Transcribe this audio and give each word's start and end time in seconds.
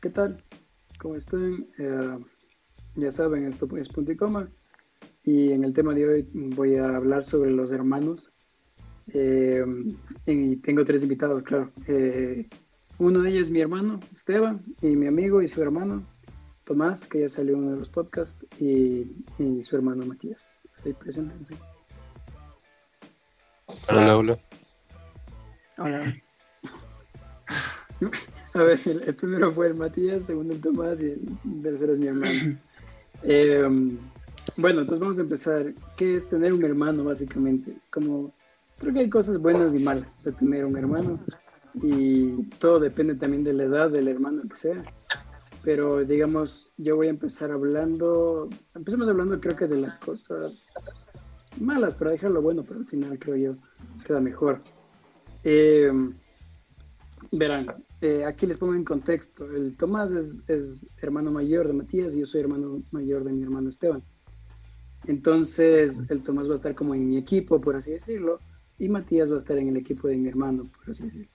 ¿qué 0.00 0.10
tal? 0.10 0.42
¿Cómo 0.98 1.16
están? 1.16 1.66
Eh, 1.78 2.18
ya 2.96 3.12
saben, 3.12 3.46
esto 3.46 3.68
es 3.76 3.88
punto 3.88 4.12
y 4.12 4.16
coma. 4.16 4.48
Y 5.24 5.52
en 5.52 5.64
el 5.64 5.74
tema 5.74 5.92
de 5.92 6.08
hoy 6.08 6.28
voy 6.32 6.76
a 6.76 6.96
hablar 6.96 7.22
sobre 7.22 7.50
los 7.50 7.70
hermanos. 7.70 8.32
Eh, 9.12 9.64
y 10.26 10.56
tengo 10.56 10.84
tres 10.84 11.02
invitados, 11.02 11.42
claro. 11.42 11.70
Eh, 11.86 12.48
uno 12.98 13.20
de 13.20 13.30
ellos 13.30 13.42
es 13.44 13.50
mi 13.50 13.60
hermano, 13.60 14.00
Esteban, 14.14 14.62
y 14.82 14.96
mi 14.96 15.06
amigo 15.06 15.42
y 15.42 15.48
su 15.48 15.62
hermano, 15.62 16.02
Tomás, 16.64 17.06
que 17.06 17.20
ya 17.20 17.28
salió 17.28 17.54
en 17.54 17.60
uno 17.60 17.72
de 17.72 17.78
los 17.78 17.90
podcasts, 17.90 18.46
y, 18.58 19.24
y 19.38 19.62
su 19.62 19.76
hermano 19.76 20.04
Matías. 20.06 20.68
Ahí 20.84 20.92
preséntense. 20.92 21.54
Hola, 23.88 24.16
hola. 24.16 24.38
Hola. 25.78 26.14
A 28.54 28.62
ver, 28.62 28.80
el, 28.84 29.02
el 29.02 29.14
primero 29.14 29.52
fue 29.52 29.68
el 29.68 29.74
Matías, 29.74 30.18
el 30.18 30.24
segundo 30.24 30.54
el 30.54 30.60
Tomás 30.60 31.00
y 31.00 31.10
el 31.10 31.62
tercero 31.62 31.92
es 31.92 31.98
mi 31.98 32.08
hermano. 32.08 32.58
Eh, 33.22 33.64
bueno, 34.56 34.80
entonces 34.80 35.00
vamos 35.00 35.18
a 35.18 35.22
empezar. 35.22 35.72
¿Qué 35.96 36.16
es 36.16 36.28
tener 36.28 36.52
un 36.52 36.64
hermano, 36.64 37.04
básicamente? 37.04 37.74
Como 37.90 38.32
creo 38.78 38.92
que 38.92 39.00
hay 39.00 39.10
cosas 39.10 39.38
buenas 39.38 39.74
y 39.74 39.78
malas 39.78 40.22
de 40.24 40.32
tener 40.32 40.64
un 40.64 40.76
hermano 40.76 41.20
y 41.74 42.42
todo 42.58 42.80
depende 42.80 43.14
también 43.14 43.44
de 43.44 43.52
la 43.52 43.64
edad 43.64 43.90
del 43.90 44.08
hermano 44.08 44.42
que 44.48 44.56
sea. 44.56 44.82
Pero 45.62 46.04
digamos, 46.04 46.70
yo 46.78 46.96
voy 46.96 47.08
a 47.08 47.10
empezar 47.10 47.50
hablando, 47.50 48.48
empecemos 48.74 49.08
hablando 49.08 49.38
creo 49.40 49.56
que 49.56 49.66
de 49.66 49.78
las 49.78 49.98
cosas 49.98 50.74
malas, 51.60 51.94
para 51.94 52.12
dejarlo 52.12 52.40
bueno, 52.40 52.64
pero 52.66 52.80
al 52.80 52.86
final 52.86 53.18
creo 53.18 53.36
yo 53.36 53.54
queda 54.06 54.20
mejor. 54.20 54.60
Eh, 55.44 55.92
verán, 57.30 57.74
eh, 58.00 58.24
aquí 58.24 58.46
les 58.46 58.56
pongo 58.56 58.74
en 58.74 58.84
contexto. 58.84 59.44
El 59.50 59.76
Tomás 59.76 60.10
es, 60.12 60.44
es, 60.48 60.86
hermano 61.00 61.30
mayor 61.30 61.66
de 61.66 61.72
Matías 61.72 62.14
y 62.14 62.20
yo 62.20 62.26
soy 62.26 62.42
hermano 62.42 62.82
mayor 62.90 63.24
de 63.24 63.32
mi 63.32 63.42
hermano 63.42 63.68
Esteban. 63.68 64.02
Entonces, 65.06 66.10
el 66.10 66.22
Tomás 66.22 66.48
va 66.48 66.52
a 66.52 66.56
estar 66.56 66.74
como 66.74 66.94
en 66.94 67.08
mi 67.08 67.16
equipo, 67.16 67.60
por 67.60 67.76
así 67.76 67.92
decirlo, 67.92 68.38
y 68.78 68.88
Matías 68.88 69.30
va 69.30 69.36
a 69.36 69.38
estar 69.38 69.56
en 69.58 69.68
el 69.68 69.76
equipo 69.76 70.08
de 70.08 70.16
mi 70.16 70.28
hermano, 70.28 70.70
por 70.76 70.90
así 70.90 71.04
decirlo. 71.04 71.28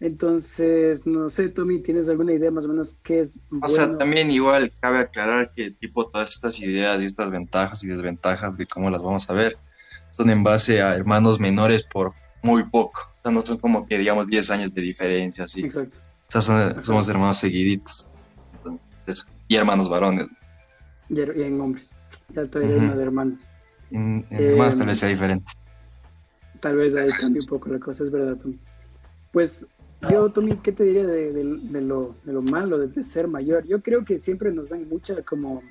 Entonces, 0.00 1.06
no 1.06 1.28
sé, 1.28 1.48
Tommy, 1.48 1.80
¿tienes 1.80 2.08
alguna 2.08 2.32
idea 2.32 2.50
más 2.50 2.64
o 2.64 2.68
menos 2.68 2.98
qué 3.04 3.20
es? 3.20 3.40
Bueno? 3.50 3.66
O 3.66 3.68
sea, 3.68 3.96
también 3.96 4.32
igual 4.32 4.72
cabe 4.80 4.98
aclarar 4.98 5.52
que 5.52 5.70
tipo 5.70 6.08
todas 6.08 6.30
estas 6.30 6.58
ideas 6.60 7.02
y 7.02 7.06
estas 7.06 7.30
ventajas 7.30 7.84
y 7.84 7.88
desventajas 7.88 8.58
de 8.58 8.66
cómo 8.66 8.90
las 8.90 9.02
vamos 9.02 9.30
a 9.30 9.32
ver 9.32 9.56
son 10.12 10.30
en 10.30 10.44
base 10.44 10.82
a 10.82 10.94
hermanos 10.94 11.40
menores 11.40 11.82
por 11.82 12.12
muy 12.42 12.64
poco. 12.64 13.00
O 13.16 13.20
sea, 13.20 13.30
no 13.30 13.40
son 13.40 13.58
como 13.58 13.86
que 13.86 13.98
digamos 13.98 14.26
10 14.26 14.50
años 14.50 14.74
de 14.74 14.82
diferencia, 14.82 15.44
así. 15.44 15.64
Exacto. 15.64 15.96
O 16.28 16.32
sea, 16.32 16.42
son, 16.42 16.84
somos 16.84 17.08
hermanos 17.08 17.38
seguiditos. 17.38 18.10
Entonces, 18.64 19.28
y 19.48 19.56
hermanos 19.56 19.88
varones. 19.88 20.30
Y, 21.08 21.20
y 21.20 21.42
en 21.42 21.60
hombres. 21.60 21.90
Ya 22.30 22.46
todavía 22.46 22.76
uh 22.76 22.78
-huh. 22.78 22.82
hay 22.82 22.88
más 22.88 22.96
de 22.96 23.02
hermanos. 23.02 23.40
En, 23.90 24.24
en 24.30 24.42
eh, 24.42 24.50
hermanos 24.50 24.76
tal 24.76 24.86
vez 24.86 24.98
sea 24.98 25.08
diferente. 25.08 25.52
Tal 26.60 26.76
vez 26.76 26.94
ahí 26.94 27.08
cambie 27.08 27.40
un 27.40 27.46
poco 27.46 27.68
la 27.68 27.78
cosa, 27.78 28.04
es 28.04 28.10
verdad, 28.10 28.36
Tommy. 28.36 28.58
Pues 29.32 29.66
yo, 30.10 30.30
Tommy, 30.30 30.56
¿qué 30.56 30.72
te 30.72 30.84
diría 30.84 31.06
de, 31.06 31.32
de, 31.32 31.44
de, 31.44 31.80
lo, 31.80 32.14
de 32.24 32.32
lo 32.32 32.42
malo 32.42 32.78
de, 32.78 33.04
ser 33.04 33.28
mayor? 33.28 33.64
Yo 33.66 33.82
creo 33.82 34.04
que 34.04 34.18
siempre 34.18 34.52
nos 34.52 34.68
dan 34.68 34.88
mucha, 34.88 35.22
como, 35.22 35.62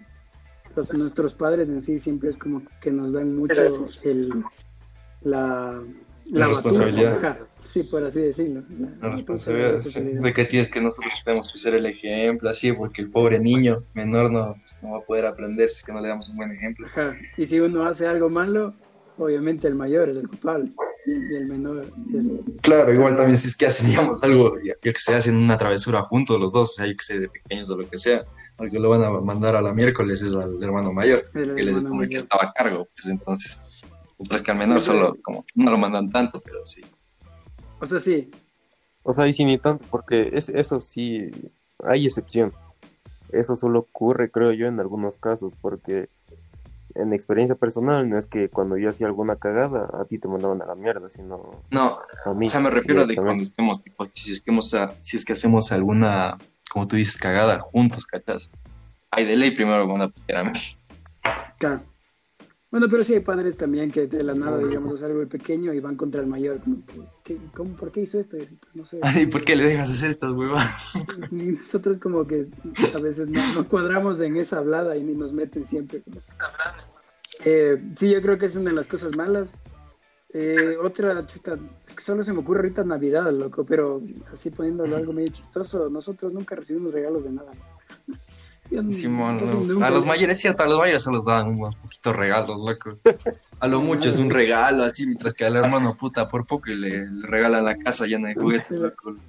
los, 0.76 0.94
nuestros 0.94 1.34
padres 1.34 1.70
en 1.70 1.82
sí 1.82 2.00
siempre 2.00 2.30
es 2.30 2.38
como 2.38 2.62
que 2.82 2.92
nos 2.92 3.14
dan 3.14 3.36
mucho 3.36 3.62
el, 4.04 4.44
la, 5.22 5.82
la, 6.26 6.40
la 6.40 6.48
responsabilidad. 6.48 7.40
Sí, 7.66 7.84
por 7.84 8.04
así 8.04 8.20
decirlo. 8.20 8.64
La, 8.70 9.08
la 9.08 9.16
responsabilidad. 9.16 9.82
Sí. 9.82 10.02
de 10.02 10.34
que 10.34 10.46
tienes 10.46 10.70
que 10.70 10.82
nosotros 10.82 11.14
tenemos 11.24 11.52
que 11.52 11.58
ser 11.58 11.76
el 11.76 11.86
ejemplo, 11.86 12.50
así, 12.50 12.74
porque 12.74 13.02
el 13.02 13.10
pobre 13.10 13.40
niño 13.40 13.84
menor 13.94 14.32
no, 14.32 14.56
no 14.82 14.92
va 14.92 14.98
a 14.98 15.02
poder 15.02 15.26
aprender 15.26 15.70
si 15.70 15.78
es 15.78 15.86
que 15.86 15.94
no 15.94 16.02
le 16.02 16.10
damos 16.10 16.30
un 16.30 16.38
buen 16.38 16.52
ejemplo. 16.52 16.88
Ajá. 16.88 17.16
Y 17.38 17.46
si 17.46 17.60
uno 17.60 17.86
hace 17.86 18.08
algo 18.08 18.30
malo, 18.30 18.74
obviamente 19.18 19.68
el 19.68 19.76
mayor 19.76 20.10
es 20.10 20.18
el 20.18 20.28
culpable 20.28 20.70
y 21.06 21.36
el 21.36 21.48
menor 21.48 21.86
es... 21.86 21.92
Claro, 22.62 22.94
igual 22.94 23.16
también 23.16 23.38
si 23.38 23.48
es 23.48 23.56
que 23.56 23.68
hacen, 23.68 23.88
digamos, 23.90 24.24
algo, 24.24 24.54
yo 24.64 24.74
que 24.82 24.94
sé, 25.00 25.16
hacen 25.16 25.36
una 25.36 25.58
travesura 25.58 26.02
juntos 26.02 26.40
los 26.40 26.52
dos, 26.52 26.72
o 26.72 26.74
sea, 26.74 26.88
yo 26.88 26.96
que 26.96 27.04
sé, 27.04 27.20
de 27.20 27.30
pequeños 27.30 27.70
o 27.72 27.78
lo 27.78 27.90
que 27.90 27.98
sea, 27.98 28.24
porque 28.58 28.80
lo 28.80 28.90
van 28.90 29.04
a 29.04 29.10
mandar 29.10 29.56
a 29.56 29.62
la 29.62 29.74
miércoles 29.74 30.22
es 30.22 30.36
al 30.36 30.62
hermano 30.62 30.94
mayor, 30.94 31.26
el 31.34 31.56
que, 31.56 31.62
hermano 31.62 31.90
como 31.90 32.04
el 32.04 32.10
que 32.10 32.18
estaba 32.18 32.44
a 32.44 32.52
cargo, 32.52 32.88
pues 32.94 33.08
entonces, 33.08 33.84
pues 34.28 34.42
que 34.42 34.52
al 34.52 34.58
menor 34.58 34.82
sí, 34.82 34.88
solo, 34.88 35.16
como 35.22 35.46
no 35.56 35.72
lo 35.72 35.78
mandan 35.78 36.12
tanto, 36.12 36.40
pero 36.40 36.66
sí. 36.66 36.84
O 37.80 37.86
sea, 37.86 38.00
sí. 38.00 38.32
O 39.04 39.14
sea, 39.14 39.28
y 39.28 39.34
sí, 39.34 39.46
ni 39.46 39.58
tanto, 39.58 39.86
porque 39.90 40.32
es, 40.34 40.50
eso 40.50 40.82
sí, 40.82 41.32
hay 41.84 42.06
excepción. 42.06 42.54
Eso 43.32 43.56
solo 43.56 43.80
ocurre, 43.80 44.30
creo 44.30 44.52
yo, 44.52 44.68
en 44.68 44.80
algunos 44.80 45.16
casos, 45.16 45.54
porque 45.62 46.10
en 46.96 47.14
experiencia 47.14 47.56
personal, 47.56 48.10
no 48.10 48.18
es 48.18 48.26
que 48.26 48.50
cuando 48.50 48.78
yo 48.78 48.90
hacía 48.90 49.08
alguna 49.08 49.38
cagada, 49.38 49.90
a 49.94 50.06
ti 50.06 50.20
te 50.20 50.28
mandaban 50.28 50.62
a 50.62 50.66
la 50.66 50.76
mierda, 50.76 51.10
sino 51.10 51.64
no, 51.70 52.00
a 52.26 52.34
mí. 52.34 52.48
O 52.48 52.50
sea, 52.50 52.60
me 52.60 52.70
refiero 52.70 53.02
a 53.02 53.06
de 53.06 53.16
cuando 53.16 53.42
estemos, 53.42 53.82
tipo, 53.82 54.06
si 54.14 54.34
es 54.34 54.42
que, 54.42 54.52
hemos, 54.52 54.76
si 55.00 55.18
es 55.18 55.26
que 55.26 55.34
hacemos 55.34 55.72
alguna, 55.72 56.38
como 56.70 56.88
tú 56.88 56.98
dices, 56.98 57.18
cagada 57.18 57.60
juntos, 57.60 58.06
¿cachas? 58.06 58.52
Ay, 59.10 59.26
de 59.26 59.36
ley 59.36 59.52
primero 59.52 59.88
van 59.88 60.02
a 60.02 60.08
picar 60.10 60.38
a 60.38 60.44
mí. 60.44 60.60
Claro. 61.58 61.82
Bueno, 62.72 62.88
pero 62.90 63.04
sí 63.04 63.14
hay 63.14 63.20
padres 63.20 63.58
también 63.58 63.92
que 63.92 64.08
de 64.08 64.24
la 64.24 64.34
nada, 64.34 64.58
digamos, 64.58 64.96
es 64.96 65.04
algo 65.04 65.28
pequeño 65.28 65.74
y 65.74 65.82
van 65.82 65.98
contra 65.98 66.22
el 66.22 66.28
mayor. 66.28 66.60
¿Qué, 67.22 67.38
cómo, 67.54 67.76
¿Por 67.76 67.92
qué 67.92 68.02
hizo 68.02 68.18
esto? 68.18 68.38
No 68.74 68.86
sé. 68.86 69.00
Ay, 69.04 69.26
¿por 69.26 69.44
qué 69.44 69.58
le 69.58 69.66
dejas 69.66 69.92
hacer 69.92 70.10
estas 70.10 70.32
huevas? 70.32 70.94
Nosotros 71.32 71.98
como 71.98 72.26
que 72.26 72.48
a 72.96 73.00
veces 73.00 73.28
no, 73.28 73.42
no, 73.56 73.68
cuadramos 73.68 74.22
en 74.22 74.38
esa 74.38 74.60
hablada 74.60 74.96
y 74.96 75.04
ni 75.04 75.14
nos 75.14 75.34
meten 75.34 75.68
siempre. 75.68 76.02
Eh, 77.44 77.78
sí, 78.00 78.10
yo 78.10 78.22
creo 78.22 78.38
que 78.38 78.46
es 78.46 78.56
una 78.56 78.70
de 78.70 78.76
las 78.78 78.88
cosas 78.88 79.18
malas. 79.18 79.52
Eh, 80.34 80.78
otra, 80.82 81.28
chuta, 81.28 81.58
es 81.90 81.94
que 81.94 82.04
solo 82.04 82.24
se 82.24 82.32
me 82.32 82.40
ocurre 82.40 82.62
ahorita 82.62 82.86
Navidad, 82.86 83.34
loco, 83.34 83.66
pero 83.66 84.02
así 84.32 84.50
poniéndolo 84.50 84.96
algo 84.96 85.12
medio 85.12 85.30
chistoso, 85.30 85.90
nosotros 85.90 86.32
nunca 86.32 86.56
recibimos 86.56 86.94
regalos 86.94 87.26
de 87.26 87.32
nada. 87.32 87.52
Simón, 88.90 89.68
no. 89.68 89.86
a 89.86 89.90
los 89.90 90.06
mayores, 90.06 90.40
cierto, 90.40 90.64
a 90.64 90.68
los 90.68 90.78
mayores 90.78 91.04
se 91.04 91.12
los 91.12 91.26
dan 91.26 91.50
unos 91.50 91.76
poquitos 91.76 92.16
regalos, 92.16 92.58
loco. 92.60 92.98
A 93.60 93.68
lo 93.68 93.82
mucho 93.82 94.08
es 94.08 94.18
un 94.18 94.30
regalo, 94.30 94.84
así, 94.84 95.06
mientras 95.06 95.34
que 95.34 95.44
al 95.46 95.58
hermano 95.58 95.98
puta 95.98 96.30
por 96.30 96.46
poco 96.46 96.72
y 96.72 96.76
le, 96.76 97.12
le 97.12 97.28
regalan 97.28 97.66
la 97.66 97.78
casa 97.78 98.06
llena 98.06 98.30
de 98.30 98.36
juguetes, 98.36 98.80
loco. 98.80 99.16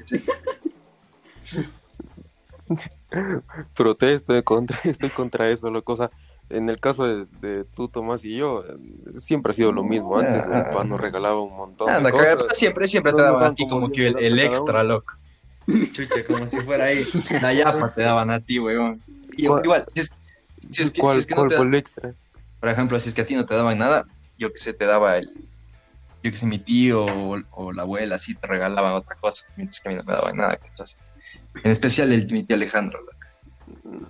Protesto, 3.75 4.43
contra, 4.45 4.79
estoy 4.85 5.11
contra 5.11 5.51
eso, 5.51 5.71
loco. 5.71 5.93
O 5.93 5.97
sea, 5.97 6.11
en 6.49 6.71
el 6.71 6.81
caso 6.81 7.07
de, 7.07 7.27
de, 7.41 7.65
tú, 7.65 7.89
Tomás 7.89 8.25
y 8.25 8.37
yo, 8.37 8.65
siempre 9.19 9.51
ha 9.51 9.55
sido 9.55 9.73
lo 9.73 9.83
mismo. 9.83 10.19
Antes 10.19 10.45
el 10.45 10.51
papá 10.51 10.85
nos 10.85 11.01
regalaba 11.01 11.41
un 11.41 11.57
montón 11.57 11.91
Anda, 11.91 12.11
de 12.11 12.13
cosas. 12.13 12.59
Siempre, 12.59 12.87
siempre 12.87 13.13
te 13.13 13.23
daban 13.23 13.53
a 13.53 13.55
ti 13.55 13.67
como 13.67 13.91
que 13.91 14.09
el, 14.09 14.19
el 14.19 14.39
extra, 14.39 14.83
loco. 14.83 15.15
Chucha, 15.93 16.25
como 16.27 16.47
si 16.47 16.61
fuera 16.61 16.85
ahí. 16.85 17.05
La 17.41 17.53
yapa 17.55 17.93
te 17.93 18.03
daban 18.03 18.31
a 18.31 18.41
ti, 18.41 18.59
weón. 18.59 19.01
Y, 19.37 19.45
igual, 19.45 19.85
si 19.95 20.01
es, 20.01 20.11
si 20.71 20.83
es 20.83 20.91
que, 20.91 21.01
¿Cuál, 21.01 21.15
si 21.15 21.21
es 21.21 21.27
que 21.27 21.35
cuál 21.35 21.47
no 21.47 21.51
te 21.51 21.57
fue 21.57 21.67
el 21.67 21.75
extra? 21.75 22.13
Por 22.61 22.69
ejemplo, 22.69 23.01
si 23.01 23.09
es 23.09 23.15
que 23.15 23.23
a 23.23 23.27
ti 23.27 23.35
no 23.35 23.47
te 23.47 23.55
daban 23.55 23.79
nada, 23.79 24.07
yo 24.39 24.53
que 24.53 24.59
sé, 24.59 24.73
te 24.73 24.87
daba 24.87 25.19
el. 25.19 25.29
Yo 26.23 26.31
que 26.31 26.37
sé, 26.37 26.47
mi 26.47 26.59
tío 26.59 27.05
o, 27.05 27.37
o 27.51 27.73
la 27.73 27.83
abuela, 27.83 28.15
así 28.17 28.35
te 28.37 28.47
regalaban 28.47 28.93
otra 28.93 29.17
cosa, 29.17 29.45
mientras 29.57 29.81
que 29.81 29.89
a 29.89 29.93
mí 29.93 29.99
no 29.99 30.05
me 30.05 30.13
daban 30.13 30.37
nada, 30.37 30.57
¿cachas? 30.57 30.97
En 31.65 31.71
especial 31.71 32.13
el, 32.13 32.31
mi 32.33 32.45
tío 32.45 32.57
Alejandro, 32.57 33.01
loco. 33.01 33.13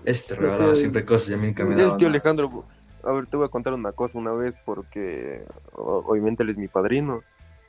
Este 0.05 0.35
regalaba 0.35 0.75
siempre 0.75 1.05
cosas 1.05 1.31
y 1.31 1.35
a 1.35 1.37
mí 1.39 1.47
nunca 1.47 1.65
me 1.65 1.71
daban 1.71 1.93
El 1.93 1.97
tío 1.97 2.09
nada. 2.09 2.19
Alejandro, 2.19 2.65
a 3.05 3.13
ver, 3.13 3.27
te 3.27 3.37
voy 3.37 3.47
a 3.47 3.49
contar 3.49 3.73
una 3.73 3.93
cosa 3.93 4.19
una 4.19 4.33
vez 4.33 4.55
porque 4.65 5.45
obviamente 5.73 6.43
él 6.43 6.51
es 6.51 6.59
mi 6.59 6.69
padrino. 6.69 7.23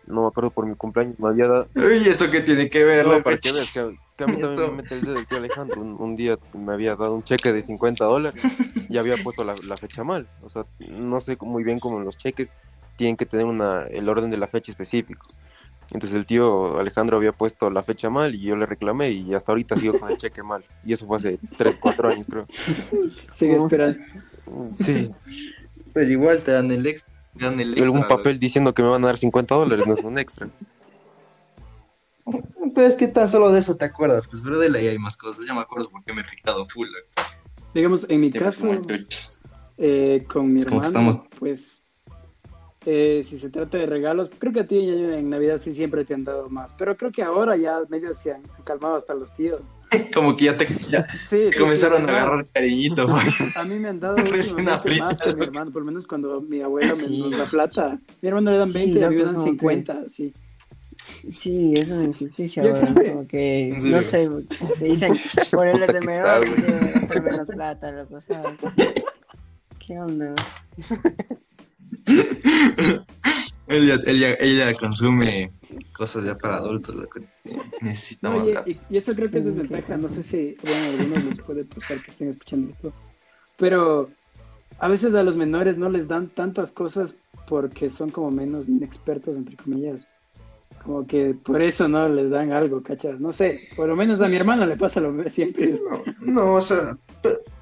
No 0.08 0.22
me 0.24 0.28
acuerdo 0.28 0.52
por 0.52 0.66
mi 0.66 0.76
cumpleaños, 0.76 1.18
me 1.20 1.30
había 1.30 1.48
dado... 1.48 1.68
Uy, 1.76 2.08
¿eso 2.08 2.30
qué 2.30 2.42
tiene 2.42 2.70
que 2.70 2.84
ver, 2.84 3.06
No, 3.08 3.24
para 3.24 3.38
que 3.38 3.52
veas 3.52 3.72
que, 3.72 3.98
que 4.18 4.24
a 4.24 4.28
mí 4.28 4.34
también 4.38 4.54
Eso. 4.54 4.68
me 4.68 4.82
mete 4.82 4.96
el 4.96 5.02
dedo 5.02 5.20
el 5.20 5.28
tío 5.28 5.38
Alejandro. 5.38 5.82
Un, 5.82 5.96
un 6.00 6.16
día 6.16 6.38
me 6.54 6.74
había 6.74 6.96
dado 6.96 7.16
un 7.16 7.24
cheque 7.24 7.54
de 7.54 7.64
50 7.64 8.04
dólares 8.04 8.42
y 8.90 8.98
había 8.98 9.16
puesto 9.18 9.44
la, 9.44 9.56
la 9.64 9.78
fecha 9.78 10.04
mal. 10.04 10.28
O 10.42 10.50
sea, 10.50 10.66
no 10.80 11.22
sé 11.22 11.38
muy 11.42 11.64
bien 11.64 11.80
cómo 11.80 12.00
los 12.02 12.18
cheques 12.18 12.50
tienen 12.98 13.16
que 13.16 13.26
tener 13.26 13.46
una, 13.46 13.84
el 13.84 14.08
orden 14.10 14.30
de 14.30 14.38
la 14.38 14.48
fecha 14.48 14.72
específico. 14.72 15.26
Entonces 15.92 16.18
el 16.18 16.26
tío 16.26 16.80
Alejandro 16.80 17.18
había 17.18 17.34
puesto 17.34 17.70
la 17.70 17.84
fecha 17.84 18.10
mal 18.10 18.34
y 18.34 18.42
yo 18.42 18.56
le 18.56 18.66
reclamé 18.66 19.12
y 19.12 19.34
hasta 19.34 19.52
ahorita 19.52 19.78
sigo 19.78 20.00
con 20.00 20.10
el 20.12 20.18
cheque 20.18 20.42
mal. 20.44 20.66
Y 20.84 20.94
eso 20.94 21.06
fue 21.06 21.18
hace 21.18 21.40
3, 21.58 21.78
4 21.80 22.10
años 22.10 22.26
creo. 22.28 22.48
Sigue 23.10 23.56
esperando. 23.56 24.00
Sí, 24.76 25.10
Pero 25.94 26.10
igual 26.12 26.42
te 26.42 26.52
dan 26.52 26.72
el 26.72 26.86
extra. 26.88 27.13
Dan 27.36 27.60
el 27.60 27.70
extra 27.70 27.84
algún 27.86 28.08
papel 28.08 28.40
diciendo 28.40 28.74
que 28.74 28.84
me 28.84 28.90
van 28.90 29.04
a 29.04 29.08
dar 29.08 29.18
50 29.18 29.56
dólares, 29.56 29.86
no 29.88 29.94
es 29.96 30.04
un 30.04 30.18
extra. 30.18 30.48
Pues 32.74 32.94
es 32.94 32.96
que 32.96 33.08
tan 33.08 33.28
solo 33.28 33.52
de 33.52 33.60
eso 33.60 33.76
te 33.76 33.86
acuerdas, 33.86 34.28
pues, 34.28 34.42
pero 34.42 34.58
de 34.58 34.70
ley 34.70 34.88
hay 34.88 34.98
más 34.98 35.16
cosas. 35.18 35.46
Ya 35.46 35.54
me 35.54 35.60
acuerdo 35.60 35.90
porque 35.92 36.14
me 36.14 36.22
he 36.22 36.26
picado 36.26 36.66
full. 36.68 36.88
Digamos, 37.74 38.06
en 38.10 38.22
mi 38.22 38.32
caso, 38.32 38.82
eh, 39.78 40.26
con 40.28 40.52
mi 40.52 40.62
Es 40.62 40.66
hermano, 40.68 40.86
estamos- 40.88 41.20
pues, 41.38 41.88
eh, 42.86 43.24
si 43.28 43.38
se 43.38 43.50
trata 43.50 43.78
de 43.78 43.86
regalos, 43.86 44.32
creo 44.40 44.54
que 44.54 44.62
a 44.62 44.68
ti 44.68 44.80
en 44.90 45.30
Navidad 45.30 45.60
sí 45.62 45.74
siempre 45.74 46.06
te 46.06 46.14
han 46.14 46.24
dado 46.24 46.50
más, 46.50 46.72
pero 46.78 46.96
creo 46.98 47.12
que 47.12 47.22
ahora 47.22 47.56
ya 47.58 47.80
medio 47.90 48.14
se 48.14 48.34
han 48.34 48.44
calmado 48.64 48.96
hasta 48.96 49.14
los 49.14 49.30
tíos. 49.36 49.62
Como 50.14 50.36
que 50.36 50.46
ya 50.46 50.58
te, 50.58 50.68
comenzaron 51.58 52.08
a 52.08 52.12
agarrar 52.12 52.46
cariñito, 52.52 53.08
A 53.56 53.64
mí 53.64 53.80
me 53.80 53.90
han 53.90 54.00
dado 54.00 54.18
más 54.26 54.52
a 54.54 55.34
mi 55.36 55.44
hermano, 55.44 55.72
por 55.72 55.82
lo 55.82 55.86
menos 55.86 56.06
cuando 56.06 56.42
mi 56.42 56.62
abuela 56.62 56.94
me 56.96 57.18
nos 57.18 57.38
da 57.38 57.46
plata. 57.46 58.00
Mi 58.22 58.30
hermano 58.30 58.52
le 58.52 58.58
dan 58.58 58.72
20 58.72 59.00
y 59.00 59.04
a 59.04 59.10
mí 59.10 59.16
me 59.16 59.24
dan 59.24 59.44
50, 59.44 60.10
sí. 60.10 60.34
Sí, 61.30 61.74
eso 61.76 62.00
es 62.00 62.06
injusticia, 62.08 62.64
Como 62.64 63.28
que, 63.28 63.78
no 63.82 64.02
sé, 64.02 64.30
te 64.80 64.86
dicen, 64.86 65.14
ponerle 65.52 65.88
de 65.88 66.02
menor, 66.02 66.46
menos 67.24 67.48
plata, 67.48 67.92
loco, 67.92 68.20
¿sabes? 68.20 68.58
¿Qué 69.86 70.00
onda? 70.00 70.34
ella, 73.68 74.00
ella, 74.06 74.38
ella 74.40 74.74
consume 74.74 75.52
cosas 76.04 76.26
ya 76.26 76.38
para 76.38 76.58
adultos, 76.58 76.96
lo 76.96 77.08
que 77.08 77.22
necesitamos. 77.82 78.46
y, 78.68 78.78
y, 78.90 78.98
eso 78.98 79.16
creo 79.16 79.32
que 79.32 79.38
es 79.38 79.46
desventaja, 79.46 79.96
no 79.96 80.10
sé 80.10 80.22
si, 80.22 80.58
bueno, 80.62 80.86
a 80.86 80.90
algunos 80.90 81.24
les 81.24 81.40
puede 81.40 81.64
pasar 81.64 82.02
que 82.04 82.12
estén 82.12 82.28
escuchando 82.28 82.70
esto, 82.70 82.92
pero 83.58 84.10
a 84.80 84.90
veces 84.90 85.16
a 85.16 85.24
los 85.24 85.38
menores 85.38 85.78
no 85.78 85.90
les 85.90 86.10
dan 86.10 86.28
tantas 86.28 86.72
cosas 86.72 87.16
porque 87.48 87.90
son 87.90 88.12
como 88.12 88.32
menos 88.32 88.68
inexpertos, 88.68 89.38
entre 89.38 89.56
comillas. 89.56 90.06
Como 90.84 91.08
que 91.08 91.34
por 91.34 91.62
eso 91.62 91.88
no 91.88 92.10
les 92.10 92.30
dan 92.30 92.52
algo, 92.52 92.84
¿cachas? 92.84 93.18
No 93.22 93.32
sé, 93.32 93.62
por 93.78 93.88
lo 93.88 93.96
menos 93.96 94.20
a 94.20 94.28
mi 94.28 94.36
hermano 94.36 94.66
le 94.66 94.76
pasa 94.76 95.00
lo 95.00 95.30
siempre. 95.30 95.80
No, 96.20 96.34
no 96.34 96.54
o 96.56 96.62
sea... 96.62 96.98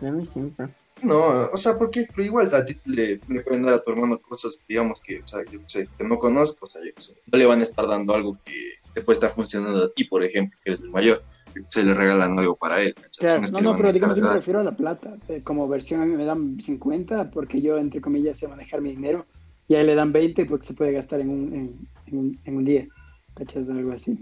A 0.02 0.12
mí 0.12 0.26
siempre. 0.26 0.68
No, 1.04 1.50
o 1.52 1.58
sea, 1.58 1.78
porque 1.78 2.08
igual 2.18 2.54
a 2.54 2.66
ti 2.66 2.76
le, 2.86 3.20
le, 3.28 3.42
pueden 3.42 3.64
dar 3.64 3.74
a 3.74 3.84
tu 3.84 3.92
hermano 3.92 4.20
cosas, 4.22 4.64
digamos, 4.68 5.02
que, 5.02 5.20
o 5.20 5.28
sea, 5.28 5.44
yo 5.52 5.60
sé, 5.66 5.88
que 5.98 6.04
no 6.04 6.18
conozco, 6.18 6.68
o 6.68 6.70
sea, 6.70 6.82
yo 6.84 6.92
sé, 6.98 7.16
no 7.32 7.38
le 7.38 7.46
van 7.46 7.60
a 7.60 7.64
estar 7.64 7.88
dando 7.88 8.14
algo 8.14 8.38
que 8.46 8.54
te 8.94 9.02
puede 9.02 9.16
estar 9.16 9.32
funcionando 9.32 9.86
a 9.86 9.92
ti, 9.92 10.04
por 10.04 10.24
ejemplo, 10.24 10.60
que 10.64 10.70
eres 10.70 10.82
el 10.82 10.92
mayor, 10.92 11.24
se 11.70 11.84
le 11.84 11.94
regalan 11.94 12.38
algo 12.38 12.56
para 12.56 12.82
él. 12.82 12.96
Claro, 13.18 13.42
no, 13.52 13.62
no, 13.62 13.78
pero 13.78 13.92
digamos, 13.92 14.16
yo 14.16 14.24
me 14.24 14.34
refiero 14.34 14.60
a 14.60 14.64
la 14.64 14.76
plata, 14.76 15.18
eh, 15.28 15.42
como 15.44 15.68
versión 15.68 16.02
a 16.02 16.06
mí 16.06 16.16
me 16.16 16.26
dan 16.26 16.60
50 16.60 17.32
porque 17.32 17.62
yo, 17.62 17.78
entre 17.78 18.00
comillas, 18.00 18.38
sé 18.38 18.48
manejar 18.48 18.82
mi 18.82 18.92
dinero, 18.92 19.26
y 19.68 19.76
a 19.76 19.82
él 19.82 19.88
le 19.88 19.96
dan 19.96 20.12
20 20.12 20.46
porque 20.46 20.68
se 20.68 20.74
puede 20.74 20.92
gastar 20.92 21.22
en 21.22 21.30
un, 21.30 21.54
en, 21.54 21.76
en 22.08 22.18
un, 22.18 22.40
en 22.44 22.58
un 22.58 22.66
día, 22.66 22.88
¿cachas? 23.34 23.70
Algo 23.70 23.92
así. 23.92 24.20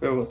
Pero, 0.00 0.26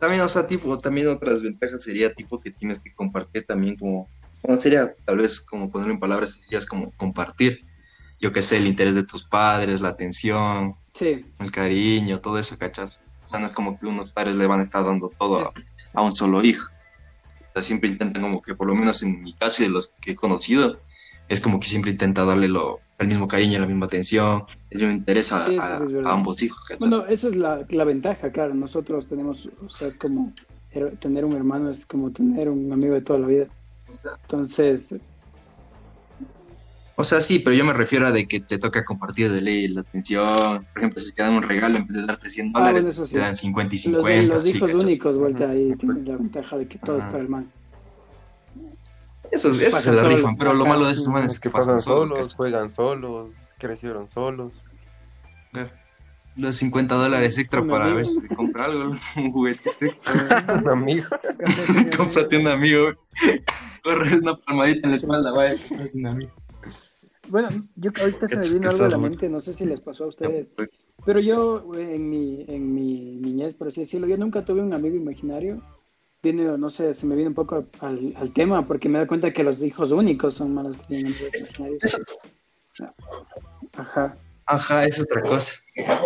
también, 0.00 0.22
o 0.22 0.28
sea, 0.28 0.46
tipo, 0.46 0.76
también 0.78 1.08
otra 1.08 1.32
desventaja 1.32 1.78
sería 1.78 2.12
tipo 2.12 2.40
que 2.40 2.50
tienes 2.50 2.78
que 2.78 2.92
compartir 2.92 3.44
también 3.46 3.76
como 3.76 4.08
bueno, 4.42 4.60
sería 4.60 4.94
tal 5.04 5.18
vez 5.18 5.40
como 5.40 5.70
ponerlo 5.70 5.94
en 5.94 6.00
palabras 6.00 6.34
sencillas 6.34 6.66
como 6.66 6.90
compartir, 6.92 7.64
yo 8.20 8.32
qué 8.32 8.42
sé, 8.42 8.56
el 8.56 8.66
interés 8.66 8.94
de 8.94 9.04
tus 9.04 9.24
padres, 9.24 9.80
la 9.80 9.90
atención, 9.90 10.74
el 11.00 11.52
cariño, 11.52 12.20
todo 12.20 12.38
eso, 12.38 12.58
¿cachas? 12.58 13.00
O 13.22 13.26
sea, 13.26 13.38
no 13.38 13.46
es 13.46 13.54
como 13.54 13.78
que 13.78 13.86
unos 13.86 14.10
padres 14.10 14.36
le 14.36 14.46
van 14.46 14.60
a 14.60 14.64
estar 14.64 14.84
dando 14.84 15.10
todo 15.16 15.52
a, 15.94 16.02
un 16.02 16.12
solo 16.14 16.42
hijo. 16.42 16.70
O 17.50 17.52
sea, 17.52 17.62
siempre 17.62 17.88
intentan 17.88 18.22
como 18.22 18.42
que, 18.42 18.54
por 18.54 18.66
lo 18.66 18.74
menos 18.74 19.02
en 19.02 19.22
mi 19.22 19.32
caso 19.34 19.62
y 19.62 19.66
de 19.66 19.72
los 19.72 19.88
que 20.00 20.12
he 20.12 20.16
conocido, 20.16 20.78
es 21.28 21.40
como 21.40 21.60
que 21.60 21.68
siempre 21.68 21.90
intenta 21.90 22.24
darle 22.24 22.48
lo, 22.48 22.80
el 22.98 23.08
mismo 23.08 23.28
cariño, 23.28 23.60
la 23.60 23.66
misma 23.66 23.86
atención, 23.86 24.44
el 24.70 24.78
mismo 24.78 24.92
interés 24.94 25.32
a, 25.32 25.46
ambos 26.06 26.42
hijos. 26.42 26.64
¿cachas? 26.64 26.80
Bueno, 26.80 27.06
esa 27.06 27.28
es 27.28 27.36
la, 27.36 27.64
la, 27.68 27.84
ventaja, 27.84 28.32
claro. 28.32 28.54
Nosotros 28.54 29.06
tenemos, 29.06 29.48
o 29.64 29.70
sea, 29.70 29.88
es 29.88 29.96
como 29.96 30.32
tener 31.00 31.24
un 31.24 31.34
hermano, 31.34 31.70
es 31.70 31.86
como 31.86 32.10
tener 32.10 32.48
un 32.48 32.72
amigo 32.72 32.94
de 32.94 33.02
toda 33.02 33.18
la 33.18 33.26
vida. 33.26 33.46
Entonces. 34.22 35.00
O 37.00 37.04
sea, 37.04 37.20
sí, 37.20 37.38
pero 37.38 37.54
yo 37.54 37.64
me 37.64 37.72
refiero 37.72 38.08
a 38.08 38.10
de 38.10 38.26
que 38.26 38.40
te 38.40 38.58
toca 38.58 38.84
compartir 38.84 39.30
de 39.30 39.40
ley 39.40 39.68
la 39.68 39.82
atención. 39.82 40.66
Por 40.72 40.78
ejemplo, 40.78 41.00
si 41.00 41.14
te 41.14 41.22
dan 41.22 41.34
un 41.34 41.44
regalo, 41.44 41.76
en 41.76 41.86
vez 41.86 41.96
de 41.96 42.06
darte 42.06 42.28
100 42.28 42.52
ah, 42.54 42.58
dólares, 42.58 43.00
te 43.08 43.18
dan 43.18 43.36
50 43.36 43.74
y 43.74 43.78
50. 43.78 44.22
Los, 44.22 44.34
los 44.34 44.54
hijos 44.54 44.74
únicos, 44.74 45.16
vuelta 45.16 45.48
ahí, 45.48 45.76
tienen 45.76 46.04
la 46.08 46.16
ventaja 46.16 46.58
de 46.58 46.66
que 46.66 46.78
todo 46.78 46.98
es 46.98 47.04
para 47.04 47.18
el 47.18 47.28
mal. 47.28 47.46
Eso, 49.30 49.50
eso 49.50 49.76
se 49.76 49.92
la 49.92 50.02
rifan, 50.04 50.36
pero 50.36 50.54
lo 50.54 50.66
malo 50.66 50.86
de 50.86 50.92
esos 50.92 51.06
manes 51.06 51.34
es 51.34 51.40
que 51.40 51.50
pasan 51.50 51.80
solos, 51.80 52.34
juegan 52.34 52.72
solos, 52.72 53.30
crecieron 53.58 54.08
solos. 54.08 54.52
Los 56.34 56.56
50 56.56 56.94
dólares 56.96 57.38
extra 57.38 57.64
para 57.64 57.92
ver 57.92 58.06
si 58.06 58.22
se 58.22 58.28
compra 58.28 58.64
algo, 58.64 58.96
un 59.16 59.32
juguetito 59.32 59.70
extra. 59.80 60.60
un 60.60 60.68
amigo. 60.68 61.04
Cómprate 61.96 62.38
un 62.38 62.48
amigo 62.48 62.94
corres 63.82 64.20
una 64.20 64.34
palmadita 64.34 64.80
en 64.84 64.90
la 64.90 64.96
espalda, 64.96 65.32
vaya, 65.32 65.54
es. 65.54 65.96
Bueno, 67.28 67.48
yo 67.76 67.90
ahorita 68.00 68.28
se 68.28 68.36
me 68.36 68.48
vino 68.48 68.70
algo 68.70 68.84
a 68.84 68.88
la 68.88 68.98
mente, 68.98 69.28
no 69.28 69.40
sé 69.40 69.52
si 69.52 69.66
les 69.66 69.80
pasó 69.80 70.04
a 70.04 70.08
ustedes, 70.08 70.48
pero 71.04 71.20
yo 71.20 71.74
en 71.74 72.08
mi, 72.08 72.44
en 72.48 72.74
mi 72.74 73.16
niñez, 73.16 73.54
por 73.54 73.68
así 73.68 73.80
decirlo, 73.80 74.06
yo 74.06 74.16
nunca 74.16 74.44
tuve 74.44 74.62
un 74.62 74.72
amigo 74.72 74.96
imaginario. 74.96 75.62
Viene, 76.20 76.58
no 76.58 76.68
sé, 76.68 76.94
se 76.94 77.06
me 77.06 77.14
viene 77.14 77.28
un 77.28 77.34
poco 77.34 77.64
al, 77.80 78.14
al 78.16 78.32
tema, 78.32 78.66
porque 78.66 78.88
me 78.88 78.98
da 78.98 79.06
cuenta 79.06 79.32
que 79.32 79.44
los 79.44 79.62
hijos 79.62 79.92
únicos 79.92 80.34
son 80.34 80.52
malos 80.52 80.76
que 80.76 80.84
tienen 80.88 81.12
amigos 81.12 81.40
imaginarios. 81.40 82.00
Ajá. 83.76 84.16
Ajá, 84.46 84.86
es 84.86 85.00
otra 85.00 85.22
cosa. 85.22 85.54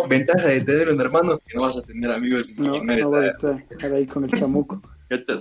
Ventaja 0.09 0.47
de 0.49 0.61
tener 0.61 0.89
un 0.89 0.99
hermano 0.99 1.39
que 1.39 1.55
no 1.55 1.61
vas 1.61 1.77
a 1.77 1.81
tener 1.81 2.11
amigos 2.11 2.51
imaginarios. 2.51 3.09
No, 3.09 3.17
no 3.17 3.21
vas 3.21 3.43
a 3.43 3.57
estar 3.71 3.91
ahí 3.93 4.05
con 4.05 4.25
el 4.25 4.31
chamuco. 4.31 4.81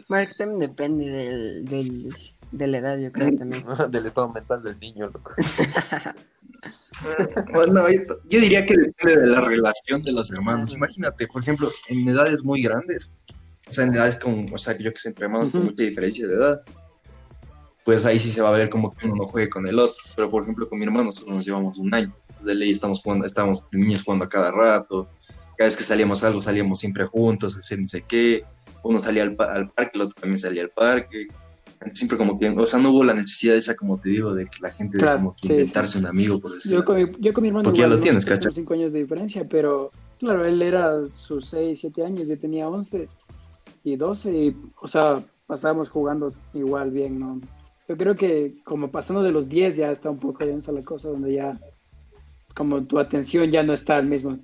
Mark 0.09 0.35
también 0.37 0.59
depende 0.59 1.06
del, 1.06 1.64
del, 1.64 2.14
de 2.50 2.67
la 2.67 2.79
edad, 2.79 2.99
yo 2.99 3.12
creo 3.12 3.35
también. 3.37 3.64
del 3.91 4.06
estado 4.06 4.29
mental 4.29 4.62
del 4.62 4.79
niño, 4.79 5.06
loco. 5.06 5.32
bueno, 7.53 7.91
yo, 7.91 8.41
diría 8.41 8.67
que 8.67 8.76
depende 8.76 9.23
de 9.23 9.26
la 9.29 9.41
relación 9.41 10.03
de 10.03 10.12
los 10.12 10.32
hermanos. 10.32 10.75
Imagínate, 10.75 11.26
por 11.26 11.43
ejemplo, 11.43 11.70
en 11.88 12.09
edades 12.09 12.44
muy 12.44 12.62
grandes, 12.62 13.12
o 13.69 13.73
sea, 13.73 13.85
en 13.85 13.94
edades 13.94 14.17
como, 14.17 14.55
o 14.55 14.59
sea, 14.59 14.76
yo 14.76 14.93
que 14.93 15.00
sé, 15.00 15.09
entre 15.09 15.25
hermanos 15.25 15.50
con 15.50 15.64
mucha 15.64 15.82
diferencia 15.82 16.26
de 16.26 16.35
edad, 16.35 16.62
pues 17.85 18.05
ahí 18.05 18.19
sí 18.19 18.31
se 18.31 18.43
va 18.43 18.50
a 18.50 18.59
ver 18.59 18.70
como 18.70 18.94
que 18.94 19.06
uno 19.06 19.17
no 19.17 19.25
juegue 19.25 19.49
con 19.49 19.67
el 19.67 19.79
otro. 19.79 20.03
Pero 20.14 20.31
por 20.31 20.43
ejemplo, 20.43 20.69
con 20.69 20.79
mi 20.79 20.85
hermano 20.85 21.06
nosotros 21.06 21.35
nos 21.35 21.44
llevamos 21.44 21.79
un 21.79 21.93
año. 21.94 22.14
Entonces 22.23 22.47
de 22.47 22.55
ley 22.55 22.70
estamos 22.70 23.00
jugando, 23.00 23.26
estamos 23.26 23.67
niños 23.73 24.03
jugando 24.03 24.25
a 24.25 24.29
cada 24.29 24.53
rato. 24.53 25.09
Cada 25.56 25.67
vez 25.67 25.76
que 25.76 25.85
salíamos 25.85 26.23
algo, 26.23 26.41
salíamos 26.41 26.79
siempre 26.79 27.06
juntos, 27.06 27.56
no 27.56 27.88
sé 27.88 28.03
qué 28.03 28.44
uno 28.82 28.99
salía 28.99 29.23
al, 29.23 29.34
parque, 29.34 29.90
el 29.94 30.00
otro 30.00 30.14
también 30.20 30.38
salía 30.38 30.62
al 30.62 30.70
parque. 30.70 31.29
Siempre 31.93 32.17
como 32.17 32.38
que, 32.38 32.49
o 32.49 32.67
sea, 32.67 32.79
no 32.79 32.90
hubo 32.90 33.02
la 33.02 33.14
necesidad 33.14 33.56
esa, 33.56 33.75
como 33.75 33.99
te 33.99 34.11
digo, 34.11 34.34
de 34.34 34.44
que 34.44 34.58
la 34.61 34.70
gente 34.70 34.99
como 34.99 35.34
que 35.34 35.49
inventarse 35.49 35.99
un 35.99 36.06
amigo, 36.06 36.38
por 36.38 36.55
decirlo. 36.55 36.79
Yo 36.79 36.84
con, 36.84 36.96
mi, 36.96 37.11
yo 37.19 37.32
con 37.32 37.43
mi 37.43 37.49
hermano 37.49 37.64
Porque 37.64 37.81
ya 37.81 37.88
lo 37.88 37.99
tienes, 37.99 38.25
¿cachai? 38.25 38.52
cinco 38.52 38.75
años 38.75 38.93
de 38.93 39.00
diferencia, 39.00 39.44
pero 39.49 39.90
claro, 40.20 40.44
él 40.44 40.62
era 40.62 40.93
sus 41.12 41.46
6, 41.46 41.81
7 41.81 42.05
años, 42.05 42.29
yo 42.29 42.38
tenía 42.38 42.69
11 42.69 43.08
y 43.82 43.96
12, 43.96 44.32
y, 44.32 44.56
o 44.81 44.87
sea, 44.87 45.20
pasábamos 45.49 45.88
jugando 45.88 46.32
igual 46.55 46.93
bien, 46.93 47.18
¿no? 47.18 47.40
Yo 47.88 47.97
creo 47.97 48.14
que 48.14 48.54
como 48.64 48.92
pasando 48.92 49.23
de 49.23 49.33
los 49.33 49.49
10 49.49 49.76
ya 49.76 49.90
está 49.90 50.09
un 50.09 50.18
poco 50.18 50.47
densa 50.47 50.71
la 50.71 50.83
cosa, 50.83 51.09
donde 51.09 51.35
ya 51.35 51.59
como 52.54 52.83
tu 52.85 52.99
atención 52.99 53.50
ya 53.50 53.62
no 53.62 53.73
está 53.73 53.97
al 53.97 54.06
mismo. 54.06 54.38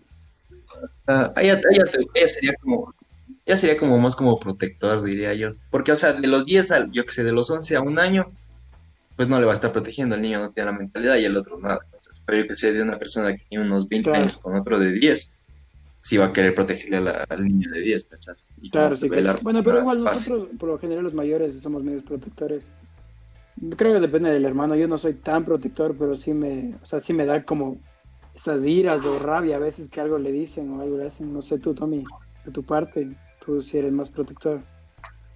Uh, 1.06 1.30
ella, 1.36 1.60
ella, 1.70 2.28
sería 2.28 2.54
como 2.60 2.92
ya 3.48 3.56
sería 3.56 3.78
como 3.78 3.98
más 3.98 4.14
como 4.14 4.38
protector, 4.38 5.02
diría 5.02 5.32
yo. 5.32 5.52
Porque, 5.70 5.90
o 5.90 5.98
sea, 5.98 6.12
de 6.12 6.28
los 6.28 6.44
10 6.44 6.70
al, 6.70 6.92
yo 6.92 7.04
que 7.04 7.12
sé, 7.12 7.24
de 7.24 7.32
los 7.32 7.50
11 7.50 7.76
a 7.76 7.80
un 7.80 7.98
año, 7.98 8.30
pues 9.16 9.26
no 9.28 9.40
le 9.40 9.46
va 9.46 9.52
a 9.52 9.54
estar 9.54 9.72
protegiendo. 9.72 10.14
El 10.14 10.22
niño 10.22 10.40
no 10.40 10.50
tiene 10.50 10.70
la 10.70 10.76
mentalidad 10.76 11.16
y 11.16 11.24
el 11.24 11.36
otro 11.36 11.58
nada. 11.58 11.80
pero 12.26 12.42
yo 12.42 12.46
que 12.46 12.56
sé, 12.56 12.74
de 12.74 12.82
una 12.82 12.98
persona 12.98 13.34
que 13.34 13.42
tiene 13.48 13.64
unos 13.64 13.88
20 13.88 14.10
años 14.10 14.36
con 14.36 14.54
otro 14.54 14.78
de 14.78 14.92
10, 14.92 15.32
sí 16.02 16.18
va 16.18 16.26
a 16.26 16.32
querer 16.32 16.54
protegerle 16.54 17.10
al 17.26 17.42
niño 17.42 17.70
de 17.70 17.80
10, 17.80 18.04
¿cachas? 18.04 18.46
claro, 18.70 18.98
sí. 18.98 19.08
Bueno, 19.40 19.64
pero 19.64 19.78
igual 19.78 20.04
nosotros, 20.04 20.48
por 20.58 20.68
lo 20.68 20.78
general, 20.78 21.04
los 21.04 21.14
mayores 21.14 21.58
somos 21.58 21.82
medios 21.82 22.02
protectores. 22.02 22.70
Creo 23.78 23.94
que 23.94 24.00
depende 24.00 24.30
del 24.30 24.44
hermano. 24.44 24.76
Yo 24.76 24.86
no 24.86 24.98
soy 24.98 25.14
tan 25.14 25.46
protector, 25.46 25.96
pero 25.98 26.16
sí 26.16 26.34
me, 26.34 26.74
o 26.82 26.86
sea, 26.86 27.00
sí 27.00 27.14
me 27.14 27.24
da 27.24 27.42
como 27.44 27.78
esas 28.34 28.64
iras 28.66 29.06
o 29.06 29.18
rabia 29.18 29.56
a 29.56 29.58
veces 29.58 29.88
que 29.88 30.02
algo 30.02 30.18
le 30.18 30.32
dicen 30.32 30.70
o 30.70 30.82
algo 30.82 30.98
le 30.98 31.06
hacen. 31.06 31.32
No 31.32 31.40
sé 31.40 31.58
tú, 31.58 31.74
Tommy, 31.74 32.04
de 32.44 32.52
tu 32.52 32.62
parte 32.62 33.08
si 33.62 33.78
eres 33.78 33.92
más 33.92 34.10
protector 34.10 34.60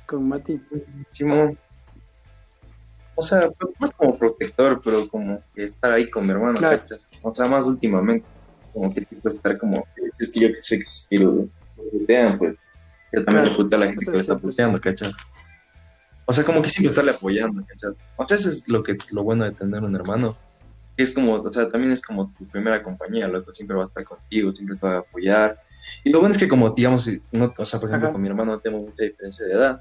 con 0.06 0.28
Mati. 0.28 0.60
Simón. 1.08 1.58
O 3.14 3.22
sea, 3.22 3.50
no 3.80 3.90
como 3.92 4.18
protector, 4.18 4.80
pero 4.82 5.08
como 5.08 5.42
que 5.54 5.64
estar 5.64 5.92
ahí 5.92 6.08
con 6.08 6.24
mi 6.24 6.32
hermano, 6.32 6.58
O 7.22 7.34
sea, 7.34 7.46
más 7.46 7.66
últimamente, 7.66 8.26
como 8.72 8.92
que 8.92 9.02
tipo 9.02 9.28
estar 9.28 9.58
como, 9.58 9.86
es 10.18 10.32
que 10.32 10.40
yo 10.40 10.48
que 10.48 10.62
sé 10.62 10.78
que 10.78 10.86
si 10.86 11.18
lo 11.18 11.46
putean, 11.90 12.38
pues 12.38 12.56
yo 13.12 13.24
también 13.24 13.44
claro. 13.44 13.68
le 13.68 13.76
a 13.76 13.78
la 13.78 13.86
gente 13.86 14.04
que 14.06 14.12
lo 14.12 14.18
está 14.18 14.38
puteando, 14.38 14.80
¿cachas? 14.80 15.12
O 16.24 16.32
sea, 16.32 16.44
como 16.44 16.62
que 16.62 16.70
siempre 16.70 16.88
estarle 16.88 17.10
apoyando, 17.10 17.62
¿cachas? 17.66 17.94
O 18.16 18.26
sea, 18.26 18.36
eso 18.36 18.48
es 18.48 18.68
lo, 18.68 18.82
que, 18.82 18.96
lo 19.10 19.22
bueno 19.22 19.44
de 19.44 19.52
tener 19.52 19.82
un 19.82 19.94
hermano. 19.94 20.36
Es 20.96 21.12
como, 21.12 21.34
o 21.34 21.52
sea, 21.52 21.68
también 21.70 21.92
es 21.92 22.00
como 22.00 22.32
tu 22.38 22.46
primera 22.46 22.82
compañía, 22.82 23.28
loco, 23.28 23.54
siempre 23.54 23.76
va 23.76 23.82
a 23.82 23.86
estar 23.86 24.04
contigo, 24.04 24.52
siempre 24.54 24.76
te 24.76 24.86
va 24.86 24.94
a 24.94 24.98
apoyar 24.98 25.58
y 26.04 26.10
lo 26.10 26.20
bueno 26.20 26.32
es 26.32 26.38
que 26.38 26.48
como, 26.48 26.70
digamos, 26.70 27.08
no, 27.30 27.52
o 27.56 27.64
sea, 27.64 27.80
por 27.80 27.88
ejemplo, 27.88 28.12
con 28.12 28.20
mi 28.20 28.28
hermano 28.28 28.52
no 28.52 28.60
tenemos 28.60 28.88
mucha 28.88 29.04
diferencia 29.04 29.46
de 29.46 29.52
edad, 29.52 29.80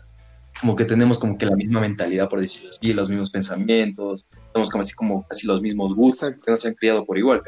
como 0.60 0.75
que 0.75 0.86
tenemos 0.86 1.18
como 1.18 1.38
que 1.38 1.46
la 1.46 1.56
misma 1.56 1.82
mentalidad, 1.82 2.30
por 2.30 2.41
decirlo 2.41 2.70
así, 2.70 2.94
los 2.94 3.10
mismos 3.10 3.30
pensamientos, 3.30 4.27
tenemos 4.53 4.70
como 4.70 4.82
así 4.82 4.94
como 4.94 5.25
casi 5.27 5.48
los 5.48 5.62
mismos 5.62 5.96
gustos, 5.96 6.32
que 6.44 6.51
nos 6.51 6.65
han 6.65 6.74
criado 6.74 7.06
por 7.06 7.18
igual, 7.18 7.41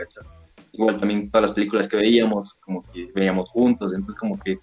Igual 0.75 0.97
también 0.97 1.29
todas 1.29 1.49
las 1.49 1.51
películas 1.51 1.87
que 1.87 1.97
veíamos, 1.97 2.59
como 2.59 2.83
que 2.91 3.11
veíamos 3.13 3.47
juntos, 3.49 3.91
entonces 3.91 4.15
como 4.15 4.39
que 4.39 4.57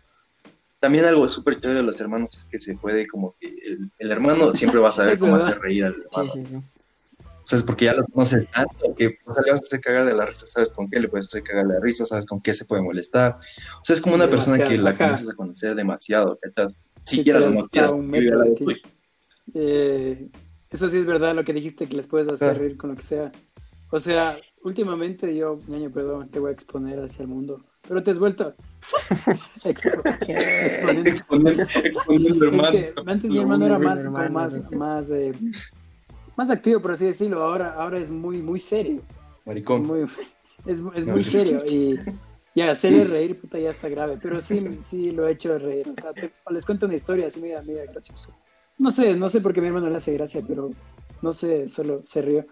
también 0.80 1.04
algo 1.04 1.28
súper 1.28 1.60
chévere 1.60 1.80
de 1.80 1.86
los 1.86 2.00
hermanos 2.00 2.30
es 2.36 2.44
que 2.46 2.58
se 2.58 2.74
puede 2.74 3.06
como 3.06 3.36
que 3.38 3.54
el, 3.98 4.10
hermano 4.10 4.52
siempre 4.56 4.80
va 4.80 4.88
a 4.88 4.92
saber 4.92 5.18
cómo 5.20 5.36
hacer 5.36 5.60
reír 5.60 5.84
al 5.84 5.94
hermano. 5.94 6.32
Sí, 6.32 6.40
sí, 6.40 6.46
sí. 6.46 6.79
O 7.50 7.52
sea, 7.52 7.58
es 7.58 7.64
porque 7.64 7.86
ya 7.86 7.94
lo 7.94 8.04
conoces 8.04 8.48
tanto 8.48 8.94
que 8.94 9.18
o 9.26 9.34
sea, 9.34 9.42
le 9.44 9.50
vas 9.50 9.60
a 9.60 9.64
hacer 9.64 9.80
cagar 9.80 10.04
de 10.04 10.14
la 10.14 10.24
risa, 10.24 10.46
sabes 10.46 10.70
con 10.70 10.88
qué 10.88 11.00
le 11.00 11.08
puedes 11.08 11.26
hacer 11.26 11.42
cagar 11.42 11.66
de 11.66 11.74
la 11.74 11.80
risa, 11.80 12.06
sabes 12.06 12.24
con 12.24 12.40
qué 12.40 12.54
se 12.54 12.64
puede 12.64 12.80
molestar. 12.80 13.40
O 13.82 13.84
sea, 13.84 13.96
es 13.96 14.00
como 14.00 14.14
una 14.14 14.30
persona 14.30 14.62
que 14.62 14.78
la 14.78 14.96
conoces 14.96 15.28
a 15.28 15.34
conocer 15.34 15.74
demasiado. 15.74 16.38
Si 17.02 17.24
quieras 17.24 17.46
o 17.46 17.50
no 17.50 17.66
quieras. 17.66 17.92
Eh, 19.52 20.28
eso 20.70 20.88
sí 20.88 20.98
es 20.98 21.04
verdad 21.04 21.34
lo 21.34 21.42
que 21.42 21.52
dijiste, 21.52 21.88
que 21.88 21.96
les 21.96 22.06
puedes 22.06 22.28
hacer 22.28 22.56
reír 22.56 22.76
con 22.76 22.90
lo 22.90 22.96
que 22.96 23.02
sea. 23.02 23.32
O 23.90 23.98
sea, 23.98 24.36
últimamente 24.62 25.34
yo, 25.34 25.58
ñaño, 25.66 25.90
perdón, 25.90 26.28
te 26.28 26.38
voy 26.38 26.50
a 26.50 26.52
exponer 26.52 27.00
hacia 27.00 27.24
el 27.24 27.30
mundo. 27.30 27.60
Pero 27.88 28.00
te 28.00 28.12
has 28.12 28.20
vuelto. 28.20 28.54
exponiendo, 29.64 31.10
antes 33.06 33.28
mi 33.28 33.40
hermano 33.40 33.66
era 33.66 33.80
más, 33.80 34.04
más, 34.30 34.70
más, 34.70 35.10
eh, 35.10 35.34
más 36.40 36.48
activo, 36.48 36.80
por 36.80 36.92
así 36.92 37.04
decirlo. 37.04 37.42
Ahora, 37.42 37.74
ahora 37.74 37.98
es 37.98 38.08
muy, 38.08 38.40
muy 38.40 38.58
serio. 38.58 39.02
Maricón. 39.44 39.86
Muy, 39.86 40.08
es, 40.64 40.78
es 40.94 41.06
muy 41.06 41.22
serio. 41.22 41.62
Y 41.68 41.98
ya, 42.54 42.70
hacerle 42.70 43.04
reír, 43.04 43.38
puta, 43.38 43.58
ya 43.58 43.68
está 43.68 43.90
grave. 43.90 44.18
Pero 44.22 44.40
sí, 44.40 44.78
sí 44.80 45.10
lo 45.10 45.28
he 45.28 45.32
hecho 45.32 45.58
reír. 45.58 45.86
O 45.88 46.00
sea, 46.00 46.12
les 46.50 46.64
cuento 46.64 46.86
una 46.86 46.94
historia 46.94 47.26
así, 47.26 47.42
mira, 47.42 47.60
mira, 47.60 47.84
gracioso. 47.92 48.32
No 48.78 48.90
sé, 48.90 49.14
no 49.16 49.28
sé 49.28 49.42
por 49.42 49.52
qué 49.52 49.60
mi 49.60 49.66
hermano 49.66 49.90
le 49.90 49.98
hace 49.98 50.14
gracia, 50.14 50.42
pero 50.46 50.70
no 51.20 51.32
sé, 51.34 51.68
solo 51.68 52.00
se 52.06 52.22
rió. 52.22 52.46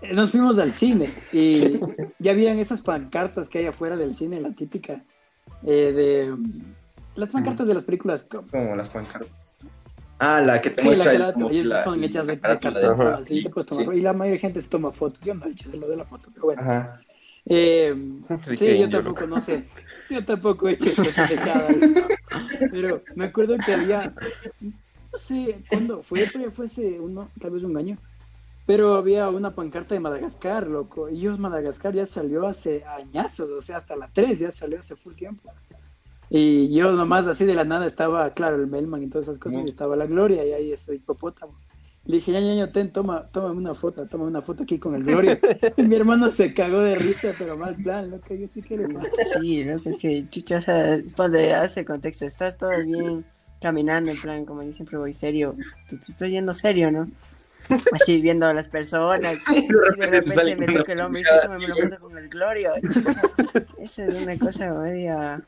Eh, 0.00 0.14
nos 0.14 0.30
fuimos 0.30 0.58
al 0.58 0.72
cine 0.72 1.10
y 1.30 1.78
ya 2.18 2.30
habían 2.30 2.58
esas 2.58 2.80
pancartas 2.80 3.50
que 3.50 3.58
hay 3.58 3.66
afuera 3.66 3.98
del 3.98 4.14
cine, 4.14 4.40
la 4.40 4.52
típica, 4.52 5.04
eh, 5.66 5.92
de 5.92 6.34
las 7.14 7.28
pancartas 7.28 7.66
de 7.66 7.74
las 7.74 7.84
películas. 7.84 8.22
Como 8.22 8.74
las 8.74 8.88
pancartas. 8.88 9.47
Ah, 10.18 10.40
la 10.40 10.60
que 10.60 10.70
te 10.70 10.82
muestra 10.82 11.12
la, 11.12 11.28
el, 11.30 11.68
la, 11.68 11.84
son 11.84 12.02
hechas 12.02 12.26
de, 12.26 12.40
cartón, 12.40 13.24
sí, 13.24 13.46
y 13.94 14.00
la 14.00 14.12
mayoría 14.12 14.34
de 14.34 14.38
gente 14.40 14.60
se 14.60 14.68
toma 14.68 14.92
fotos. 14.92 15.20
Yo 15.20 15.34
no 15.34 15.46
he 15.46 15.50
hecho 15.50 15.70
lo 15.72 15.88
de 15.88 15.96
la 15.96 16.04
foto, 16.04 16.30
pero 16.34 16.46
bueno. 16.46 16.62
Eh, 17.46 17.94
sí, 18.58 18.78
yo 18.78 18.90
tampoco, 18.90 19.26
no 19.26 19.40
sé. 19.40 19.64
Yo 20.10 20.24
tampoco 20.24 20.68
he 20.68 20.72
hecho 20.72 21.02
de 21.02 21.36
cada 21.36 21.68
Pero 22.72 23.02
me 23.14 23.26
acuerdo 23.26 23.56
que 23.64 23.72
había, 23.72 24.12
no 24.60 25.18
sé, 25.18 25.56
¿cuándo 25.68 26.02
fue? 26.02 26.26
Fue 26.26 26.66
hace 26.66 26.98
uno, 26.98 27.28
tal 27.40 27.52
vez 27.52 27.62
un 27.62 27.76
año 27.76 27.96
pero 28.68 28.96
había 28.96 29.30
una 29.30 29.52
pancarta 29.52 29.94
de 29.94 30.00
Madagascar, 30.00 30.66
loco. 30.66 31.08
Y 31.08 31.20
yo, 31.20 31.34
Madagascar 31.38 31.94
ya 31.94 32.04
salió 32.04 32.46
hace 32.46 32.84
añazos, 32.84 33.48
o 33.48 33.62
sea, 33.62 33.78
hasta 33.78 33.96
la 33.96 34.08
3 34.08 34.40
ya 34.40 34.50
salió 34.50 34.78
hace 34.78 34.94
full 34.94 35.14
tiempo. 35.14 35.50
Y 36.30 36.72
yo 36.74 36.92
nomás 36.92 37.26
así 37.26 37.44
de 37.46 37.54
la 37.54 37.64
nada 37.64 37.86
estaba, 37.86 38.30
claro, 38.30 38.56
el 38.56 38.66
Melman 38.66 39.02
y 39.02 39.06
todas 39.06 39.28
esas 39.28 39.38
cosas, 39.38 39.62
y 39.64 39.68
estaba 39.68 39.96
la 39.96 40.06
Gloria 40.06 40.44
y 40.44 40.52
ahí 40.52 40.72
ese 40.72 40.94
hipopótamo. 40.94 41.54
Le 42.04 42.16
dije, 42.16 42.32
ya, 42.32 42.40
ya, 42.40 42.72
ten, 42.72 42.90
toma, 42.90 43.26
toma 43.32 43.50
una 43.50 43.74
foto, 43.74 44.06
toma 44.06 44.24
una 44.24 44.40
foto 44.40 44.62
aquí 44.62 44.78
con 44.78 44.94
el 44.94 45.04
Gloria. 45.04 45.38
y 45.76 45.82
mi 45.82 45.96
hermano 45.96 46.30
se 46.30 46.54
cagó 46.54 46.80
de 46.80 46.96
risa, 46.96 47.32
pero 47.38 47.56
mal 47.56 47.76
plan, 47.76 48.10
loco, 48.10 48.34
yo 48.34 48.48
sí 48.48 48.62
quiero 48.62 48.88
más. 48.88 49.06
Sí, 49.38 49.64
loco, 49.64 49.90
es 49.90 49.96
que 49.96 50.24
chucha, 50.30 50.58
o 50.58 50.60
sea, 50.60 50.98
ponle 51.16 51.54
hace 51.54 51.84
contexto, 51.84 52.24
estás 52.24 52.56
todo 52.56 52.70
bien 52.84 53.24
caminando, 53.60 54.10
en 54.10 54.20
plan, 54.20 54.44
como 54.44 54.62
yo 54.62 54.72
siempre 54.72 54.96
voy 54.96 55.12
serio, 55.12 55.54
te 55.88 55.96
estoy 55.96 56.30
yendo 56.30 56.54
serio, 56.54 56.90
¿no? 56.90 57.06
así 57.92 58.20
viendo 58.20 58.46
a 58.46 58.54
las 58.54 58.68
personas 58.68 59.34
y 59.54 59.68
de 60.00 60.06
repente 60.06 60.56
me 60.56 60.66
toca 60.66 60.92
el 60.92 61.00
hombre 61.00 61.22
y 61.22 61.66
me 61.66 61.68
lo 61.68 62.00
con 62.00 62.16
el 62.16 62.28
Glorio 62.28 62.70
eso 63.78 64.02
es 64.04 64.22
una 64.22 64.38
cosa 64.38 64.72
media 64.72 65.42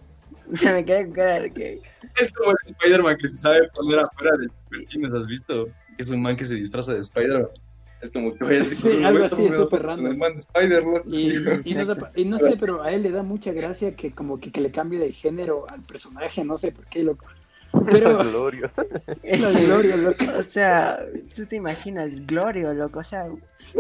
me 0.75 0.85
quedé 0.85 1.04
con 1.04 1.14
cara 1.14 1.40
de 1.40 1.50
que 1.52 1.80
es 2.21 2.33
como 2.33 2.50
el 2.50 2.57
Spider-Man 2.66 3.16
que 3.16 3.28
se 3.28 3.37
sabe 3.37 3.69
poner 3.69 4.00
afuera 4.00 4.37
de 4.37 4.49
sus 4.49 4.71
vecinos 4.71 5.14
¿has 5.14 5.26
visto? 5.26 5.66
que 5.97 6.02
es 6.02 6.11
un 6.11 6.23
man 6.23 6.37
que 6.37 6.45
se 6.45 6.54
disfraza 6.54 6.95
de 6.95 7.00
Spider-Man 7.00 7.49
es 8.00 8.11
como 8.11 8.35
que 8.35 8.45
vaya 8.45 8.64
sí, 8.64 9.04
algo 9.04 9.25
así, 9.25 9.45
es 9.45 9.54
súper 9.54 9.83
random. 9.83 10.19
Y, 11.07 11.37
y, 11.64 11.75
no 11.75 11.85
sé, 11.85 12.00
y, 12.14 12.25
no 12.25 12.38
sé, 12.38 12.57
pero 12.59 12.83
a 12.83 12.90
él 12.90 13.02
le 13.02 13.11
da 13.11 13.23
mucha 13.23 13.52
gracia 13.52 13.95
que 13.95 14.12
como 14.12 14.40
que, 14.40 14.50
que 14.50 14.62
le 14.62 14.71
cambie 14.71 14.99
de 14.99 15.12
género 15.12 15.66
al 15.69 15.83
personaje, 15.83 16.42
no 16.42 16.57
sé 16.57 16.73
por 16.73 16.87
qué, 16.87 17.02
loco. 17.02 17.26
Pero... 17.87 18.19
Glorio. 18.25 18.71
Glorio, 19.66 19.97
loco. 19.99 20.25
O 20.38 20.42
sea, 20.42 20.99
tú 21.35 21.45
te 21.45 21.57
imaginas 21.57 22.26
Glorio, 22.26 22.73
loco. 22.73 23.00
O 23.00 23.04
sea, 23.04 23.28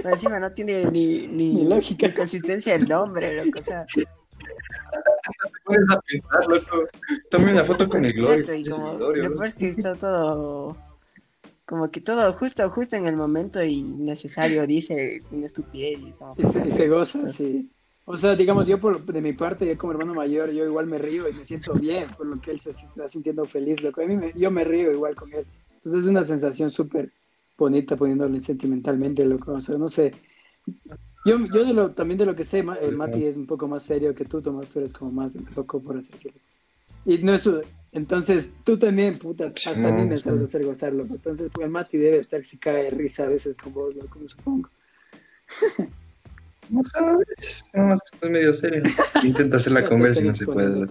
encima 0.04 0.38
no 0.38 0.52
tiene 0.52 0.84
ni, 0.86 1.26
ni, 1.26 1.64
lógica. 1.64 2.08
Ni 2.08 2.14
consistencia 2.14 2.74
el 2.74 2.86
nombre, 2.86 3.42
loco. 3.42 3.58
O 3.58 3.62
sea. 3.62 3.86
Pones 5.64 5.90
a 5.90 6.00
pensar, 6.00 6.46
loco. 6.48 6.88
Tome 7.30 7.52
una 7.52 7.64
foto 7.64 7.88
con 7.88 8.04
el 8.04 8.12
Glorio. 8.12 8.54
y 8.54 8.68
como, 8.68 8.96
Glorio, 8.96 9.44
es 9.44 9.54
que 9.54 9.68
está 9.68 9.94
todo. 9.94 10.76
Como 11.64 11.90
que 11.90 12.00
todo 12.00 12.32
justo, 12.32 12.68
justo 12.70 12.96
en 12.96 13.06
el 13.06 13.16
momento 13.16 13.62
y 13.62 13.82
necesario 13.82 14.66
dice 14.66 15.22
una 15.30 15.46
estupidez. 15.46 16.00
Y, 16.00 16.10
como, 16.12 16.34
y 16.36 16.42
se 16.72 16.88
goza, 16.88 17.28
sí. 17.28 17.70
O 18.06 18.16
sea, 18.16 18.34
digamos, 18.34 18.66
yo 18.66 18.80
por, 18.80 19.04
de 19.04 19.22
mi 19.22 19.32
parte, 19.32 19.66
yo 19.66 19.78
como 19.78 19.92
hermano 19.92 20.14
mayor, 20.14 20.50
yo 20.50 20.64
igual 20.64 20.86
me 20.86 20.98
río 20.98 21.28
y 21.28 21.32
me 21.32 21.44
siento 21.44 21.74
bien 21.74 22.06
por 22.16 22.26
lo 22.26 22.40
que 22.40 22.50
él 22.50 22.58
se 22.58 22.70
está 22.70 23.08
sintiendo 23.08 23.44
feliz, 23.44 23.82
loco. 23.82 24.02
A 24.02 24.06
mí 24.06 24.16
me, 24.16 24.32
yo 24.34 24.50
me 24.50 24.64
río 24.64 24.90
igual 24.90 25.14
con 25.14 25.32
él. 25.32 25.46
Entonces 25.76 26.04
es 26.04 26.10
una 26.10 26.24
sensación 26.24 26.70
súper 26.70 27.10
bonita 27.56 27.94
poniéndole 27.94 28.40
sentimentalmente, 28.40 29.24
loco. 29.24 29.52
O 29.52 29.60
sea, 29.60 29.78
no 29.78 29.88
sé. 29.88 30.12
Yo, 31.24 31.38
yo 31.52 31.64
de 31.64 31.74
lo, 31.74 31.90
también 31.90 32.18
de 32.18 32.26
lo 32.26 32.34
que 32.34 32.44
sé, 32.44 32.64
el 32.80 32.96
Mati 32.96 33.24
es 33.24 33.36
un 33.36 33.46
poco 33.46 33.68
más 33.68 33.82
serio 33.82 34.14
que 34.14 34.24
tú, 34.24 34.40
Tomás, 34.40 34.68
tú 34.68 34.78
eres 34.78 34.92
como 34.92 35.10
más 35.10 35.36
loco, 35.54 35.80
por 35.80 35.96
así 35.96 36.12
decirlo. 36.12 36.40
Y 37.04 37.18
no 37.18 37.34
es, 37.34 37.48
entonces 37.92 38.52
tú 38.64 38.78
también, 38.78 39.18
puta, 39.18 39.46
hasta 39.46 39.88
a 39.88 39.92
mí 39.92 40.04
me 40.04 40.16
sabes 40.16 40.42
hacer 40.42 40.64
gozar, 40.64 40.92
loco. 40.92 41.14
Entonces, 41.14 41.50
pues 41.52 41.68
Mati 41.68 41.98
debe 41.98 42.18
estar 42.18 42.44
si 42.44 42.58
cae 42.58 42.84
de 42.84 42.90
risa 42.90 43.24
a 43.24 43.28
veces 43.28 43.56
como 43.56 43.76
vos, 43.76 43.94
loco, 43.94 44.18
supongo. 44.26 44.68
No 46.70 46.82
sabes, 46.84 47.64
nada 47.74 47.88
más 47.88 48.00
que 48.00 48.26
es 48.26 48.32
medio 48.32 48.54
serio. 48.54 48.82
Intenta 49.22 49.56
hacer 49.56 49.72
la 49.72 49.84
conversa 49.88 50.20
y 50.22 50.24
no 50.24 50.36
se 50.36 50.46
puede. 50.46 50.88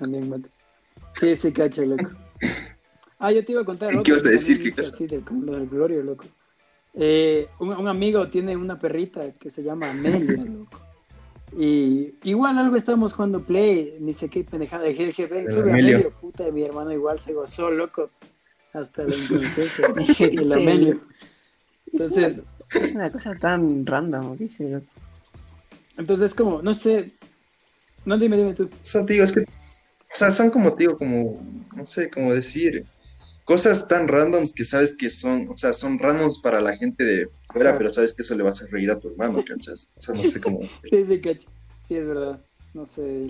sí, 1.15 1.36
sí, 1.36 1.51
cacho, 1.51 1.86
loco. 1.86 2.09
Ah, 3.21 3.33
yo 3.33 3.43
te 3.43 3.51
iba 3.51 3.62
a 3.62 3.65
contar. 3.65 3.91
¿Qué 4.01 4.12
ibas 4.12 4.25
a 4.25 4.29
decir? 4.29 4.63
¿Qué 4.63 4.71
cosa? 4.71 4.95
Sí, 4.95 5.05
del, 5.05 5.25
lo 5.41 5.51
del 5.51 5.67
Glorio, 5.67 6.01
loco. 6.03 6.24
Eh, 6.96 7.48
un, 7.60 7.69
un, 7.69 7.88
amigo 7.88 8.27
tiene 8.29 8.55
una 8.55 8.79
perrita 8.79 9.31
que 9.34 9.50
se 9.50 9.63
llama 9.63 9.89
Amelia, 9.89 10.43
loco. 10.43 10.79
Y 11.58 12.13
igual 12.24 12.58
algo 12.58 12.75
estábamos 12.75 13.13
jugando 13.13 13.41
play, 13.41 13.98
ni 14.00 14.13
sé 14.13 14.29
qué 14.29 14.43
pendejada 14.43 14.84
de 14.84 14.93
GGB. 14.93 15.51
Sube 15.51 15.72
Amelio, 15.72 16.12
puta, 16.12 16.43
de 16.43 16.51
mi 16.51 16.63
hermano 16.63 16.91
igual 16.91 17.19
se 17.19 17.34
gozó, 17.34 17.72
loco. 17.72 18.10
Hasta 18.74 19.03
la 19.03 19.15
inconsciencia. 19.15 19.88
el 20.41 20.53
Amelio. 20.53 21.01
Entonces. 21.91 22.41
Es 22.72 22.93
una 22.93 23.12
cosa 23.12 23.34
tan 23.34 23.84
random, 23.84 24.38
¿qué 24.38 24.43
dice, 24.43 24.69
loco? 24.69 24.86
Entonces, 25.98 26.36
como, 26.36 26.62
no 26.62 26.74
sé. 26.74 27.12
No, 28.05 28.15
dime, 28.17 28.38
dime 28.38 28.53
tú. 28.53 28.65
O 28.65 28.69
sea, 28.81 29.01
es 29.01 29.31
que. 29.31 29.41
O 29.41 30.15
sea, 30.15 30.29
son 30.29 30.51
como, 30.51 30.72
digo, 30.72 30.98
como. 30.98 31.41
No 31.75 31.86
sé, 31.88 32.12
como 32.12 32.34
decir. 32.34 32.86
Cosas 33.50 33.88
tan 33.88 34.08
randoms 34.08 34.53
que 34.53 34.63
sabes 34.63 34.96
que 34.96 35.10
son. 35.10 35.50
O 35.50 35.58
sea, 35.58 35.74
son 35.74 35.98
randoms 35.98 36.38
para 36.38 36.62
la 36.62 36.77
gente 36.77 37.03
de 37.03 37.29
fuera, 37.51 37.75
pero 37.79 37.91
sabes 37.91 38.13
que 38.13 38.22
eso 38.22 38.36
le 38.36 38.44
va 38.44 38.50
a 38.50 38.51
hacer 38.51 38.70
reír 38.70 38.91
a 38.91 39.00
tu 39.00 39.08
hermano, 39.08 39.44
¿cachas? 39.44 39.91
O 39.98 40.01
sea, 40.01 40.13
no 40.13 40.24
sé 40.24 40.39
cómo. 40.39 40.60
sí, 40.84 41.03
sí, 41.03 41.20
cacho. 41.20 41.50
Sí, 41.82 41.96
es 41.96 42.06
verdad. 42.06 42.46
No 42.75 42.86
sé. 42.86 43.27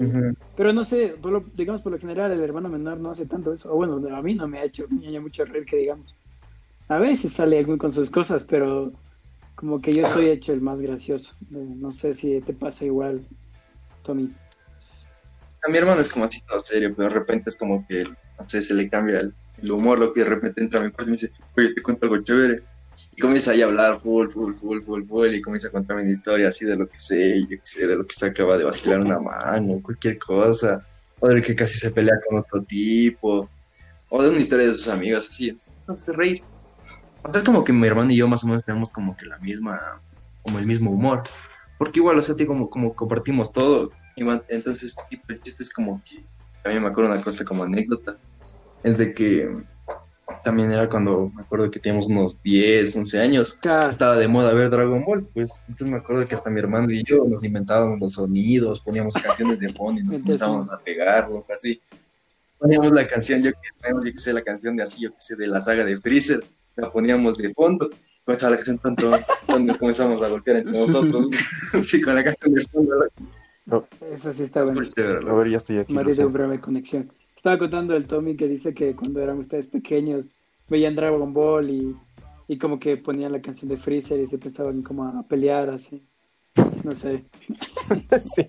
Pero 0.57 0.73
no 0.73 0.83
sé, 0.83 1.15
digamos, 1.53 1.81
por 1.81 1.93
lo 1.93 1.99
general, 1.99 2.33
el 2.33 2.41
hermano 2.41 2.67
menor 2.67 2.99
no 2.99 3.11
hace 3.11 3.27
tanto 3.27 3.53
eso. 3.53 3.71
O 3.71 3.77
bueno, 3.77 4.01
a 4.13 4.21
mí 4.21 4.35
no 4.35 4.45
me 4.45 4.59
ha 4.59 4.65
hecho, 4.65 4.87
me 4.89 5.17
mucho 5.21 5.45
reír 5.45 5.63
que 5.63 5.77
digamos. 5.77 6.13
A 6.89 6.97
veces 6.97 7.31
sale 7.31 7.57
algún 7.57 7.77
con 7.77 7.93
sus 7.93 8.09
cosas, 8.09 8.43
pero 8.43 8.91
como 9.55 9.81
que 9.81 9.93
yo 9.93 10.05
soy 10.05 10.27
hecho 10.27 10.51
el 10.51 10.59
más 10.59 10.81
gracioso. 10.81 11.33
No 11.49 11.93
sé 11.93 12.13
si 12.13 12.41
te 12.41 12.51
pasa 12.51 12.83
igual, 12.83 13.25
Tommy. 14.03 14.29
A 15.65 15.71
mi 15.71 15.77
hermano 15.77 16.01
es 16.01 16.09
como 16.09 16.25
así 16.25 16.41
todo 16.41 16.61
serio, 16.61 16.93
pero 16.93 17.07
de 17.07 17.15
repente 17.15 17.49
es 17.49 17.55
como 17.55 17.87
que, 17.87 18.03
no 18.03 18.49
sé, 18.49 18.61
se 18.61 18.73
le 18.73 18.89
cambia 18.89 19.19
el, 19.19 19.33
humor, 19.67 19.99
lo 19.99 20.13
que 20.13 20.23
de 20.23 20.29
repente 20.29 20.61
entra 20.61 20.79
a 20.79 20.83
mi 20.83 20.91
cuarto 20.91 21.09
y 21.09 21.11
me 21.11 21.17
dice, 21.17 21.31
oye, 21.55 21.73
te 21.73 21.81
cuento 21.81 22.05
algo 22.05 22.23
chévere. 22.23 22.63
Y 23.15 23.21
comienza 23.21 23.51
ahí 23.51 23.61
a 23.61 23.65
hablar 23.65 23.97
full, 23.97 24.29
full, 24.29 24.53
full, 24.53 24.81
full, 24.81 25.03
full, 25.05 25.33
y 25.33 25.41
comienza 25.41 25.67
a 25.67 25.71
contarme 25.71 26.03
una 26.03 26.11
historia 26.11 26.47
así 26.47 26.65
de 26.65 26.77
lo 26.77 26.87
que 26.87 26.99
sé, 26.99 27.41
yo 27.41 27.49
que 27.49 27.59
sé, 27.63 27.87
de 27.87 27.97
lo 27.97 28.03
que 28.03 28.13
se 28.13 28.27
acaba 28.27 28.57
de 28.57 28.63
vacilar 28.63 29.01
una 29.01 29.19
mano, 29.19 29.81
cualquier 29.81 30.17
cosa, 30.17 30.85
o 31.19 31.27
del 31.27 31.41
que 31.41 31.55
casi 31.55 31.77
se 31.77 31.91
pelea 31.91 32.15
con 32.27 32.39
otro 32.39 32.61
tipo, 32.63 33.49
o 34.09 34.23
de 34.23 34.29
una 34.29 34.39
historia 34.39 34.67
de 34.67 34.73
sus 34.73 34.87
amigos, 34.87 35.27
así, 35.27 35.57
hace 35.87 36.13
reír. 36.13 36.41
O 37.23 37.31
sea, 37.31 37.41
es 37.41 37.45
como 37.45 37.63
que 37.63 37.73
mi 37.73 37.87
hermano 37.87 38.11
y 38.11 38.15
yo 38.15 38.27
más 38.27 38.43
o 38.43 38.47
menos 38.47 38.63
tenemos 38.65 38.91
como 38.91 39.15
que 39.15 39.25
la 39.25 39.37
misma, 39.39 39.99
como 40.41 40.59
el 40.59 40.65
mismo 40.65 40.91
humor. 40.91 41.23
Porque 41.77 41.99
igual, 41.99 42.17
o 42.17 42.21
sea, 42.21 42.35
como, 42.45 42.69
como 42.69 42.93
compartimos 42.95 43.51
todo. 43.51 43.91
entonces, 44.49 44.95
el 45.27 45.41
chiste 45.41 45.63
es 45.63 45.69
como 45.69 46.01
que, 46.03 46.23
también 46.63 46.83
me 46.83 46.89
acuerdo 46.89 47.11
una 47.11 47.21
cosa 47.21 47.45
como 47.45 47.63
anécdota, 47.63 48.17
es 48.83 48.97
de 48.97 49.13
que 49.13 49.49
también 50.43 50.71
era 50.71 50.89
cuando 50.89 51.31
me 51.35 51.41
acuerdo 51.41 51.69
que 51.69 51.79
teníamos 51.79 52.07
unos 52.07 52.41
10, 52.41 52.95
11 52.95 53.19
años, 53.19 53.59
estaba 53.89 54.15
de 54.15 54.27
moda 54.27 54.53
ver 54.53 54.69
Dragon 54.69 55.03
Ball, 55.03 55.27
pues 55.33 55.51
entonces 55.67 55.87
me 55.87 55.97
acuerdo 55.97 56.27
que 56.27 56.35
hasta 56.35 56.49
mi 56.49 56.59
hermano 56.59 56.91
y 56.91 57.03
yo 57.03 57.25
nos 57.25 57.43
inventábamos 57.43 57.99
los 57.99 58.13
sonidos, 58.13 58.79
poníamos 58.79 59.13
canciones 59.15 59.59
de 59.59 59.73
fondo 59.73 60.01
y 60.01 60.03
nos 60.03 60.15
empezábamos 60.21 60.71
a 60.71 60.79
pegarlo, 60.79 61.45
así. 61.53 61.81
poníamos 62.57 62.91
la 62.91 63.07
canción, 63.07 63.41
yo 63.43 63.51
que, 63.51 64.19
sé, 64.19 64.33
la 64.33 64.41
canción 64.41 64.75
de 64.75 64.83
así, 64.83 65.01
yo 65.01 65.11
que 65.11 65.19
sé, 65.19 65.35
de 65.35 65.47
la 65.47 65.61
saga 65.61 65.83
de 65.83 65.97
Freezer, 65.97 66.39
la 66.75 66.91
poníamos 66.91 67.37
de 67.37 67.53
fondo, 67.53 67.89
comenzaba 68.23 68.51
la 68.51 68.57
canción 68.57 68.77
tanto, 68.77 69.11
nos 69.59 69.77
comenzamos 69.77 70.21
a 70.21 70.29
golpear 70.29 70.57
entre 70.57 70.73
nosotros, 70.87 71.27
sí, 71.83 72.01
con 72.01 72.15
la 72.15 72.23
canción 72.23 72.53
de 72.53 72.61
fondo. 72.65 72.93
Eso 74.11 74.33
sí 74.33 74.43
está 74.43 74.63
bueno. 74.63 74.81
A 74.81 75.33
ver, 75.33 75.49
ya 75.49 75.57
estoy 75.57 75.77
aquí. 75.77 75.93
Marido, 75.93 76.23
no 76.23 76.29
breve 76.29 76.59
conexión. 76.59 77.11
Estaba 77.39 77.57
contando 77.57 77.95
el 77.95 78.05
Tommy 78.05 78.35
que 78.35 78.49
dice 78.49 78.73
que 78.73 78.97
cuando 78.97 79.21
eran 79.21 79.39
ustedes 79.39 79.67
pequeños 79.67 80.29
veían 80.67 80.93
Dragon 80.93 81.33
Ball 81.33 81.69
y, 81.69 81.95
y 82.49 82.57
como 82.57 82.81
que 82.81 82.97
ponían 82.97 83.31
la 83.31 83.41
canción 83.41 83.69
de 83.69 83.77
Freezer 83.77 84.19
y 84.19 84.27
se 84.27 84.35
empezaban 84.35 84.81
como 84.81 85.05
a 85.05 85.23
pelear 85.23 85.69
así. 85.69 86.03
No 86.83 86.93
sé. 86.93 87.23
sí. 88.35 88.45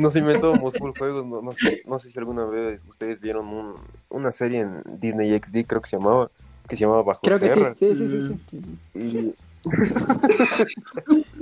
Nos 0.00 0.16
inventábamos 0.16 0.74
full 0.74 0.90
juegos. 0.98 1.24
No, 1.24 1.40
no, 1.42 1.98
sé, 2.00 2.10
si 2.10 2.18
alguna 2.18 2.44
vez 2.44 2.80
ustedes 2.88 3.20
vieron 3.20 3.46
un, 3.46 3.74
una 4.08 4.32
serie 4.32 4.62
en 4.62 4.82
Disney 4.98 5.30
XD, 5.38 5.64
creo 5.64 5.80
que 5.82 5.90
se 5.90 5.98
llamaba, 5.98 6.28
que 6.68 6.74
se 6.74 6.80
llamaba 6.80 7.04
Bajo 7.04 7.20
Creo 7.20 7.38
que 7.38 7.50
Tierra. 7.50 7.72
sí, 7.76 7.94
sí, 7.94 8.08
sí, 8.08 8.40
sí. 8.46 8.60
Y... 8.98 9.32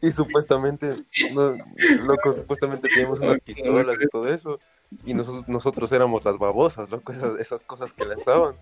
y 0.00 0.12
supuestamente, 0.12 0.96
no, 1.32 1.56
loco, 2.04 2.32
supuestamente 2.34 2.88
teníamos 2.88 3.20
unas 3.20 3.40
pistolas 3.40 3.96
y 4.00 4.06
todo 4.06 4.32
eso. 4.32 4.58
Y 5.04 5.14
nosotros, 5.14 5.48
nosotros 5.48 5.92
éramos 5.92 6.24
las 6.24 6.38
babosas, 6.38 6.88
loco, 6.90 7.12
esas, 7.12 7.38
esas 7.38 7.62
cosas 7.62 7.92
que 7.92 8.04
lanzaban. 8.04 8.54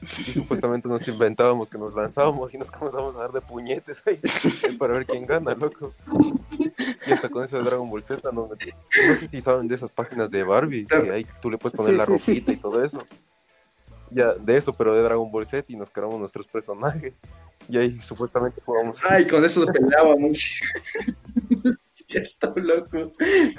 Y 0.00 0.04
supuestamente 0.04 0.88
nos 0.88 1.08
inventábamos 1.08 1.70
que 1.70 1.78
nos 1.78 1.94
lanzábamos 1.94 2.52
y 2.52 2.58
nos 2.58 2.70
comenzamos 2.70 3.16
a 3.16 3.20
dar 3.20 3.32
de 3.32 3.40
puñetes 3.40 4.02
ahí 4.06 4.20
para 4.78 4.94
ver 4.94 5.06
quién 5.06 5.24
gana, 5.26 5.54
loco. 5.54 5.92
Y 7.06 7.12
hasta 7.12 7.28
con 7.30 7.44
eso 7.44 7.56
de 7.56 7.64
Dragon 7.64 7.88
Ball 7.88 8.02
Z, 8.02 8.30
no, 8.32 8.48
no 8.48 8.56
sé 8.56 9.28
si 9.28 9.40
saben 9.40 9.68
de 9.68 9.74
esas 9.74 9.90
páginas 9.90 10.30
de 10.30 10.42
Barbie, 10.42 10.86
que 10.86 11.10
ahí 11.10 11.26
tú 11.40 11.50
le 11.50 11.58
puedes 11.58 11.76
poner 11.76 11.94
la 11.94 12.04
ropita 12.04 12.52
y 12.52 12.56
todo 12.56 12.84
eso. 12.84 13.02
Ya, 14.10 14.34
de 14.34 14.56
eso, 14.56 14.72
pero 14.72 14.94
de 14.94 15.02
Dragon 15.02 15.30
Ball 15.32 15.46
Z 15.46 15.64
y 15.68 15.76
nos 15.76 15.90
creamos 15.90 16.18
nuestros 16.18 16.46
personajes. 16.46 17.14
Y 17.68 17.78
ahí 17.78 18.00
supuestamente 18.00 18.60
jugamos. 18.64 18.98
Ay, 19.08 19.26
con 19.26 19.44
eso 19.44 19.64
nos 19.64 19.70
Cierto, 22.08 22.54
loco. 22.56 23.10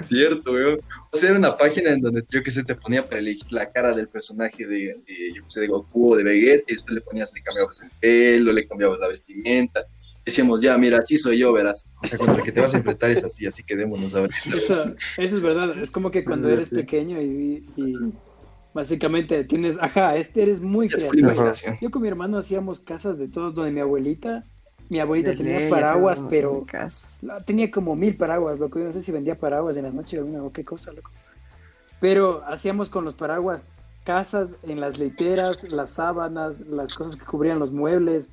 Cierto, 0.02 0.52
weón. 0.52 0.80
O 1.12 1.16
sea, 1.16 1.30
era 1.30 1.38
una 1.38 1.56
página 1.56 1.90
en 1.90 2.00
donde 2.00 2.24
yo 2.30 2.42
que 2.42 2.50
sé, 2.50 2.64
te 2.64 2.74
ponía 2.74 3.04
para 3.04 3.18
elegir 3.18 3.52
la 3.52 3.68
cara 3.68 3.92
del 3.92 4.08
personaje 4.08 4.66
de, 4.66 4.96
yo 5.34 5.42
que 5.42 5.50
sé, 5.50 5.60
de 5.60 5.66
Goku 5.66 6.12
o 6.12 6.16
de 6.16 6.24
Vegeta, 6.24 6.64
y 6.68 6.74
después 6.74 6.94
le 6.94 7.00
ponías, 7.02 7.32
le 7.34 7.42
cambiabas 7.42 7.82
el 7.82 7.90
pelo, 8.00 8.52
le 8.52 8.66
cambiabas 8.66 8.98
la 8.98 9.08
vestimenta. 9.08 9.84
Decíamos, 10.24 10.60
ya, 10.60 10.76
mira, 10.78 10.98
así 10.98 11.18
soy 11.18 11.38
yo, 11.38 11.52
verás. 11.52 11.90
O 12.02 12.06
sea, 12.06 12.18
contra 12.18 12.36
el 12.36 12.42
que 12.42 12.52
te 12.52 12.60
vas 12.60 12.74
a 12.74 12.78
enfrentar 12.78 13.10
es 13.10 13.24
así, 13.24 13.46
así 13.46 13.62
que 13.62 13.76
démonos 13.76 14.14
a 14.14 14.22
ver. 14.22 14.30
Eso, 14.46 14.94
eso 15.18 15.36
es 15.36 15.42
verdad. 15.42 15.78
Es 15.80 15.90
como 15.90 16.10
que 16.10 16.24
cuando 16.24 16.48
eres 16.48 16.70
pequeño 16.70 17.20
y, 17.20 17.64
y 17.76 17.94
básicamente 18.78 19.42
tienes, 19.42 19.76
ajá, 19.80 20.16
este 20.16 20.42
eres 20.44 20.60
muy 20.60 20.88
creativo. 20.88 21.30
Yo 21.80 21.90
con 21.90 22.02
mi 22.02 22.08
hermano 22.08 22.38
hacíamos 22.38 22.78
casas 22.78 23.18
de 23.18 23.26
todos 23.26 23.54
donde 23.54 23.72
mi 23.72 23.80
abuelita 23.80 24.44
mi 24.88 25.00
abuelita 25.00 25.34
tenía 25.34 25.68
paraguas, 25.68 26.22
pero 26.30 26.64
tenía 27.44 27.70
como 27.70 27.94
mil 27.94 28.16
paraguas, 28.16 28.58
loco. 28.58 28.78
Yo 28.78 28.86
no 28.86 28.92
sé 28.92 29.02
si 29.02 29.12
vendía 29.12 29.34
paraguas 29.34 29.76
en 29.76 29.82
la 29.82 29.90
noche 29.90 30.20
o 30.20 30.52
qué 30.52 30.64
cosa, 30.64 30.92
loco. 30.92 31.10
Pero 32.00 32.42
hacíamos 32.46 32.88
con 32.88 33.04
los 33.04 33.14
paraguas 33.14 33.62
casas 34.04 34.50
en 34.62 34.80
las 34.80 34.98
literas, 34.98 35.64
las 35.64 35.90
sábanas, 35.90 36.60
las 36.68 36.94
cosas 36.94 37.16
que 37.16 37.24
cubrían 37.24 37.58
los 37.58 37.70
muebles. 37.70 38.30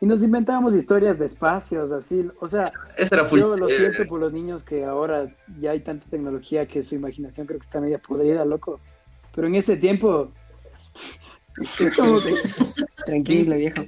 Y 0.00 0.06
nos 0.06 0.22
inventábamos 0.22 0.74
historias 0.74 1.18
de 1.18 1.26
espacios, 1.26 1.90
así. 1.90 2.26
O 2.40 2.48
sea, 2.48 2.70
yo 3.32 3.56
lo 3.56 3.68
siento 3.68 4.06
por 4.06 4.20
los 4.20 4.32
niños 4.32 4.62
que 4.62 4.84
ahora 4.84 5.28
ya 5.58 5.72
hay 5.72 5.80
tanta 5.80 6.06
tecnología 6.08 6.66
que 6.66 6.82
su 6.82 6.94
imaginación 6.94 7.46
creo 7.46 7.58
que 7.58 7.66
está 7.66 7.80
media 7.80 7.98
podrida, 7.98 8.44
loco. 8.46 8.80
Pero 9.38 9.46
en 9.46 9.54
ese 9.54 9.76
tiempo... 9.76 10.32
Tranquilo, 13.06 13.54
viejo 13.54 13.84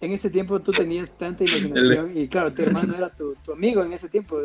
en 0.00 0.12
ese 0.12 0.30
tiempo 0.30 0.60
tú 0.60 0.70
tenías 0.72 1.10
tanta 1.10 1.44
imaginación 1.44 2.10
y 2.14 2.28
claro, 2.28 2.52
tu 2.52 2.62
hermano 2.62 2.94
era 2.94 3.08
tu, 3.10 3.34
amigo 3.52 3.82
en 3.82 3.92
ese 3.92 4.08
tiempo. 4.08 4.38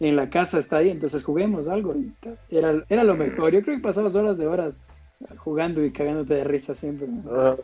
En 0.00 0.16
la 0.16 0.28
casa 0.28 0.58
está 0.58 0.78
ahí, 0.78 0.90
entonces 0.90 1.22
juguemos 1.22 1.68
algo. 1.68 1.94
Era, 2.50 2.84
era 2.88 3.04
lo 3.04 3.14
mejor. 3.14 3.52
Yo 3.52 3.62
creo 3.62 3.76
que 3.76 3.82
pasabas 3.82 4.14
horas 4.14 4.36
de 4.36 4.46
horas 4.46 4.82
jugando 5.36 5.84
y 5.84 5.90
cagándote 5.90 6.34
de 6.34 6.44
risa 6.44 6.74
siempre. 6.74 7.06
Ah, 7.30 7.54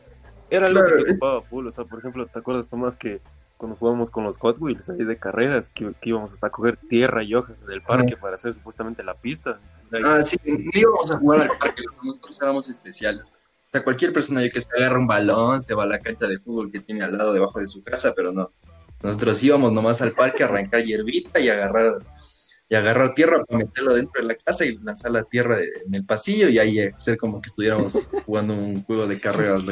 era 0.50 0.66
algo 0.66 0.85
que 0.85 1.03
te 1.03 1.11
ocupaba 1.12 1.42
full. 1.42 1.66
O 1.66 1.72
sea, 1.72 1.85
por 1.85 1.98
ejemplo, 1.98 2.26
¿te 2.26 2.38
acuerdas, 2.38 2.68
Tomás, 2.68 2.96
que 2.96 3.20
cuando 3.61 3.77
jugábamos 3.77 4.11
con 4.11 4.25
los 4.25 4.38
Hot 4.38 4.57
Wheels 4.59 4.88
ahí 4.88 5.05
de 5.05 5.18
carreras, 5.18 5.68
que, 5.68 5.92
íbamos 6.03 6.33
hasta 6.33 6.46
a 6.46 6.51
coger 6.51 6.79
tierra 6.79 7.23
y 7.23 7.35
hojas 7.35 7.64
del 7.66 7.83
parque 7.83 8.16
para 8.16 8.37
hacer 8.37 8.55
supuestamente 8.55 9.03
la 9.05 9.12
pista? 9.12 9.61
Ah, 10.03 10.23
sí, 10.25 10.38
íbamos 10.73 11.11
a 11.11 11.18
jugar 11.18 11.42
al 11.42 11.59
parque, 11.59 11.83
nosotros 12.03 12.40
éramos 12.40 12.70
especiales. 12.70 13.23
O 13.23 13.70
sea, 13.70 13.85
cualquier 13.85 14.14
persona 14.14 14.40
que 14.49 14.62
se 14.62 14.68
agarra 14.75 14.99
un 14.99 15.07
balón, 15.07 15.62
se 15.62 15.75
va 15.75 15.83
a 15.83 15.87
la 15.87 16.01
cancha 16.01 16.27
de 16.27 16.38
fútbol 16.38 16.73
que 16.73 16.81
tiene 16.81 17.05
al 17.05 17.18
lado 17.18 17.35
debajo 17.35 17.61
de 17.61 17.66
su 17.66 17.85
casa, 17.85 18.14
pero 18.16 18.33
no. 18.33 18.51
Nosotros 19.03 19.42
íbamos 19.42 19.73
nomás 19.73 20.01
al 20.01 20.12
parque 20.12 20.42
a 20.42 20.46
arrancar 20.46 20.83
hierbita 20.83 21.38
y 21.38 21.51
agarrar 21.51 21.99
y 22.66 22.77
agarrar 22.77 23.12
tierra 23.14 23.44
para 23.44 23.59
meterlo 23.59 23.94
dentro 23.94 24.23
de 24.23 24.29
la 24.29 24.35
casa 24.37 24.64
y 24.64 24.79
lanzar 24.79 25.11
la 25.11 25.25
tierra 25.25 25.59
en 25.59 25.94
el 25.94 26.07
pasillo 26.07 26.49
y 26.49 26.59
ahí 26.59 26.79
hacer 26.79 27.18
como 27.18 27.42
que 27.42 27.49
estuviéramos 27.49 28.11
jugando 28.25 28.55
un 28.55 28.85
juego 28.85 29.07
de 29.07 29.20
carreras. 29.20 29.64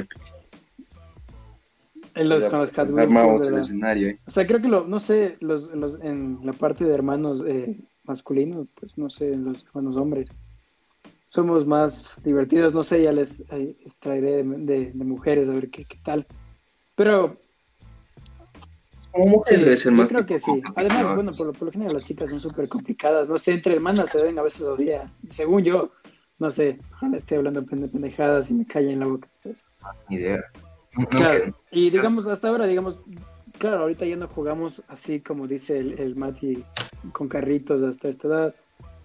En 2.19 2.29
los, 2.29 2.45
con 2.47 2.59
los 2.59 2.77
Armamos 2.77 3.47
el 3.47 3.59
escenario. 3.59 4.19
O 4.27 4.31
sea, 4.31 4.45
creo 4.45 4.61
que 4.61 4.67
lo, 4.67 4.85
no 4.85 4.99
sé, 4.99 5.37
los, 5.39 5.69
los, 5.69 6.01
en 6.03 6.41
la 6.43 6.53
parte 6.53 6.85
de 6.85 6.93
hermanos 6.93 7.45
eh, 7.47 7.79
masculinos, 8.03 8.67
pues 8.75 8.99
no 8.99 9.09
sé, 9.09 9.37
los 9.37 9.65
hermanos 9.67 9.97
hombres 9.97 10.29
somos 11.29 11.65
más 11.65 12.21
divertidos. 12.25 12.75
No 12.75 12.83
sé, 12.83 13.05
ya 13.05 13.13
les, 13.13 13.45
eh, 13.53 13.73
traeré 14.01 14.43
de, 14.43 14.93
mujeres 14.95 15.49
a 15.49 15.53
ver 15.53 15.71
qué, 15.71 15.85
qué 15.85 15.97
tal. 16.05 16.27
Pero. 16.97 17.37
Como 19.13 19.27
mujeres 19.27 19.83
sí, 19.83 19.97
yo 19.97 20.05
creo 20.05 20.27
que 20.27 20.41
sí. 20.41 20.61
Además, 20.75 21.15
bueno, 21.15 21.31
por 21.31 21.47
lo, 21.47 21.53
por 21.53 21.67
lo 21.67 21.73
general 21.73 21.95
las 21.95 22.05
chicas 22.05 22.31
son 22.31 22.41
súper 22.41 22.69
complicadas. 22.69 23.29
No 23.29 23.39
sé, 23.39 23.53
entre 23.53 23.75
hermanas 23.75 24.11
se 24.11 24.21
ven 24.21 24.37
a 24.41 24.43
veces 24.43 24.67
días. 24.77 25.09
Según 25.31 25.63
yo, 25.63 25.93
no 26.41 26.51
sé, 26.51 26.81
ojalá 26.95 27.17
esté 27.17 27.37
hablando 27.37 27.61
de 27.61 27.89
pendejadas 27.89 28.51
y 28.51 28.55
me 28.55 28.67
calle 28.67 28.91
en 28.91 29.01
la 29.01 29.07
boca 29.07 29.29
después. 29.29 29.65
Ni 30.09 30.17
idea. 30.17 30.45
Claro, 31.11 31.55
y 31.71 31.91
digamos, 31.91 32.27
hasta 32.27 32.49
ahora, 32.49 32.67
digamos, 32.67 32.99
claro, 33.59 33.81
ahorita 33.81 34.07
ya 34.07 34.17
no 34.17 34.29
jugamos 34.29 34.83
así 34.89 35.21
como 35.21 35.47
dice 35.47 35.79
el, 35.79 35.99
el 35.99 36.17
Mati 36.17 36.65
con 37.13 37.29
carritos 37.29 37.83
hasta 37.83 38.09
esta 38.09 38.29
edad. 38.29 38.55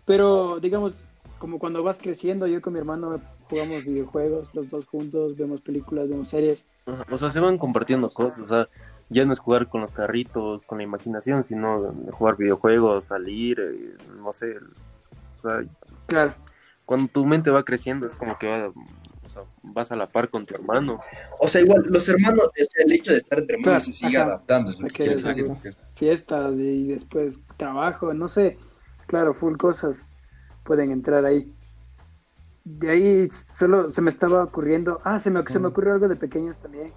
Pero, 0.05 0.59
digamos, 0.59 0.95
como 1.39 1.59
cuando 1.59 1.83
vas 1.83 1.99
creciendo, 1.99 2.47
yo 2.47 2.61
con 2.61 2.73
mi 2.73 2.79
hermano 2.79 3.19
jugamos 3.49 3.85
videojuegos, 3.85 4.49
los 4.53 4.69
dos 4.69 4.85
juntos, 4.85 5.35
vemos 5.35 5.61
películas, 5.61 6.09
vemos 6.09 6.29
series. 6.29 6.69
O 7.11 7.17
sea, 7.17 7.29
se 7.29 7.39
van 7.39 7.57
compartiendo 7.57 8.09
cosas, 8.09 8.39
o 8.39 8.47
sea, 8.47 8.69
ya 9.09 9.25
no 9.25 9.33
es 9.33 9.39
jugar 9.39 9.67
con 9.67 9.81
los 9.81 9.91
carritos, 9.91 10.61
con 10.63 10.77
la 10.77 10.85
imaginación, 10.85 11.43
sino 11.43 11.93
jugar 12.11 12.37
videojuegos, 12.37 13.05
salir, 13.05 13.59
eh, 13.59 13.93
no 14.17 14.33
sé, 14.33 14.55
o 14.57 15.41
sea, 15.41 15.63
claro. 16.07 16.33
Cuando 16.85 17.07
tu 17.07 17.25
mente 17.25 17.51
va 17.51 17.63
creciendo 17.63 18.07
es 18.07 18.15
como 18.15 18.37
que 18.37 18.71
o 19.25 19.29
sea, 19.29 19.43
vas 19.61 19.91
a 19.91 19.95
la 19.95 20.11
par 20.11 20.29
con 20.29 20.45
tu 20.45 20.53
hermano. 20.53 20.99
O 21.39 21.47
sea, 21.47 21.61
igual, 21.61 21.83
los 21.89 22.07
hermanos, 22.09 22.49
el 22.75 22.91
hecho 22.91 23.11
de 23.11 23.17
estar 23.17 23.39
entre 23.39 23.57
hermanos 23.57 23.83
se 23.83 23.93
sigue 23.93 24.17
adaptando, 24.17 24.71
es 24.71 24.79
lo 24.79 24.87
que, 24.87 25.15
Fiestas 25.95 26.55
y 26.55 26.87
después 26.87 27.39
trabajo, 27.57 28.13
no 28.13 28.27
sé, 28.27 28.57
claro, 29.07 29.33
full 29.33 29.57
cosas 29.57 30.05
pueden 30.63 30.91
entrar 30.91 31.25
ahí. 31.25 31.51
De 32.65 32.89
ahí 32.89 33.29
solo 33.29 33.91
se 33.91 34.01
me 34.01 34.09
estaba 34.09 34.43
ocurriendo, 34.43 35.01
ah, 35.03 35.19
se 35.19 35.29
me, 35.29 35.43
se 35.47 35.59
me 35.59 35.67
ocurrió 35.67 35.93
algo 35.93 36.07
de 36.07 36.15
pequeños 36.15 36.59
también. 36.59 36.93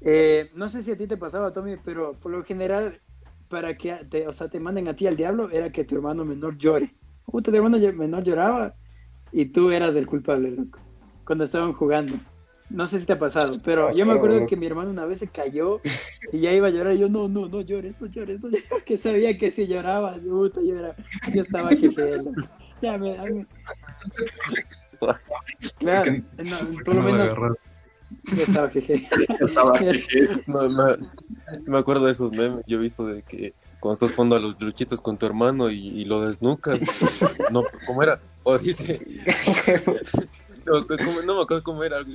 Eh, 0.00 0.50
no 0.54 0.68
sé 0.68 0.82
si 0.82 0.92
a 0.92 0.96
ti 0.96 1.06
te 1.06 1.16
pasaba, 1.16 1.52
Tommy, 1.52 1.76
pero 1.76 2.12
por 2.12 2.32
lo 2.32 2.42
general, 2.44 3.00
para 3.48 3.76
que 3.76 3.94
te, 4.08 4.26
o 4.26 4.32
sea, 4.32 4.48
te 4.48 4.60
manden 4.60 4.88
a 4.88 4.94
ti 4.94 5.06
al 5.06 5.16
diablo, 5.16 5.50
era 5.50 5.70
que 5.70 5.84
tu 5.84 5.96
hermano 5.96 6.24
menor 6.24 6.56
llore. 6.56 6.94
Puta, 7.26 7.50
tu 7.50 7.56
hermano 7.56 7.78
menor 7.78 8.24
lloraba 8.24 8.74
y 9.32 9.46
tú 9.46 9.70
eras 9.70 9.94
el 9.94 10.06
culpable, 10.06 10.50
loco, 10.50 10.78
cuando 11.30 11.44
estaban 11.44 11.72
jugando. 11.74 12.14
No 12.70 12.88
sé 12.88 12.98
si 12.98 13.06
te 13.06 13.12
ha 13.12 13.18
pasado, 13.20 13.52
pero 13.64 13.94
yo 13.94 14.04
me 14.04 14.14
acuerdo 14.14 14.48
que 14.48 14.56
mi 14.56 14.66
hermano 14.66 14.90
una 14.90 15.06
vez 15.06 15.20
se 15.20 15.28
cayó 15.28 15.80
y 16.32 16.40
ya 16.40 16.52
iba 16.52 16.66
a 16.66 16.70
llorar. 16.70 16.94
Y 16.94 16.98
yo, 16.98 17.08
no, 17.08 17.28
no, 17.28 17.46
no 17.46 17.60
llores, 17.60 17.94
no 18.00 18.08
llores, 18.08 18.40
no 18.40 18.48
llores. 18.48 18.64
Que 18.84 18.98
sabía 18.98 19.38
que 19.38 19.52
si 19.52 19.68
lloraba, 19.68 20.16
puta, 20.16 20.60
yo, 20.60 20.76
era, 20.76 20.96
yo 21.32 21.42
estaba 21.42 21.68
jefe. 21.76 22.20
Ya, 22.82 22.98
me, 22.98 23.46
Claro, 25.78 26.14
no, 26.16 26.84
por 26.84 26.94
lo 26.96 27.02
menos. 27.02 27.38
Yo 28.36 28.42
estaba 28.42 28.68
jeje. 28.70 29.08
estaba 29.38 29.78
No, 30.48 30.68
me, 30.68 30.96
me, 31.64 31.78
acuerdo 31.78 32.06
de 32.06 32.12
esos 32.12 32.32
memes. 32.32 32.64
Yo 32.66 32.78
he 32.78 32.82
visto 32.82 33.06
de 33.06 33.22
que 33.22 33.54
cuando 33.78 33.92
estás 33.92 34.16
jugando 34.16 34.34
a 34.34 34.40
los 34.40 34.60
luchitos 34.60 35.00
con 35.00 35.16
tu 35.16 35.26
hermano 35.26 35.70
y, 35.70 35.78
y 35.78 36.04
lo 36.06 36.22
desnucas. 36.22 36.80
no, 37.52 37.62
¿cómo 37.86 38.02
era? 38.02 38.18
O 38.42 38.58
dice. 38.58 39.00
No, 40.66 40.80
no, 41.24 41.36
me 41.36 41.42
acuerdo 41.42 41.62
cómo 41.62 41.84
era. 41.84 41.98
Algo 41.98 42.12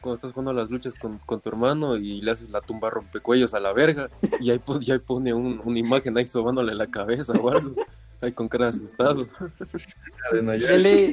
cuando 0.00 0.14
estás 0.14 0.32
jugando 0.32 0.50
a 0.52 0.54
las 0.54 0.70
luchas 0.70 0.94
con, 0.94 1.18
con, 1.18 1.40
tu 1.40 1.48
hermano 1.48 1.96
y 1.96 2.20
le 2.20 2.30
haces 2.30 2.50
la 2.50 2.60
tumba 2.60 2.90
rompecuellos 2.90 3.54
a 3.54 3.60
la 3.60 3.72
verga 3.72 4.08
y 4.40 4.50
ahí, 4.50 4.60
y 4.80 4.92
ahí 4.92 4.98
pone 4.98 5.34
un, 5.34 5.60
una 5.64 5.78
imagen 5.78 6.16
ahí 6.16 6.26
sobándole 6.26 6.74
la 6.74 6.86
cabeza 6.86 7.32
o 7.32 7.50
algo. 7.50 7.74
Ay, 8.20 8.32
con 8.32 8.48
cara 8.48 8.68
asustado. 8.68 9.28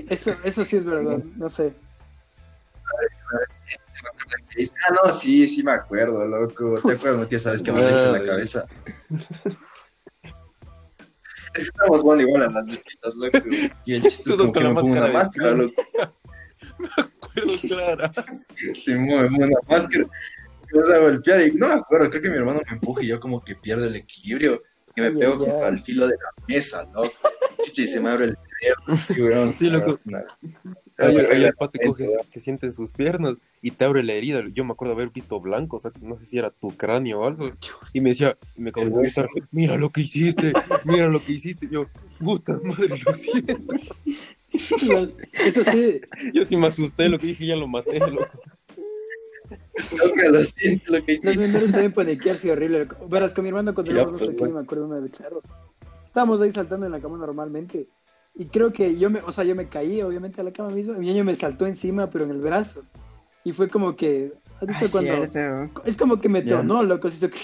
eso, 0.09 0.35
eso 0.43 0.63
sí 0.63 0.77
es 0.77 0.85
verdad, 0.85 1.21
no 1.35 1.49
sé. 1.49 1.73
Ah, 4.87 4.93
no, 5.03 5.11
sí, 5.11 5.47
sí 5.47 5.63
me 5.63 5.71
acuerdo, 5.71 6.25
loco. 6.25 6.75
¿Te 6.75 6.93
acuerdas, 6.93 7.19
Matías? 7.19 7.41
Sabes 7.41 7.61
que 7.61 7.71
me 7.73 7.81
metí 7.81 7.93
en 7.93 8.13
la 8.13 8.23
cabeza. 8.23 8.67
Es 11.55 11.69
que 11.69 11.81
estamos 11.81 12.01
jugando 12.01 12.23
igual 12.23 12.43
a 12.43 12.49
las 12.49 12.65
luchitas, 12.65 13.15
loco. 13.15 13.37
Y 13.85 13.93
el 13.95 14.01
chiste 14.03 14.29
es 14.29 14.35
como 14.35 14.53
que 14.53 14.63
me 14.63 14.73
pongo 14.73 14.87
una 14.87 15.07
máscara, 15.07 15.51
loco. 15.51 15.83
Acuerdo, 17.35 17.53
Clara. 17.61 18.13
Sí, 18.55 18.93
pongo 18.95 19.15
una 19.17 19.47
máscara. 19.67 20.05
Me 20.71 20.79
vas 20.79 20.89
a 20.89 20.97
golpear 20.99 21.41
y 21.41 21.51
no 21.51 21.67
me 21.67 21.73
acuerdo, 21.73 22.09
creo 22.09 22.21
que 22.21 22.29
mi 22.29 22.37
hermano 22.37 22.61
me 22.65 22.73
empuja 22.73 23.03
y 23.03 23.07
yo 23.07 23.19
como 23.19 23.43
que 23.43 23.55
pierdo 23.55 23.85
el 23.85 23.95
equilibrio 23.95 24.63
y 24.95 25.01
me 25.01 25.11
pego 25.11 25.37
contra 25.37 25.67
el 25.67 25.79
filo 25.79 26.07
de 26.07 26.13
la 26.13 26.45
mesa, 26.47 26.89
loco. 26.93 27.11
Y 27.75 27.87
se 27.87 27.99
me 27.99 28.09
abre 28.09 28.25
el 28.25 28.37
cerebro. 28.59 29.53
Sí, 29.53 29.69
loco. 29.69 29.99
Ahí, 30.97 31.15
el 31.15 31.53
pate 31.55 31.79
coge, 31.85 32.07
que 32.31 32.39
siente 32.39 32.71
sus 32.71 32.91
piernas 32.91 33.35
y 33.61 33.71
te 33.71 33.85
abre 33.85 34.03
la 34.03 34.13
herida. 34.13 34.43
Yo 34.53 34.63
me 34.63 34.73
acuerdo 34.73 34.93
haber 34.93 35.09
visto 35.09 35.39
blanco, 35.39 35.77
o 35.77 35.79
sea, 35.79 35.91
no 36.01 36.17
sé 36.17 36.25
si 36.25 36.37
era 36.37 36.51
tu 36.51 36.75
cráneo 36.77 37.21
o 37.21 37.25
algo. 37.25 37.51
Y 37.93 38.01
me 38.01 38.09
decía, 38.09 38.37
me 38.55 38.71
comenzó 38.71 38.99
a 38.99 39.01
gritar, 39.01 39.27
mira 39.51 39.77
lo 39.77 39.89
que 39.89 40.01
hiciste, 40.01 40.53
mira 40.85 41.07
lo 41.07 41.23
que 41.23 41.33
hiciste. 41.33 41.67
yo, 41.69 41.87
puta 42.19 42.59
madre, 42.63 42.95
lo 43.03 43.13
siento. 43.13 43.57
Sí. 44.53 46.01
Yo 46.33 46.45
sí 46.45 46.55
me 46.57 46.67
asusté, 46.67 47.09
lo 47.09 47.19
que 47.19 47.27
dije, 47.27 47.45
ya 47.45 47.55
lo 47.55 47.67
maté, 47.67 47.99
loco. 47.99 48.27
Loco, 49.97 50.31
lo 50.31 50.43
siento, 50.43 50.93
lo 50.93 51.03
que 51.03 51.13
hiciste. 51.13 51.35
Los 51.35 51.37
menores 51.37 51.71
también 51.71 51.93
paniquearse 51.93 52.51
horrible. 52.51 52.87
Verás, 53.09 53.33
con 53.33 53.43
mi 53.43 53.49
hermano 53.49 53.73
cuando 53.73 53.91
éramos 53.91 54.19
pues, 54.19 54.31
pequeños, 54.31 54.53
me 54.53 54.59
acuerdo 54.61 54.85
una 54.85 54.99
vez, 54.99 55.13
claro. 55.13 55.41
Estábamos 56.05 56.41
ahí 56.41 56.51
saltando 56.51 56.85
en 56.85 56.91
la 56.91 56.99
cama 56.99 57.17
normalmente. 57.17 57.87
Y 58.35 58.45
creo 58.45 58.71
que 58.73 58.97
yo 58.97 59.09
me, 59.09 59.19
o 59.21 59.31
sea, 59.31 59.43
yo 59.43 59.55
me 59.55 59.67
caí, 59.67 60.01
obviamente, 60.01 60.41
a 60.41 60.43
la 60.43 60.51
cama 60.51 60.69
mismo. 60.69 60.93
Mi 60.93 61.07
niño 61.07 61.23
me 61.23 61.35
saltó 61.35 61.67
encima, 61.67 62.09
pero 62.09 62.25
en 62.25 62.31
el 62.31 62.39
brazo. 62.39 62.83
Y 63.43 63.51
fue 63.51 63.69
como 63.69 63.95
que, 63.95 64.33
¿has 64.63 64.79
visto 64.81 64.85
Ah, 64.85 65.01
cuando? 65.03 65.31
cierto. 65.31 65.83
Es 65.85 65.97
como 65.97 66.19
que 66.19 66.29
me 66.29 66.41
Ya. 66.43 66.55
tronó, 66.59 66.83
loco, 66.83 67.09
se 67.09 67.17
hizo 67.25 67.35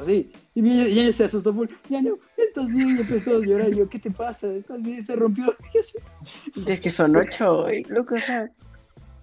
así. 0.00 0.32
Y 0.54 0.66
y 0.66 1.00
ella 1.00 1.12
se 1.12 1.24
asustó 1.24 1.52
full. 1.54 1.68
Ñaño, 1.88 2.16
¿estás 2.36 2.68
bien? 2.68 2.96
Y 2.96 3.00
empezó 3.00 3.36
a 3.36 3.40
llorar. 3.40 3.68
Y 3.70 3.76
yo, 3.76 3.88
¿qué 3.88 3.98
te 3.98 4.10
pasa? 4.10 4.52
¿Estás 4.52 4.82
bien? 4.82 5.04
Se 5.04 5.14
rompió. 5.16 5.54
Y 5.74 5.78
así. 5.78 5.98
Es 6.66 6.80
que 6.80 6.90
son 6.90 7.14
ocho, 7.16 7.66
loco, 7.88 8.14
o 8.14 8.18
sea, 8.18 8.50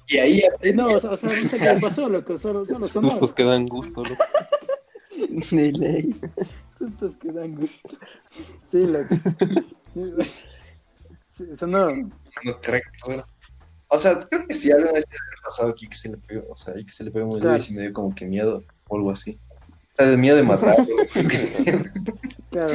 Y 0.07 0.17
ahí 0.17 0.43
No, 0.73 0.87
o 0.93 0.99
sea, 0.99 1.11
o 1.11 1.17
sea, 1.17 1.29
no 1.29 1.47
sé 1.49 1.57
qué 1.57 1.73
le 1.73 1.79
pasó, 1.79 2.07
loco. 2.09 2.37
Solo, 2.37 2.65
solo 2.65 2.87
sonó. 2.87 3.09
Sustos 3.09 3.33
que 3.33 3.43
dan 3.43 3.65
gusto, 3.67 4.03
loco. 4.03 4.23
de 5.51 5.71
ley. 5.73 6.15
Sustos 6.77 7.17
que 7.17 7.31
dan 7.31 7.55
gusto. 7.55 7.89
Sí, 8.63 8.85
loco. 8.85 9.15
Sí, 11.27 11.43
sonó. 11.57 11.87
no 11.89 12.61
creo 12.61 12.81
que 12.81 13.05
bueno. 13.05 13.25
O 13.89 13.97
sea, 13.97 14.19
creo 14.29 14.47
que 14.47 14.53
sí, 14.53 14.71
alguna 14.71 14.93
vez 14.93 15.05
pasado 15.45 15.69
aquí 15.69 15.88
que 15.88 15.95
se 15.95 16.10
le 16.10 16.17
pegó, 16.17 16.51
o 16.51 16.58
sea, 16.58 16.73
ahí 16.73 16.84
que 16.84 16.91
se 16.91 17.03
le 17.03 17.12
pegó 17.12 17.27
muy 17.27 17.39
duro 17.39 17.51
Claro. 17.55 17.63
y 17.69 17.73
me 17.73 17.81
dio 17.84 17.93
como 17.93 18.13
que 18.13 18.25
miedo 18.25 18.63
o 18.89 18.95
algo 18.97 19.12
así. 19.12 19.38
O 19.93 19.95
sea, 19.97 20.08
de 20.08 20.17
miedo 20.17 20.36
de 20.36 20.43
matar. 20.43 20.75
Claro. 22.51 22.73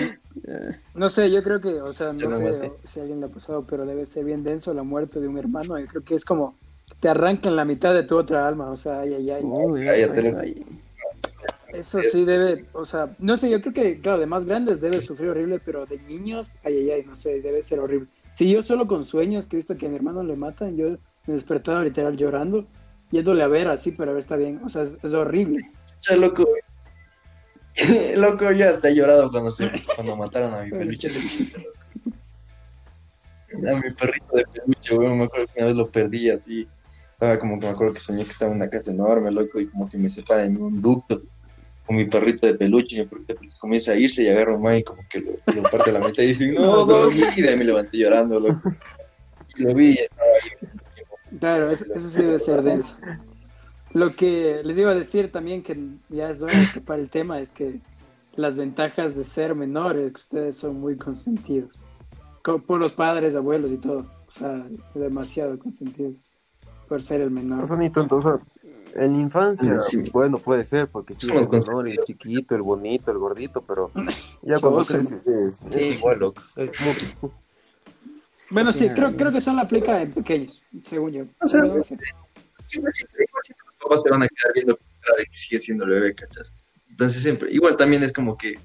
No 0.95 1.09
sé, 1.09 1.31
yo 1.31 1.43
creo 1.43 1.61
que, 1.61 1.81
o 1.81 1.93
sea, 1.93 2.13
no 2.13 2.21
sé 2.21 2.29
maté. 2.29 2.73
si 2.87 3.01
alguien 3.01 3.21
le 3.21 3.27
ha 3.27 3.29
pasado, 3.31 3.65
pero 3.69 3.87
debe 3.87 4.05
ser 4.05 4.25
bien 4.27 4.43
denso 4.43 4.75
la 4.75 4.83
muerte 4.83 5.21
de 5.21 5.29
un 5.29 5.39
hermano. 5.39 5.79
Yo 5.79 5.87
creo 5.87 6.05
que 6.05 6.15
es 6.15 6.25
como 6.25 6.55
te 7.01 7.09
arrancan 7.09 7.57
la 7.57 7.65
mitad 7.65 7.95
de 7.95 8.03
tu 8.03 8.17
otra 8.19 8.47
alma, 8.47 8.69
o 8.71 8.77
sea, 8.77 9.01
ay, 9.01 9.15
ay, 9.15 9.31
ay. 9.31 9.43
Uy, 9.43 9.85
Cállate, 9.87 10.65
eso 11.73 12.01
sí 12.03 12.25
debe, 12.25 12.65
o 12.73 12.85
sea, 12.85 13.15
no 13.21 13.37
sé, 13.37 13.49
yo 13.49 13.61
creo 13.61 13.73
que, 13.73 14.01
claro, 14.01 14.19
de 14.19 14.27
más 14.27 14.45
grandes 14.45 14.81
debe 14.81 15.01
sufrir 15.01 15.31
horrible, 15.31 15.61
pero 15.65 15.87
de 15.87 15.99
niños, 16.01 16.59
ay, 16.65 16.79
ay, 16.79 16.91
ay, 16.91 17.05
no 17.07 17.15
sé, 17.15 17.41
debe 17.41 17.63
ser 17.63 17.79
horrible. 17.79 18.09
Si 18.35 18.51
yo 18.51 18.63
solo 18.63 18.87
con 18.89 19.05
sueños 19.05 19.47
que 19.47 19.57
he 19.57 19.59
visto 19.59 19.77
que 19.77 19.87
a 19.87 19.89
mi 19.89 19.97
hermano 19.97 20.23
le 20.25 20.37
matan, 20.37 20.77
yo 20.77 20.97
me 21.27 21.35
despertaba 21.35 21.85
literal 21.85 22.17
llorando, 22.17 22.67
yéndole 23.11 23.43
a 23.43 23.49
ver 23.49 23.69
así 23.69 23.93
para 23.93 24.13
ver 24.13 24.21
está 24.21 24.37
bien, 24.37 24.61
o 24.65 24.69
sea, 24.69 24.83
es, 24.83 24.99
es 25.03 25.13
horrible. 25.13 25.71
Che, 26.01 26.17
loco. 26.17 26.47
loco, 28.17 28.51
ya 28.53 28.71
hasta 28.71 28.89
he 28.89 28.95
llorado 28.95 29.31
cuando, 29.31 29.51
se, 29.51 29.71
cuando 29.95 30.17
mataron 30.17 30.55
a 30.55 30.63
mi 30.63 30.71
peluche 30.71 31.09
de 31.09 31.15
peluche, 31.15 31.59
loco. 31.59 31.81
A 33.53 33.75
mi 33.75 33.91
perrito 33.93 34.37
de 34.37 34.45
peluche, 34.45 34.97
weón, 34.97 35.19
me 35.19 35.25
acuerdo 35.25 35.47
que 35.47 35.59
una 35.59 35.67
vez 35.67 35.77
lo 35.77 35.91
perdí 35.91 36.31
así. 36.31 36.67
Estaba 37.13 37.39
como 37.39 37.59
que 37.59 37.67
me 37.67 37.73
acuerdo 37.73 37.95
que 37.95 38.01
soñé 38.01 38.25
que 38.25 38.31
estaba 38.31 38.51
en 38.51 38.57
una 38.57 38.71
casa 38.71 38.93
enorme, 38.93 39.31
loco, 39.31 39.61
y 39.61 39.67
como 39.67 39.89
que 39.89 39.99
me 39.99 40.09
separan 40.09 40.47
en 40.47 40.63
un 40.63 40.81
ducto 40.81 41.21
con 41.85 41.97
mi 41.97 42.05
perrito 42.05 42.47
de 42.47 42.55
peluche, 42.55 42.97
y 42.97 43.01
mi 43.01 43.07
perrito 43.07 43.33
de 43.33 43.39
peluche 43.41 43.59
comienza 43.59 43.93
a 43.93 43.97
irse 43.97 44.23
y 44.23 44.29
agarro 44.29 44.55
a 44.55 44.57
un 44.57 44.63
man 44.63 44.77
y 44.77 44.85
como 44.85 45.03
que 45.09 45.21
lo, 45.21 45.33
lo 45.55 45.63
parte 45.65 45.91
a 45.91 45.95
la 45.95 45.99
mitad 45.99 46.23
y 46.23 46.29
dice, 46.29 46.47
no, 46.59 46.87
no, 46.87 47.11
y 47.11 47.43
de 47.43 47.49
ahí 47.49 47.57
me 47.57 47.65
levanté 47.65 47.99
llorando, 47.99 48.39
loco. 48.39 48.73
Y 49.57 49.63
lo 49.63 49.75
vi 49.75 49.91
y 49.91 49.99
estaba 49.99 50.31
ahí. 50.43 50.80
Claro, 51.41 51.71
eso, 51.71 51.87
eso 51.95 52.09
sí 52.09 52.23
debe 52.23 52.39
ser 52.39 52.63
denso. 52.63 52.97
Lo 53.93 54.11
que 54.13 54.61
les 54.63 54.79
iba 54.79 54.93
a 54.93 54.95
decir 54.95 55.33
también, 55.33 55.63
que 55.63 55.77
ya 56.11 56.29
es 56.29 56.39
de 56.41 56.47
escapar 56.47 57.01
el 57.01 57.11
tema, 57.11 57.41
es 57.41 57.51
que 57.51 57.81
las 58.37 58.55
ventajas 58.57 59.17
de 59.17 59.25
ser 59.25 59.55
menores, 59.55 60.13
que 60.13 60.21
ustedes 60.21 60.57
son 60.57 60.81
muy 60.81 60.97
consentidos. 60.97 61.71
Co- 62.43 62.61
Por 62.61 62.79
los 62.79 62.93
padres, 62.93 63.35
abuelos 63.35 63.73
y 63.73 63.79
todo. 63.79 64.07
O 64.29 64.31
sea, 64.31 64.65
demasiado 64.95 65.59
consentidos 65.59 66.15
por 66.89 67.03
ser 67.03 67.21
el 67.21 67.31
menor. 67.31 67.67
sea, 67.67 67.77
ni 67.77 67.91
tanto, 67.91 68.17
o 68.17 68.23
sea, 68.23 68.39
en 68.95 69.17
infancia, 69.17 69.77
Sí. 69.79 70.05
bueno, 70.13 70.39
puede 70.39 70.65
ser, 70.65 70.89
porque 70.89 71.15
sí, 71.15 71.29
el 71.31 71.49
menor, 71.49 71.89
el 71.89 71.99
chiquito, 72.01 72.55
el 72.55 72.63
bonito, 72.63 73.11
el 73.11 73.19
gordito, 73.19 73.63
pero 73.63 73.91
ya 74.43 74.61
cuando 74.61 74.85
creces 74.85 75.21
es, 75.27 75.63
es 75.63 75.75
Sí, 75.75 75.95
igual, 75.95 76.15
sí, 76.17 76.21
loco. 76.21 76.43
Es 76.57 76.71
como- 76.79 77.33
Bueno, 78.51 78.73
sí, 78.73 78.89
creo, 78.91 79.17
creo 79.17 79.33
que 79.33 79.41
son 79.41 79.57
la 79.57 79.63
aplica 79.63 80.03
en 80.03 80.13
pequeños, 80.13 80.63
según 80.83 81.13
yo. 81.13 81.25
O 81.41 81.49
sea, 81.49 81.63
no 81.63 81.83
sé. 81.83 81.97
Los 82.73 82.95
papás 83.81 84.03
te 84.03 84.11
van 84.11 84.23
a 84.23 84.29
quedar 84.29 84.53
viendo 84.55 84.79
de 85.17 85.25
que 85.25 85.37
sigue 85.37 85.59
siendo 85.59 85.85
el 85.85 85.91
bebé, 85.91 86.15
¿cachas? 86.15 86.55
Entonces 86.89 87.23
siempre, 87.23 87.51
igual 87.53 87.77
también 87.77 88.03
es 88.03 88.13
como 88.13 88.37
que 88.37 88.59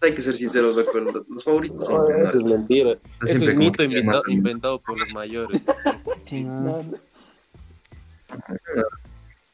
hay 0.00 0.14
que 0.14 0.22
ser 0.22 0.34
sinceros, 0.34 0.76
loco, 0.76 0.98
los, 0.98 1.28
los 1.28 1.44
favoritos 1.44 1.84
son 1.84 1.98
los 1.98 2.10
Eso 2.10 2.38
es 2.38 2.44
mentira. 2.44 2.90
O 2.90 3.26
sea, 3.26 3.36
Eso 3.36 3.44
es 3.44 3.50
como 3.50 3.58
mito 3.58 3.78
que 3.78 3.84
inventado, 3.84 4.22
inventado 4.28 4.80
por 4.80 4.98
los 4.98 5.14
mayores. 5.14 5.62
Sí, 6.24 6.42
no. 6.42 6.60
No, 6.60 6.82
no. 6.82 6.98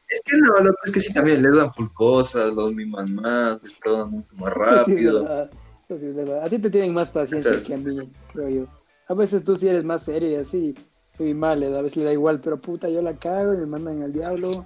Es 0.07 0.21
que 0.25 0.37
no, 0.37 0.59
loco, 0.61 0.77
es 0.85 0.91
que 0.91 0.99
sí 0.99 1.13
también 1.13 1.41
les 1.41 1.55
dan 1.55 1.73
full 1.73 1.87
cosas, 1.93 2.53
los 2.53 2.73
miman 2.73 3.13
más, 3.15 3.61
les 3.63 3.73
perdonan 3.73 4.11
mucho 4.11 4.35
más 4.35 4.53
sí 4.53 4.59
es 4.59 4.67
rápido. 4.77 5.23
verdad, 5.23 5.51
eso 5.83 5.97
sí 5.97 6.05
es 6.05 6.15
verdad. 6.15 6.43
A 6.45 6.49
ti 6.49 6.59
te 6.59 6.69
tienen 6.69 6.93
más 6.93 7.09
paciencia 7.09 7.59
que 7.61 7.73
a 7.73 7.77
mí, 7.77 8.11
creo 8.33 8.49
yo. 8.49 8.80
A 9.11 9.13
veces 9.13 9.43
tú 9.43 9.55
sí 9.57 9.67
eres 9.67 9.83
más 9.83 10.03
serio 10.03 10.29
y 10.29 10.35
así, 10.35 10.73
y 11.19 11.33
mal, 11.33 11.61
a 11.63 11.81
veces 11.81 11.97
le 11.97 12.03
da 12.05 12.13
igual, 12.13 12.39
pero 12.39 12.61
puta, 12.61 12.87
yo 12.89 13.01
la 13.01 13.15
cago 13.17 13.53
y 13.53 13.57
me 13.57 13.65
mandan 13.65 14.01
al 14.03 14.13
diablo. 14.13 14.65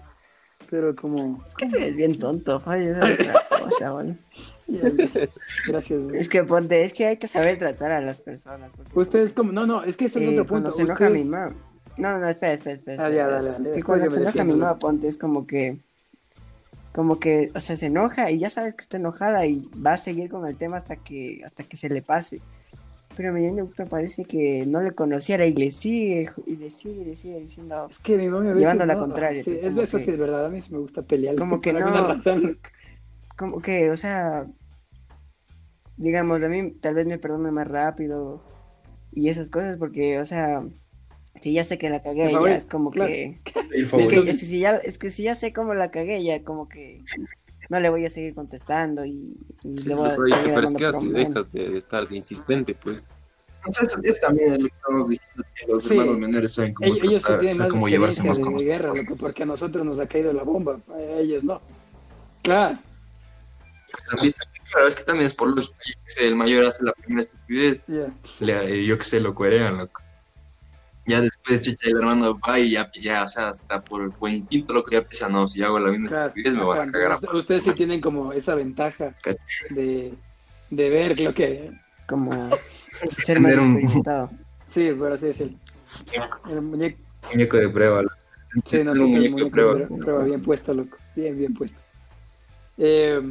Pero 0.70 0.96
como... 0.96 1.44
Es 1.46 1.56
que 1.56 1.68
tú 1.68 1.78
eres 1.78 1.96
bien 1.96 2.18
tonto, 2.20 2.62
la 2.66 3.44
cosa, 3.62 3.92
bueno. 3.94 4.16
Gracias. 5.68 6.02
güey. 6.04 6.18
Es 6.20 6.30
que 6.30 6.44
ponte, 6.44 6.84
es 6.84 6.94
que 6.94 7.08
hay 7.08 7.18
que 7.18 7.28
saber 7.28 7.58
tratar 7.58 7.92
a 7.92 8.02
las 8.02 8.22
personas. 8.22 8.72
porque- 8.76 9.00
Ustedes 9.00 9.34
como... 9.34 9.52
No, 9.52 9.66
no, 9.66 9.84
es 9.84 9.98
que 9.98 10.06
ese 10.06 10.24
es 10.24 10.30
Eh, 10.32 10.40
otro 10.40 10.46
punto. 10.56 10.72
se 10.72 10.84
enoja 10.84 11.10
mi 11.10 11.24
mamá. 11.24 11.56
No, 11.98 12.20
no, 12.20 12.28
espera, 12.28 12.54
espera, 12.54 12.76
espera. 12.76 13.06
Ah, 13.06 13.10
ya, 13.10 13.24
espera. 13.38 13.52
dale, 13.54 13.64
Es 13.64 13.72
que 13.72 13.82
cuando 13.84 14.10
se 14.10 14.20
enoja 14.22 14.44
mi 14.44 14.54
mamá, 14.54 14.78
ponte, 14.80 15.08
es 15.08 15.18
como 15.18 15.46
que. 15.48 15.78
Como 16.94 17.20
que, 17.20 17.52
o 17.54 17.60
sea, 17.60 17.76
se 17.76 17.88
enoja 17.88 18.32
y 18.32 18.40
ya 18.40 18.50
sabes 18.50 18.74
que 18.74 18.82
está 18.82 18.98
enojada 18.98 19.46
y 19.46 19.70
va 19.86 19.94
a 19.94 19.98
seguir 19.98 20.30
con 20.30 20.48
el 20.48 20.56
tema 20.56 20.78
hasta 20.78 20.96
que, 20.96 21.42
hasta 21.46 21.64
que 21.64 21.76
se 21.78 21.90
le 21.90 22.02
pase. 22.02 22.42
Pero 23.16 23.32
mi 23.32 23.42
niño 23.42 23.70
parece 23.90 24.26
que 24.26 24.66
no 24.68 24.82
le 24.82 24.94
conociera 24.94 25.46
y 25.46 25.54
le 25.54 25.72
sigue, 25.72 26.30
y 26.46 26.56
le 26.58 26.70
sigue, 26.70 27.02
y 27.02 27.06
le 27.06 27.16
sigue 27.16 27.40
diciendo. 27.40 27.88
Es 27.90 28.00
que 28.00 28.18
mi 28.18 28.28
mamá 28.28 28.54
Llevando 28.54 28.86
la 28.86 28.96
no, 28.96 29.00
contraria, 29.02 29.42
Sí, 29.44 29.52
es, 29.62 29.74
eso 29.76 29.98
que- 29.98 30.04
sí 30.04 30.12
es 30.12 30.18
verdad, 30.18 30.46
a 30.46 30.50
mí 30.50 30.60
sí 30.60 30.74
me 30.74 30.80
gusta 30.80 31.02
pelear. 31.02 31.36
Como 31.36 31.62
que 31.62 31.72
no. 31.74 31.80
razón. 32.08 32.60
Como 33.38 33.62
que, 33.62 33.90
o 33.90 33.96
sea. 33.96 34.46
Digamos, 35.98 36.44
a 36.44 36.50
mí 36.50 36.72
tal 36.82 36.94
vez 36.96 37.08
me 37.08 37.18
perdone 37.18 37.52
más 37.52 37.68
rápido 37.68 38.44
y 39.14 39.30
esas 39.30 39.50
cosas 39.50 39.78
porque, 39.78 40.20
o 40.20 40.26
sea. 40.26 40.66
Si 41.42 41.52
ya 41.54 41.66
sé 41.66 41.78
que 41.78 41.90
la 41.90 42.02
cagué, 42.02 42.32
ya 42.32 42.56
es 42.56 42.66
como 42.66 42.92
claro. 42.92 43.12
que. 43.12 43.40
El 43.74 43.84
Es 43.84 43.90
favorito. 43.90 44.24
que, 44.24 44.30
es 44.32 44.40
que 44.40 44.46
si 44.46 44.60
ya, 44.60 44.76
es 44.76 44.98
que 44.98 45.10
si 45.10 45.24
ya 45.24 45.36
sé 45.36 45.52
cómo 45.54 45.74
la 45.74 45.92
cagué, 45.92 46.24
ya 46.24 46.44
como 46.44 46.68
que 46.70 47.04
no 47.70 47.80
le 47.80 47.90
voy 47.90 48.06
a 48.06 48.10
seguir 48.10 48.34
contestando 48.34 49.06
y, 49.06 49.36
y 49.64 49.80
le 49.84 49.96
voy 49.96 50.08
a 50.08 50.16
seguir 50.16 50.54
pero 50.54 50.68
es 50.68 50.74
que 50.76 50.86
así 50.86 51.10
dejas 51.10 51.52
de, 51.52 51.78
estar 51.78 52.08
de 52.08 52.16
insistente, 52.16 52.76
pues. 52.76 53.02
Eso, 53.68 54.00
eso 54.04 54.20
también 54.22 54.54
es 54.54 54.62
lo 54.62 54.68
que 54.70 54.76
estamos 54.76 55.10
diciendo, 55.10 55.44
que 55.56 55.72
los 55.72 55.84
Sí. 55.84 55.98
hermanos 55.98 56.18
menores 56.20 56.52
saben 56.54 56.74
cómo 56.76 56.94
Ellos, 56.94 57.02
sí 57.02 57.10
tratar, 57.10 57.40
tienen 57.40 57.58
saben 57.58 57.68
más 57.68 57.72
cómo 57.72 57.90
llevarse 57.90 58.24
más 58.28 58.40
con 58.40 58.58
guerra, 58.60 58.94
loco, 58.94 59.16
porque 59.16 59.44
a 59.44 59.46
nosotros 59.48 59.84
nos 59.86 60.00
ha 60.00 60.08
caído 60.08 60.32
la 60.34 60.44
bomba, 60.44 60.78
a 60.94 61.02
ellos 61.20 61.44
no. 61.44 61.62
Claro, 62.44 62.78
Claro, 64.72 64.88
es 64.88 64.96
que 64.96 65.04
también 65.04 65.28
es 65.28 65.34
por 65.34 65.50
lógica. 65.56 65.76
Yo 65.86 65.94
que 66.04 66.10
sé, 66.12 66.28
el 66.28 66.36
mayor 66.36 66.66
hace 66.66 66.84
la 66.84 66.92
primera 66.94 67.22
estupidez, 67.22 67.86
ya. 67.88 68.14
le- 68.40 68.86
yo 68.86 68.98
que 68.98 69.06
sé, 69.06 69.20
lo 69.20 69.34
cuerean, 69.34 69.78
loco. 69.78 70.02
Ya 71.08 71.22
después, 71.22 71.62
chicha, 71.62 71.88
el 71.90 71.98
hermano 71.98 72.40
va 72.48 72.60
y 72.60 72.72
ya, 72.72 72.90
ya, 73.00 73.24
o 73.24 73.28
sea, 73.28 73.50
hasta 73.50 73.82
por, 73.82 74.16
por 74.16 74.30
instinto, 74.30 74.74
loco, 74.74 74.90
ya 74.92 75.02
piensa, 75.04 75.30
no, 75.30 75.48
si 75.48 75.62
hago 75.62 75.80
la 75.80 75.92
misma 75.92 76.08
Claro, 76.08 76.28
estupidez 76.30 76.56
me 76.56 76.64
van 76.64 76.90
a 76.90 76.92
cagar 76.92 77.12
a 77.12 77.16
usted- 77.16 77.28
Ustedes 77.34 77.64
sí 77.64 77.74
tienen 77.74 78.02
como 78.02 78.34
esa 78.34 78.56
ventaja 78.56 79.16
de, 79.70 80.18
de 80.70 80.90
ver 80.90 81.20
lo 81.20 81.34
que 81.34 81.72
como 82.08 82.50
ser 83.18 83.40
más 83.40 83.54
experimentado. 83.54 84.32
Sí, 84.66 84.92
por 84.94 85.12
así 85.12 85.28
decirlo. 85.28 85.60
El 86.50 86.62
muñeco, 86.62 87.00
muñeco 87.32 87.58
de 87.58 87.70
prueba. 87.70 88.04
Sí, 88.66 88.84
no, 88.84 88.94
un 88.94 89.00
muñeco, 89.12 89.40
de 89.46 89.52
prueba. 89.52 89.88
prueba. 89.88 90.24
Bien 90.24 90.42
puesto, 90.42 90.74
loco. 90.74 90.98
Bien, 91.16 91.38
bien 91.38 91.54
puesto. 91.54 91.80
Eh, 92.78 93.22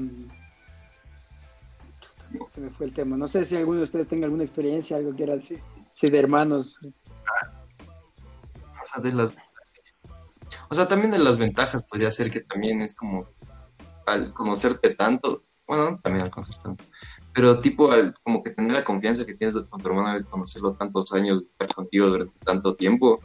se 2.48 2.60
me 2.60 2.70
fue 2.70 2.86
el 2.86 2.92
tema. 2.92 3.16
No 3.16 3.26
sé 3.28 3.44
si 3.44 3.56
alguno 3.56 3.78
de 3.78 3.84
ustedes 3.84 4.08
tenga 4.08 4.26
alguna 4.26 4.44
experiencia, 4.44 4.96
algo 4.96 5.14
que 5.14 5.22
era 5.24 5.34
así, 5.34 5.58
sí, 5.92 6.10
de 6.10 6.18
hermanos. 6.18 6.78
O 6.82 6.90
de 9.02 9.12
las, 9.12 9.30
o 10.68 10.74
sea, 10.74 10.88
también 10.88 11.10
de 11.10 11.18
las 11.18 11.38
ventajas 11.38 11.84
podría 11.84 12.10
ser 12.10 12.30
que 12.30 12.40
también 12.40 12.82
es 12.82 12.94
como 12.94 13.26
al 14.06 14.32
conocerte 14.32 14.94
tanto, 14.94 15.42
bueno, 15.66 15.98
también 16.02 16.24
al 16.24 16.30
conocer 16.30 16.56
tanto, 16.58 16.84
pero 17.32 17.60
tipo 17.60 17.90
al 17.90 18.14
como 18.22 18.42
que 18.42 18.50
tener 18.50 18.72
la 18.72 18.84
confianza 18.84 19.24
que 19.24 19.34
tienes 19.34 19.56
con 19.68 19.80
tu 19.80 19.88
hermano 19.88 20.08
al 20.08 20.26
conocerlo 20.26 20.74
tantos 20.74 21.12
años, 21.12 21.40
de 21.40 21.46
estar 21.46 21.74
contigo 21.74 22.06
durante 22.06 22.38
tanto 22.44 22.74
tiempo, 22.74 23.20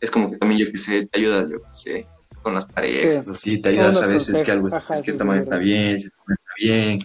es 0.00 0.10
como 0.10 0.30
que 0.30 0.36
también 0.36 0.66
yo 0.66 0.72
que 0.72 0.78
sé, 0.78 1.06
te 1.06 1.18
ayuda, 1.18 1.48
yo 1.48 1.62
que 1.62 1.72
sé, 1.72 2.06
con 2.42 2.54
las 2.54 2.66
parejas, 2.66 3.28
así, 3.28 3.60
te 3.60 3.70
ayudas 3.70 4.00
a 4.02 4.06
veces 4.06 4.40
que 4.42 4.50
algo, 4.50 4.68
es 4.68 5.02
que 5.02 5.10
esta 5.10 5.24
madre 5.24 5.40
está 5.40 5.56
bien, 5.56 5.98
si 5.98 6.06
esta 6.06 6.22
está 6.32 6.52
bien, 6.58 7.00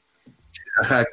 Ajá, 0.75 1.05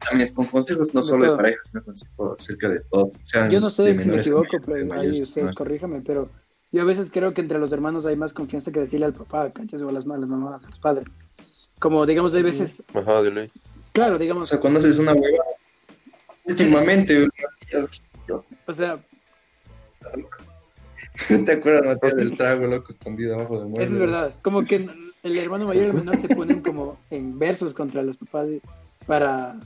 también 0.00 0.22
es 0.22 0.32
con 0.32 0.46
consejos 0.46 0.92
no 0.92 1.02
solo 1.02 1.30
de 1.30 1.36
parejas, 1.36 1.68
sino 1.68 1.84
consejos 1.84 2.36
acerca 2.38 2.68
de 2.68 2.80
todo. 2.90 3.12
yo 3.48 3.60
no 3.60 3.70
sé 3.70 3.94
si 3.94 4.08
me 4.08 4.20
equivoco, 4.20 4.58
pero 4.64 4.92
ahí 4.94 5.10
ustedes 5.10 5.54
corríjame, 5.54 6.02
pero 6.04 6.28
yo 6.72 6.82
a 6.82 6.84
veces 6.84 7.10
creo 7.10 7.32
que 7.32 7.40
entre 7.40 7.58
los 7.58 7.72
hermanos 7.72 8.06
hay 8.06 8.16
más 8.16 8.32
confianza 8.32 8.72
que 8.72 8.80
decirle 8.80 9.06
al 9.06 9.14
papá, 9.14 9.50
¿cachas? 9.52 9.80
O 9.82 9.88
a 9.88 9.92
las, 9.92 10.04
mamás, 10.04 10.64
a 10.64 10.68
los 10.68 10.78
padres. 10.78 11.14
Como, 11.78 12.04
digamos, 12.04 12.34
hay 12.34 12.42
veces... 12.42 12.84
Ajá, 12.92 13.22
dile. 13.22 13.50
Claro, 13.92 14.18
digamos... 14.18 14.42
O 14.44 14.46
sea, 14.46 14.60
cuando 14.60 14.80
haces 14.80 14.98
una 14.98 15.12
hueva, 15.12 15.44
últimamente... 16.44 17.28
o 18.66 18.72
sea... 18.72 18.98
¿Te 21.46 21.52
acuerdas, 21.52 21.84
Matías, 21.84 22.16
del 22.16 22.36
trago 22.36 22.66
loco 22.66 22.88
escondido 22.90 23.34
abajo 23.34 23.58
del 23.58 23.68
mueble? 23.68 23.84
Eso 23.84 23.94
es 23.94 23.98
verdad. 23.98 24.34
Como 24.42 24.64
que 24.64 24.88
el 25.22 25.38
hermano 25.38 25.66
mayor 25.66 25.84
y 25.84 25.86
el 25.88 25.94
menor 25.94 26.20
se 26.20 26.28
ponen 26.28 26.60
como 26.60 26.98
en 27.10 27.38
versos 27.38 27.74
contra 27.74 28.02
los 28.02 28.16
papás 28.16 28.48
para 29.08 29.58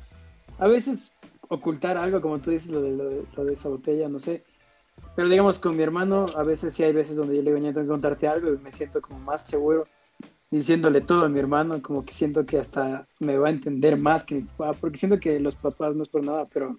a 0.59 0.67
veces 0.69 1.13
ocultar 1.49 1.99
algo, 1.99 2.23
como 2.23 2.39
tú 2.39 2.51
dices, 2.51 2.71
lo 2.71 2.81
de, 2.81 3.25
lo 3.37 3.45
de, 3.45 3.53
esa 3.53 3.69
botella, 3.69 4.09
no 4.09 4.19
sé. 4.19 4.43
Pero 5.17 5.29
digamos, 5.29 5.59
con 5.59 5.77
mi 5.77 5.83
hermano, 5.83 6.27
a 6.37 6.45
veces 6.45 6.73
sí 6.73 6.83
hay 6.83 6.93
veces 6.93 7.17
donde 7.17 7.37
yo 7.37 7.43
le 7.43 7.53
digo, 7.53 7.63
tengo 7.67 7.83
que 7.83 7.87
contarte 7.89 8.29
algo 8.29 8.55
y 8.55 8.59
me 8.59 8.73
siento 8.73 9.03
como 9.03 9.19
más 9.19 9.43
seguro 9.43 9.87
diciéndole 10.51 11.01
todo 11.01 11.25
a 11.25 11.29
mi 11.29 11.41
hermano, 11.41 11.83
como 11.83 12.05
que 12.05 12.13
siento 12.13 12.45
que 12.47 12.59
hasta 12.59 13.05
me 13.19 13.37
va 13.39 13.49
a 13.49 13.51
entender 13.51 13.97
más 13.97 14.23
que 14.23 14.37
mi 14.37 14.43
papá, 14.43 14.75
porque 14.75 14.99
siento 14.99 15.19
que 15.19 15.41
los 15.41 15.57
papás 15.57 15.97
no 15.97 16.03
es 16.03 16.11
por 16.11 16.23
nada, 16.23 16.45
pero 16.53 16.77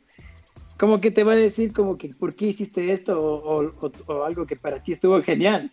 como 0.80 1.02
que 1.02 1.12
te 1.12 1.24
va 1.24 1.34
a 1.34 1.36
decir 1.36 1.74
como 1.74 1.98
que 1.98 2.10
por 2.10 2.36
qué 2.36 2.48
hiciste 2.48 2.94
esto 2.94 3.20
o, 3.20 3.72
o, 4.08 4.24
algo 4.24 4.46
que 4.46 4.56
para 4.56 4.82
ti 4.82 4.92
estuvo 4.92 5.22
genial, 5.24 5.72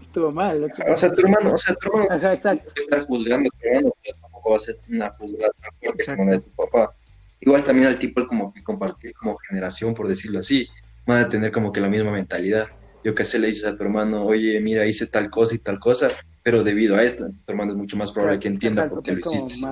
estuvo 0.00 0.30
mal. 0.30 0.64
O 0.64 0.96
sea, 0.96 1.10
tu 1.10 1.20
hermano, 1.22 1.52
o 1.52 1.58
sea, 1.58 1.74
tu 1.74 1.88
hermano 1.88 2.08
Ajá, 2.10 2.34
exacto. 2.34 2.72
está 2.76 3.04
juzgando 3.04 3.50
tu 3.50 3.66
hermano, 3.66 3.92
tampoco 4.40 4.50
va 4.50 4.56
a 4.56 4.60
ser 4.60 4.78
una 4.88 5.10
juzgada 5.10 5.52
tan 5.60 5.72
fuerte 5.80 6.16
como 6.16 6.24
la 6.24 6.30
de 6.32 6.40
tu 6.40 6.50
papá. 6.50 6.94
Igual 7.40 7.64
también 7.64 7.88
al 7.88 7.98
tipo 7.98 8.26
como 8.26 8.52
que 8.52 8.62
compartir 8.62 9.14
como 9.14 9.36
generación, 9.36 9.94
por 9.94 10.08
decirlo 10.08 10.40
así, 10.40 10.68
van 11.06 11.24
a 11.24 11.28
tener 11.28 11.52
como 11.52 11.72
que 11.72 11.80
la 11.80 11.88
misma 11.88 12.10
mentalidad. 12.10 12.66
Yo 13.02 13.14
que 13.14 13.24
sé, 13.24 13.38
le 13.38 13.46
dices 13.46 13.64
a 13.64 13.76
tu 13.76 13.82
hermano, 13.82 14.26
oye, 14.26 14.60
mira, 14.60 14.86
hice 14.86 15.06
tal 15.06 15.30
cosa 15.30 15.54
y 15.54 15.58
tal 15.58 15.80
cosa, 15.80 16.08
pero 16.42 16.62
debido 16.62 16.96
a 16.96 17.02
esto, 17.02 17.28
tu 17.28 17.52
hermano 17.52 17.72
es 17.72 17.78
mucho 17.78 17.96
más 17.96 18.12
probable 18.12 18.38
que 18.38 18.48
entienda 18.48 18.88
por 18.88 19.02
qué 19.02 19.12
lo 19.12 19.20
hiciste. 19.20 19.66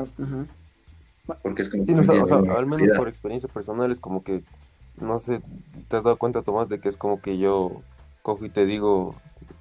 Porque 1.42 1.62
es 1.62 1.68
como... 1.68 1.84
al 2.56 2.66
menos 2.66 2.96
por 2.96 3.08
experiencia 3.08 3.48
personal 3.50 3.92
es 3.92 4.00
como 4.00 4.24
que, 4.24 4.42
no 4.98 5.18
sé, 5.18 5.40
te 5.88 5.96
has 5.96 6.04
dado 6.04 6.16
cuenta, 6.16 6.40
Tomás, 6.40 6.70
de 6.70 6.80
que 6.80 6.88
es 6.88 6.96
como 6.96 7.20
que 7.20 7.36
yo 7.36 7.82
cojo 8.22 8.46
y 8.46 8.48
te 8.48 8.64
digo, 8.64 9.14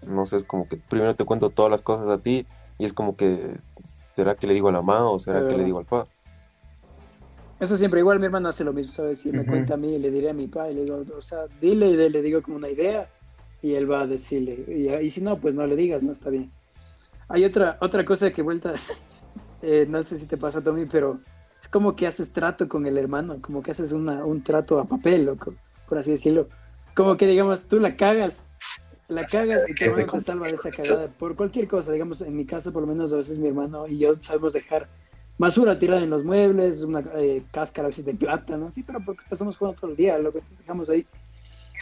no 0.07 0.25
sé, 0.25 0.37
es 0.37 0.43
como 0.45 0.69
que 0.69 0.77
primero 0.77 1.13
te 1.13 1.25
cuento 1.25 1.49
todas 1.49 1.69
las 1.69 1.81
cosas 1.81 2.07
a 2.07 2.19
ti 2.19 2.45
y 2.77 2.85
es 2.85 2.93
como 2.93 3.17
que, 3.17 3.57
¿será 4.17 4.33
que 4.33 4.47
le 4.47 4.55
digo 4.55 4.69
a 4.69 4.71
la 4.71 4.81
mamá 4.81 5.07
o 5.11 5.19
será 5.19 5.47
que 5.47 5.55
le 5.55 5.63
digo 5.63 5.77
al 5.77 5.85
papá? 5.85 6.09
Eso 7.59 7.77
siempre, 7.77 7.99
igual 7.99 8.19
mi 8.19 8.25
hermano 8.25 8.49
hace 8.49 8.63
lo 8.63 8.73
mismo, 8.73 8.91
¿sabes? 8.91 9.19
Si 9.19 9.31
me 9.31 9.45
cuenta 9.45 9.75
a 9.75 9.77
mí, 9.77 9.95
le 9.99 10.09
diré 10.09 10.31
a 10.31 10.33
mi 10.33 10.47
papá 10.47 10.71
y 10.71 10.73
le 10.73 10.85
digo, 10.85 11.03
o 11.15 11.21
sea, 11.21 11.45
dile 11.61 11.89
y 11.89 12.09
le 12.09 12.21
digo 12.23 12.41
como 12.41 12.57
una 12.57 12.67
idea 12.69 13.07
y 13.61 13.75
él 13.75 13.89
va 13.89 14.01
a 14.01 14.07
decirle, 14.07 14.53
y, 15.03 15.09
si 15.11 15.21
no, 15.21 15.37
pues 15.37 15.53
no 15.53 15.67
le 15.67 15.75
digas, 15.75 16.01
no 16.01 16.11
está 16.11 16.31
bien. 16.31 16.49
Hay 17.29 17.45
otra, 17.45 17.77
otra 17.79 18.03
cosa 18.05 18.31
que 18.31 18.41
vuelta, 18.41 18.73
eh, 19.61 19.85
no 19.87 20.01
sé 20.01 20.17
si 20.17 20.25
te 20.25 20.35
pasa, 20.35 20.61
Tommy, 20.61 20.85
pero 20.85 21.19
es 21.61 21.67
como 21.67 21.95
que 21.95 22.07
haces 22.07 22.33
trato 22.33 22.67
con 22.67 22.87
el 22.87 22.97
hermano, 22.97 23.37
como 23.39 23.61
que 23.61 23.69
haces 23.69 23.91
una, 23.91 24.25
un 24.25 24.41
trato 24.41 24.79
a 24.79 24.85
papel, 24.85 25.25
loco, 25.25 25.53
por 25.87 25.99
así 25.99 26.09
decirlo. 26.09 26.47
Como 26.95 27.17
que, 27.17 27.27
digamos, 27.27 27.65
tú 27.65 27.79
la 27.79 27.95
cagas 27.95 28.46
la 29.07 29.25
cagas 29.25 29.69
y 29.69 29.73
tu 29.73 29.85
hermano 29.85 30.11
te 30.11 30.21
salva 30.21 30.47
de 30.47 30.53
esa 30.53 30.71
cagada 30.71 31.07
por 31.07 31.35
cualquier 31.35 31.67
cosa. 31.67 31.91
Digamos, 31.91 32.21
en 32.21 32.35
mi 32.35 32.45
casa, 32.45 32.71
por 32.71 32.81
lo 32.81 32.87
menos 32.87 33.13
a 33.13 33.17
veces 33.17 33.37
mi 33.37 33.47
hermano 33.47 33.87
y 33.87 33.99
yo 33.99 34.15
sabemos 34.19 34.53
dejar 34.53 34.89
basura 35.37 35.79
tirada 35.79 36.01
en 36.01 36.09
los 36.09 36.23
muebles, 36.23 36.83
una 36.83 37.03
eh, 37.15 37.43
cáscara 37.51 37.87
a 37.87 37.89
veces 37.89 38.05
de 38.05 38.15
plata, 38.15 38.57
¿no? 38.57 38.71
Sí, 38.71 38.83
pero 38.83 38.99
porque 39.05 39.23
pasamos 39.29 39.55
jugando 39.55 39.79
todo 39.79 39.91
el 39.91 39.97
día, 39.97 40.17
lo 40.17 40.31
que 40.31 40.39
dejamos 40.57 40.89
ahí. 40.89 41.05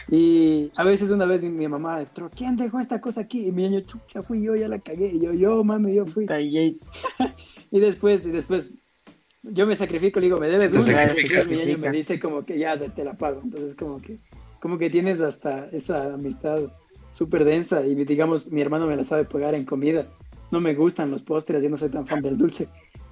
Y 0.08 0.70
a 0.76 0.84
veces 0.84 1.10
una 1.10 1.26
vez 1.26 1.42
mi, 1.42 1.66
mamá, 1.66 2.06
¿quién 2.36 2.56
dejó 2.56 2.78
esta 2.78 3.00
cosa 3.00 3.22
aquí? 3.22 3.48
Y 3.48 3.52
mi 3.52 3.64
niño, 3.64 3.80
chucha, 3.80 4.22
fui 4.22 4.42
yo, 4.42 4.54
ya 4.54 4.68
la 4.68 4.78
cagué. 4.78 5.08
Y 5.08 5.20
yo, 5.20 5.32
yo, 5.32 5.64
mami, 5.64 5.94
yo 5.94 6.06
fui. 6.06 6.26
y 7.70 7.80
después, 7.80 8.24
y 8.24 8.30
después, 8.30 8.70
yo 9.42 9.66
me 9.66 9.74
sacrifico, 9.74 10.20
le 10.20 10.26
digo, 10.26 10.38
me 10.38 10.48
debes 10.48 10.72
una. 10.72 11.12
Mi 11.48 11.56
niño 11.56 11.78
me 11.78 11.90
dice 11.90 12.20
como 12.20 12.44
que 12.44 12.56
ya 12.56 12.78
te 12.78 13.04
la 13.04 13.14
pago. 13.14 13.40
Entonces, 13.42 13.74
como 13.74 14.00
que, 14.00 14.18
como 14.60 14.78
que 14.78 14.90
tienes 14.90 15.20
hasta 15.20 15.66
esa 15.70 16.14
amistad 16.14 16.70
súper 17.10 17.44
densa 17.44 17.84
y 17.86 17.94
digamos, 18.04 18.50
mi 18.50 18.60
hermano 18.60 18.86
me 18.86 18.96
la 18.96 19.04
sabe 19.04 19.24
pagar 19.24 19.54
en 19.54 19.64
comida. 19.64 20.06
No 20.50 20.60
me 20.60 20.74
gustan 20.74 21.10
los 21.10 21.22
postres, 21.22 21.62
yo 21.62 21.68
no 21.68 21.76
soy 21.76 21.90
tan 21.90 22.06
fan 22.06 22.22
del 22.22 22.36
dulce. 22.36 22.68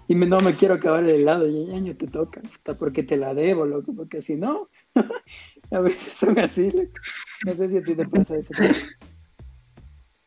Y 0.07 0.15
no 0.15 0.39
me 0.41 0.55
quiero 0.55 0.75
acabar 0.75 1.05
el 1.05 1.11
helado 1.11 1.49
y 1.49 1.73
año 1.73 1.97
te 1.97 2.07
toca, 2.07 2.43
hasta 2.53 2.75
porque 2.75 3.03
te 3.03 3.17
la 3.17 3.33
debo, 3.33 3.65
loco, 3.65 3.95
porque 3.95 4.21
si 4.21 4.37
no, 4.37 4.69
a 5.71 5.81
veces 5.81 6.13
son 6.13 6.39
así, 6.39 6.71
No 7.47 7.55
sé 7.55 7.69
si 7.69 7.79
a 7.79 7.83
ti 7.83 7.95
te 7.95 8.07
pasa 8.07 8.37
eso. 8.37 8.53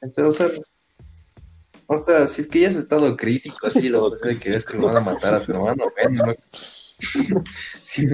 Entonces, 0.01 0.61
o 1.85 1.97
sea, 1.97 2.27
si 2.27 2.41
es 2.41 2.47
que 2.47 2.61
ya 2.61 2.67
has 2.67 2.75
estado 2.75 3.15
crítico 3.15 3.67
así, 3.67 3.89
lo 3.89 4.11
que 4.23 4.39
querías 4.39 4.65
que 4.65 4.77
van 4.77 4.97
a 4.97 5.01
matar 5.01 5.35
a 5.35 5.45
tu 5.45 5.51
hermano, 5.51 5.85
bueno, 6.03 6.33
sí, 7.83 8.07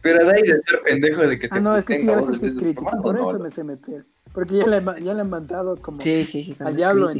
pero 0.00 0.24
de 0.24 0.32
ahí 0.34 0.42
de 0.42 0.60
ser 0.62 0.80
pendejo 0.84 1.26
de 1.26 1.38
que 1.38 1.48
te 1.48 1.56
Ah, 1.56 1.60
no, 1.60 1.76
es 1.76 1.84
que 1.84 1.98
sí, 1.98 2.08
a 2.08 2.16
veces 2.16 2.42
es 2.42 2.54
crítico, 2.54 2.90
por 3.02 3.18
eso 3.18 3.38
me 3.38 3.50
se 3.50 3.64
meter. 3.64 4.04
Porque 4.32 4.56
ya 4.56 4.66
le, 4.66 4.82
ya 5.02 5.14
le 5.14 5.20
han 5.20 5.30
mandado 5.30 5.76
como 5.76 6.00
sí, 6.00 6.24
sí, 6.24 6.42
sí, 6.42 6.56
al 6.58 6.74
diablo. 6.74 7.10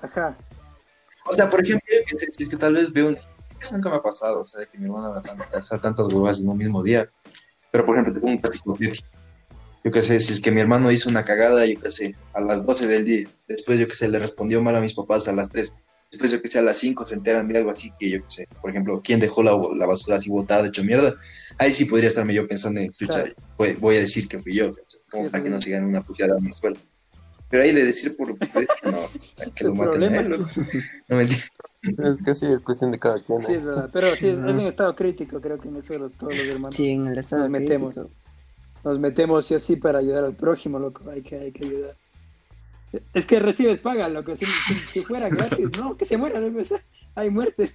Ajá. 0.00 0.36
O 1.26 1.34
sea, 1.34 1.50
por 1.50 1.62
ejemplo, 1.62 1.84
si 2.36 2.42
es 2.44 2.48
que 2.48 2.56
tal 2.56 2.74
vez 2.74 2.92
veo 2.92 3.08
un... 3.08 3.18
Eso 3.60 3.74
nunca 3.74 3.90
me 3.90 3.96
ha 3.96 4.02
pasado, 4.02 4.40
o 4.40 4.46
sea, 4.46 4.60
de 4.60 4.66
que 4.66 4.78
mi 4.78 4.86
hermana 4.86 5.08
va 5.08 5.22
a 5.52 5.58
hacer 5.58 5.80
tantas 5.80 6.06
huevas 6.06 6.40
en 6.40 6.48
un 6.48 6.56
mismo 6.56 6.82
día. 6.82 7.10
Pero, 7.70 7.84
por 7.84 7.96
ejemplo, 7.96 8.14
tengo 8.14 8.28
un 8.28 8.38
caso 8.38 8.78
Yo 9.84 9.90
qué 9.90 10.02
sé, 10.02 10.20
si 10.20 10.32
es 10.32 10.40
que 10.40 10.50
mi 10.50 10.60
hermano 10.60 10.90
hizo 10.90 11.10
una 11.10 11.24
cagada, 11.24 11.66
yo 11.66 11.78
qué 11.80 11.90
sé, 11.90 12.16
a 12.32 12.40
las 12.40 12.64
12 12.64 12.86
del 12.86 13.04
día. 13.04 13.28
Después, 13.48 13.78
yo 13.78 13.88
qué 13.88 13.94
sé, 13.94 14.08
le 14.08 14.18
respondió 14.18 14.62
mal 14.62 14.76
a 14.76 14.80
mis 14.80 14.94
papás 14.94 15.28
a 15.28 15.32
las 15.32 15.50
3. 15.50 15.74
Después, 16.10 16.30
yo 16.30 16.40
qué 16.40 16.48
sé, 16.48 16.58
a 16.58 16.62
las 16.62 16.78
5 16.78 17.06
se 17.06 17.14
enteran 17.14 17.46
de 17.48 17.58
algo 17.58 17.70
así 17.70 17.92
que 17.98 18.08
yo 18.08 18.18
qué 18.18 18.30
sé. 18.30 18.48
Por 18.62 18.70
ejemplo, 18.70 19.00
¿quién 19.04 19.20
dejó 19.20 19.42
la, 19.42 19.58
la 19.76 19.86
basura 19.86 20.16
así 20.16 20.30
botada, 20.30 20.66
hecho 20.66 20.82
mierda? 20.82 21.16
Ahí 21.58 21.74
sí 21.74 21.84
podría 21.84 22.08
estarme 22.08 22.32
yo 22.32 22.46
pensando 22.46 22.80
en, 22.80 22.92
voy, 23.56 23.74
voy, 23.74 23.96
a 23.96 24.00
decir 24.00 24.26
que 24.26 24.38
fui 24.38 24.54
yo 24.54 24.74
como 25.10 25.30
para 25.30 25.42
que 25.42 25.50
no 25.50 25.60
sigan 25.60 25.84
una 25.84 26.02
puteada 26.02 26.36
a 26.36 26.40
mi 26.40 26.52
sueldo. 26.52 26.80
Pero 27.50 27.62
ahí 27.62 27.72
de 27.72 27.84
decir 27.84 28.16
por 28.16 28.28
no, 28.84 29.08
que 29.54 29.64
lo 29.64 29.74
maten 29.74 30.02
a 30.02 30.20
él, 30.20 30.46
No 31.08 31.16
me 31.16 31.24
Es 31.24 32.18
que 32.24 32.34
sí, 32.34 32.46
es 32.46 32.60
cuestión 32.60 32.92
de 32.92 32.98
cada 32.98 33.20
quien. 33.22 33.42
Sí, 33.42 33.54
es 33.54 33.64
verdad. 33.64 33.88
Pero 33.92 34.14
sí, 34.16 34.28
es, 34.28 34.38
en 34.38 34.60
estado 34.60 34.94
crítico, 34.94 35.40
creo 35.40 35.58
que 35.58 35.68
en 35.68 35.76
eso 35.76 35.94
todos 36.10 36.36
los 36.36 36.46
hermanos. 36.46 36.74
Sí, 36.74 36.90
en 36.90 37.06
el 37.06 37.18
estado 37.18 37.42
nos 37.42 37.50
metemos. 37.50 37.94
Nos 38.84 38.98
metemos 38.98 39.46
sí 39.46 39.54
o 39.54 39.60
sí 39.60 39.76
para 39.76 39.98
ayudar 39.98 40.24
al 40.24 40.34
prójimo, 40.34 40.78
loco. 40.78 41.08
Hay 41.10 41.22
que, 41.22 41.36
hay 41.36 41.52
que 41.52 41.66
ayudar. 41.66 41.94
Es 43.12 43.26
que 43.26 43.38
recibes 43.38 43.78
paga, 43.78 44.08
loco. 44.08 44.34
Si, 44.34 44.46
si, 44.46 45.02
fuera 45.02 45.28
gratis, 45.28 45.70
no, 45.78 45.96
que 45.96 46.04
se 46.04 46.16
muera, 46.16 46.40
loco. 46.40 46.58
Hay 47.14 47.30
muerte. 47.30 47.74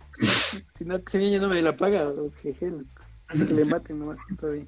Si 0.76 0.86
no, 0.86 1.00
si 1.06 1.18
niño 1.18 1.40
no 1.42 1.50
me 1.50 1.62
la 1.62 1.78
paga, 1.78 2.12
jeje, 2.42 2.72
loco. 2.72 2.86
Que 3.28 3.54
le 3.54 3.66
maten 3.66 4.00
nomás, 4.00 4.20
todo 4.40 4.52
bien. 4.52 4.68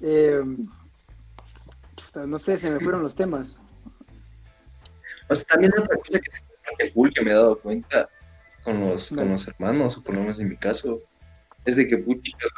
Eh, 0.00 0.42
no 2.26 2.38
sé, 2.38 2.56
se 2.56 2.70
me 2.70 2.80
fueron 2.80 3.02
los 3.02 3.14
temas. 3.14 3.60
O 5.28 5.34
sea, 5.34 5.44
también 5.44 5.72
otra 5.76 5.96
cosa 5.96 6.20
que, 6.78 6.86
full 6.86 7.10
que 7.12 7.22
me 7.22 7.30
he 7.30 7.34
dado 7.34 7.58
cuenta 7.58 8.08
con 8.62 8.80
los, 8.80 9.10
con 9.10 9.28
los 9.28 9.46
hermanos, 9.48 9.96
o 9.96 10.02
por 10.02 10.14
lo 10.14 10.22
menos 10.22 10.40
en 10.40 10.48
mi 10.48 10.56
caso, 10.56 10.98
es 11.64 11.76
de 11.76 11.86
que, 11.86 11.98
puchicas, 11.98 12.48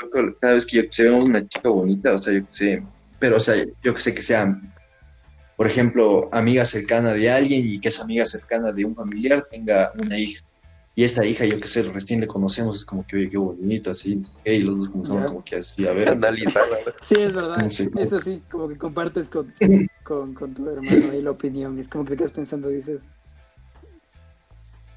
cada 0.40 0.55
vez 0.55 0.66
que 0.66 0.77
yo, 0.79 0.83
se 0.90 1.05
vemos 1.05 1.24
una 1.24 1.44
chica 1.44 1.68
bonita, 1.68 2.12
o 2.14 2.18
sea, 2.18 2.35
yo 2.35 2.46
que 2.46 2.53
sé, 2.53 2.83
pero, 3.18 3.37
o 3.37 3.40
sea, 3.40 3.57
yo 3.83 3.94
que 3.94 4.01
sé 4.01 4.14
que 4.14 4.22
sea, 4.22 4.61
por 5.59 5.66
ejemplo, 5.66 6.29
amiga 6.31 6.64
cercana 6.64 7.12
de 7.12 7.29
alguien 7.29 7.66
y 7.66 7.81
que 7.81 7.88
esa 7.88 8.05
amiga 8.05 8.25
cercana 8.25 8.71
de 8.71 8.85
un 8.85 8.94
familiar 8.94 9.44
tenga 9.51 9.92
una 9.99 10.16
hija. 10.16 10.40
y 10.94 11.03
esa 11.03 11.27
hija, 11.27 11.44
yo 11.47 11.59
que 11.59 11.66
sé, 11.66 11.83
recién 11.83 12.21
le 12.21 12.29
conocemos, 12.29 12.77
es 12.77 12.85
como 12.85 13.03
que, 13.03 13.16
oye, 13.16 13.29
qué 13.29 13.38
bonito, 13.38 13.90
así, 13.90 14.21
y 14.44 14.61
los 14.61 14.79
dos 14.79 14.88
comenzamos 14.88 15.27
como 15.27 15.44
que 15.44 15.57
así, 15.57 15.85
a 15.85 15.92
ver. 15.92 16.16
Sí, 17.03 17.16
es 17.18 17.35
verdad, 17.35 17.61
eso 17.64 18.21
sí, 18.21 18.40
como 18.49 18.68
que 18.68 18.79
compartes 18.79 19.29
con, 19.29 19.53
con, 20.05 20.33
con, 20.33 20.55
tu 20.55 20.68
hermano 20.68 21.11
ahí 21.11 21.23
la 21.23 21.33
opinión, 21.33 21.77
es 21.81 21.88
como 21.88 22.05
que 22.05 22.11
te 22.11 22.18
quedas 22.18 22.31
pensando, 22.31 22.68
dices... 22.68 23.11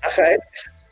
Ajá, 0.04 0.22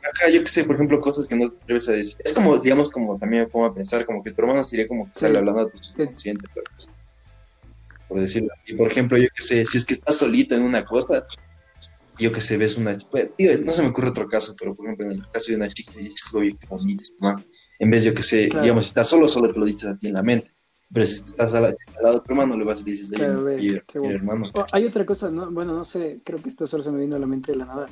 ajá, 0.02 0.30
yo 0.30 0.40
que 0.40 0.48
sé, 0.48 0.64
por 0.64 0.74
ejemplo, 0.74 1.00
cosas 1.00 1.26
que 1.28 1.36
no 1.36 1.48
te 1.48 1.56
atreves 1.58 1.88
a 1.88 1.92
decir. 1.92 2.16
Es 2.24 2.32
como, 2.32 2.58
digamos, 2.58 2.90
como 2.90 3.16
también 3.18 3.44
me 3.44 3.48
pongo 3.48 3.66
a 3.66 3.74
pensar, 3.74 4.04
como 4.04 4.20
que 4.20 4.32
tu 4.32 4.42
hermano 4.42 4.64
sería 4.64 4.88
como 4.88 5.04
que 5.04 5.12
estarle 5.12 5.38
hablando 5.38 5.60
a 5.60 5.70
tu 5.70 5.78
subconsciente, 5.80 6.48
por 8.10 8.20
decirlo 8.20 8.48
así. 8.60 8.74
Por 8.74 8.90
ejemplo, 8.90 9.16
yo 9.16 9.28
que 9.34 9.42
sé, 9.42 9.64
si 9.64 9.78
es 9.78 9.84
que 9.86 9.94
estás 9.94 10.16
solito 10.16 10.56
en 10.56 10.62
una 10.62 10.84
cosa, 10.84 11.24
yo 12.18 12.32
que 12.32 12.40
sé, 12.40 12.58
ves 12.58 12.76
una 12.76 12.98
pues, 13.08 13.30
no 13.64 13.72
se 13.72 13.82
me 13.82 13.88
ocurre 13.88 14.08
otro 14.08 14.28
caso, 14.28 14.54
pero 14.58 14.74
por 14.74 14.86
ejemplo, 14.86 15.06
en 15.06 15.12
el 15.12 15.30
caso 15.30 15.52
de 15.52 15.56
una 15.56 15.72
chica 15.72 15.92
y 15.94 16.04
dices, 16.04 16.34
oye, 16.34 16.56
qué 16.58 16.66
bonita, 16.66 17.04
¿no? 17.20 17.36
En 17.78 17.88
vez 17.88 18.02
de, 18.02 18.10
yo 18.10 18.14
que 18.14 18.24
sé, 18.24 18.50
digamos, 18.60 18.84
si 18.84 18.88
estás 18.88 19.08
solo, 19.08 19.28
solo 19.28 19.50
te 19.52 19.60
lo 19.60 19.64
dices 19.64 19.86
a 19.86 19.96
ti 19.96 20.08
en 20.08 20.14
la 20.14 20.22
mente. 20.22 20.50
Pero 20.92 21.06
si 21.06 21.22
estás 21.22 21.54
al, 21.54 21.74
lado 22.02 22.14
de 22.16 22.20
tu 22.20 22.32
hermano, 22.32 22.56
le 22.56 22.64
vas 22.64 22.82
a 22.82 22.84
decir, 22.84 23.06
hermano. 23.16 24.50
Oh, 24.54 24.66
hay 24.72 24.84
otra 24.84 25.06
cosa, 25.06 25.30
¿no? 25.30 25.48
bueno, 25.50 25.72
no 25.72 25.84
sé, 25.84 26.18
creo 26.24 26.42
que 26.42 26.48
esto 26.48 26.66
solo 26.66 26.82
se 26.82 26.90
me 26.90 26.98
vino 26.98 27.14
a 27.14 27.20
la 27.20 27.26
mente 27.26 27.52
de 27.52 27.58
la 27.58 27.66
nada. 27.66 27.88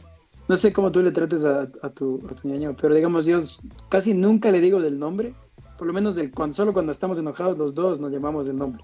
No 0.48 0.56
sé 0.56 0.72
cómo 0.72 0.90
tú 0.90 1.00
le 1.00 1.12
trates 1.12 1.44
a, 1.44 1.62
a, 1.82 1.90
tu, 1.90 2.26
a 2.28 2.34
tu 2.34 2.48
niño, 2.48 2.76
pero 2.78 2.94
digamos, 2.94 3.24
yo 3.24 3.40
casi 3.88 4.14
nunca 4.14 4.50
le 4.50 4.60
digo 4.60 4.80
del 4.80 4.98
nombre, 4.98 5.32
por 5.78 5.86
lo 5.86 5.92
menos 5.92 6.16
del, 6.16 6.32
cuando, 6.32 6.56
solo 6.56 6.72
cuando 6.72 6.90
estamos 6.90 7.18
enojados 7.18 7.56
los 7.56 7.74
dos 7.74 8.00
nos 8.00 8.10
llamamos 8.10 8.46
del 8.46 8.56
nombre. 8.56 8.82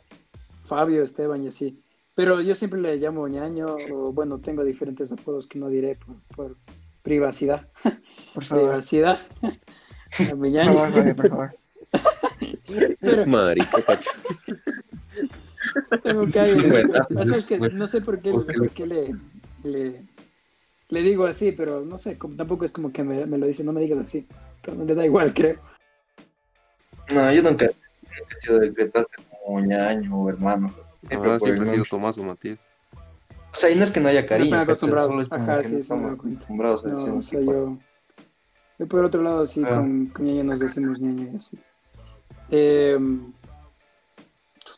Fabio, 0.65 1.03
Esteban 1.03 1.43
y 1.45 1.49
así. 1.49 1.81
Pero 2.15 2.41
yo 2.41 2.55
siempre 2.55 2.81
le 2.81 2.97
llamo 2.97 3.27
ñaño, 3.27 3.77
o 3.93 4.13
bueno, 4.13 4.39
tengo 4.39 4.63
diferentes 4.65 5.11
apodos 5.11 5.47
que 5.47 5.59
no 5.59 5.69
diré 5.69 5.99
por, 6.37 6.57
privacidad. 7.03 7.67
Por 8.35 8.47
privacidad. 8.49 9.19
A 10.31 10.35
mi 10.37 10.51
ñaño. 10.51 10.75
Por 10.75 10.93
favor, 10.93 11.17
por 11.17 11.29
favor. 11.29 13.27
Marica, 13.27 13.79
pacho. 13.79 14.11
Tengo 16.03 16.27
que 16.27 17.55
es 17.55 17.75
no 17.75 17.89
sé 17.89 18.01
por 18.01 18.21
qué, 18.21 18.31
por 18.31 18.71
qué 18.71 18.87
le, 18.87 19.15
le, 19.65 20.01
le, 20.89 21.03
digo 21.03 21.27
así, 21.27 21.53
pero 21.53 21.85
no 21.85 21.99
sé, 21.99 22.17
tampoco 22.37 22.65
es 22.65 22.73
como 22.73 22.93
que 22.93 23.03
me, 23.03 23.27
me, 23.27 23.39
lo 23.39 23.47
dice, 23.47 23.65
no 23.65 23.73
me 23.73 23.81
digas 23.81 23.99
así. 23.99 24.27
Pero 24.63 24.77
no 24.77 24.85
le 24.85 24.95
da 24.95 25.05
igual, 25.05 25.35
creo. 25.35 25.59
No, 27.13 27.33
yo 27.33 27.43
nunca, 27.43 27.67
he 27.67 28.41
sido 28.41 28.59
decretarte 28.61 29.17
ñaño 29.61 30.17
o 30.17 30.29
hermano. 30.29 30.73
Siempre, 31.07 31.31
ah, 31.33 31.39
siempre 31.39 31.69
ha 31.69 31.73
sido 31.73 31.85
Tomás 31.85 32.19
o 32.19 32.23
Matías. 32.23 32.59
O 33.53 33.57
sea, 33.57 33.71
y 33.71 33.77
no 33.77 33.85
es 33.85 33.91
que 33.91 34.01
no 34.01 34.09
haya 34.09 34.27
cariño, 34.27 34.65
no 34.65 34.75
solo 34.75 35.21
es 35.21 35.29
como 35.29 35.45
Ajá, 35.45 35.59
que 35.59 35.67
sí, 35.67 35.73
no 35.73 35.79
estamos 35.79 36.13
acostumbrados 36.13 36.85
a 36.85 36.91
decir 36.91 37.09
no, 37.09 37.19
o 37.19 37.21
sea, 37.21 37.41
yo, 37.41 37.79
yo, 38.79 38.89
por 38.89 39.05
otro 39.05 39.23
lado 39.23 39.47
sí, 39.47 39.63
ah. 39.65 39.77
con, 39.77 40.07
con 40.07 40.25
ñaña 40.25 40.43
nos 40.43 40.59
decimos 40.59 40.99
ñaña 40.99 41.31
y 41.33 41.37
así. 41.37 41.59
Eh, 42.51 42.99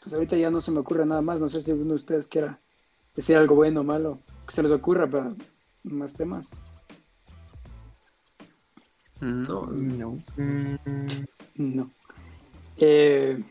pues 0.02 0.14
ahorita 0.14 0.36
ya 0.36 0.50
no 0.50 0.60
se 0.60 0.70
me 0.70 0.80
ocurre 0.80 1.06
nada 1.06 1.22
más, 1.22 1.40
no 1.40 1.48
sé 1.48 1.62
si 1.62 1.72
uno 1.72 1.90
de 1.90 1.94
ustedes 1.94 2.26
quiera 2.26 2.58
decir 3.16 3.36
algo 3.36 3.54
bueno 3.54 3.80
o 3.80 3.84
malo, 3.84 4.20
que 4.46 4.54
se 4.54 4.62
les 4.62 4.70
ocurra 4.70 5.08
para 5.08 5.32
más 5.82 6.14
temas. 6.14 6.50
No, 9.20 9.66
no. 9.66 10.22
No. 11.56 11.90
Eh, 12.78 13.42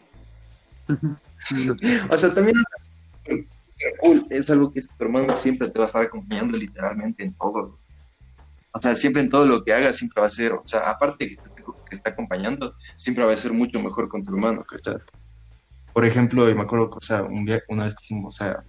o 2.09 2.17
sea, 2.17 2.33
también 2.33 2.55
es 4.29 4.49
algo 4.49 4.71
que 4.71 4.81
tu 4.81 5.03
hermano 5.03 5.35
siempre 5.35 5.69
te 5.69 5.79
va 5.79 5.85
a 5.85 5.87
estar 5.87 6.03
acompañando 6.03 6.57
literalmente 6.57 7.23
en 7.23 7.33
todo. 7.33 7.73
O 8.71 8.81
sea, 8.81 8.95
siempre 8.95 9.21
en 9.21 9.29
todo 9.29 9.45
lo 9.45 9.63
que 9.63 9.73
hagas 9.73 9.95
siempre 9.95 10.21
va 10.21 10.27
a 10.27 10.31
ser, 10.31 10.51
o 10.53 10.63
sea, 10.65 10.81
aparte 10.81 11.29
que 11.29 11.35
te, 11.35 11.95
está 11.95 12.09
acompañando, 12.09 12.75
siempre 12.97 13.23
va 13.23 13.31
a 13.31 13.37
ser 13.37 13.53
mucho 13.53 13.81
mejor 13.81 14.09
con 14.09 14.23
tu 14.23 14.31
hermano, 14.33 14.63
¿cachai? 14.65 14.97
Por 15.93 16.05
ejemplo, 16.05 16.45
me 16.45 16.61
acuerdo 16.61 16.89
que, 16.89 16.97
o 16.97 17.01
sea, 17.01 17.23
un 17.23 17.45
viaje, 17.45 17.63
una 17.69 17.85
vez 17.85 17.95
que 17.95 18.03
hicimos, 18.03 18.35
o 18.35 18.37
sea, 18.37 18.61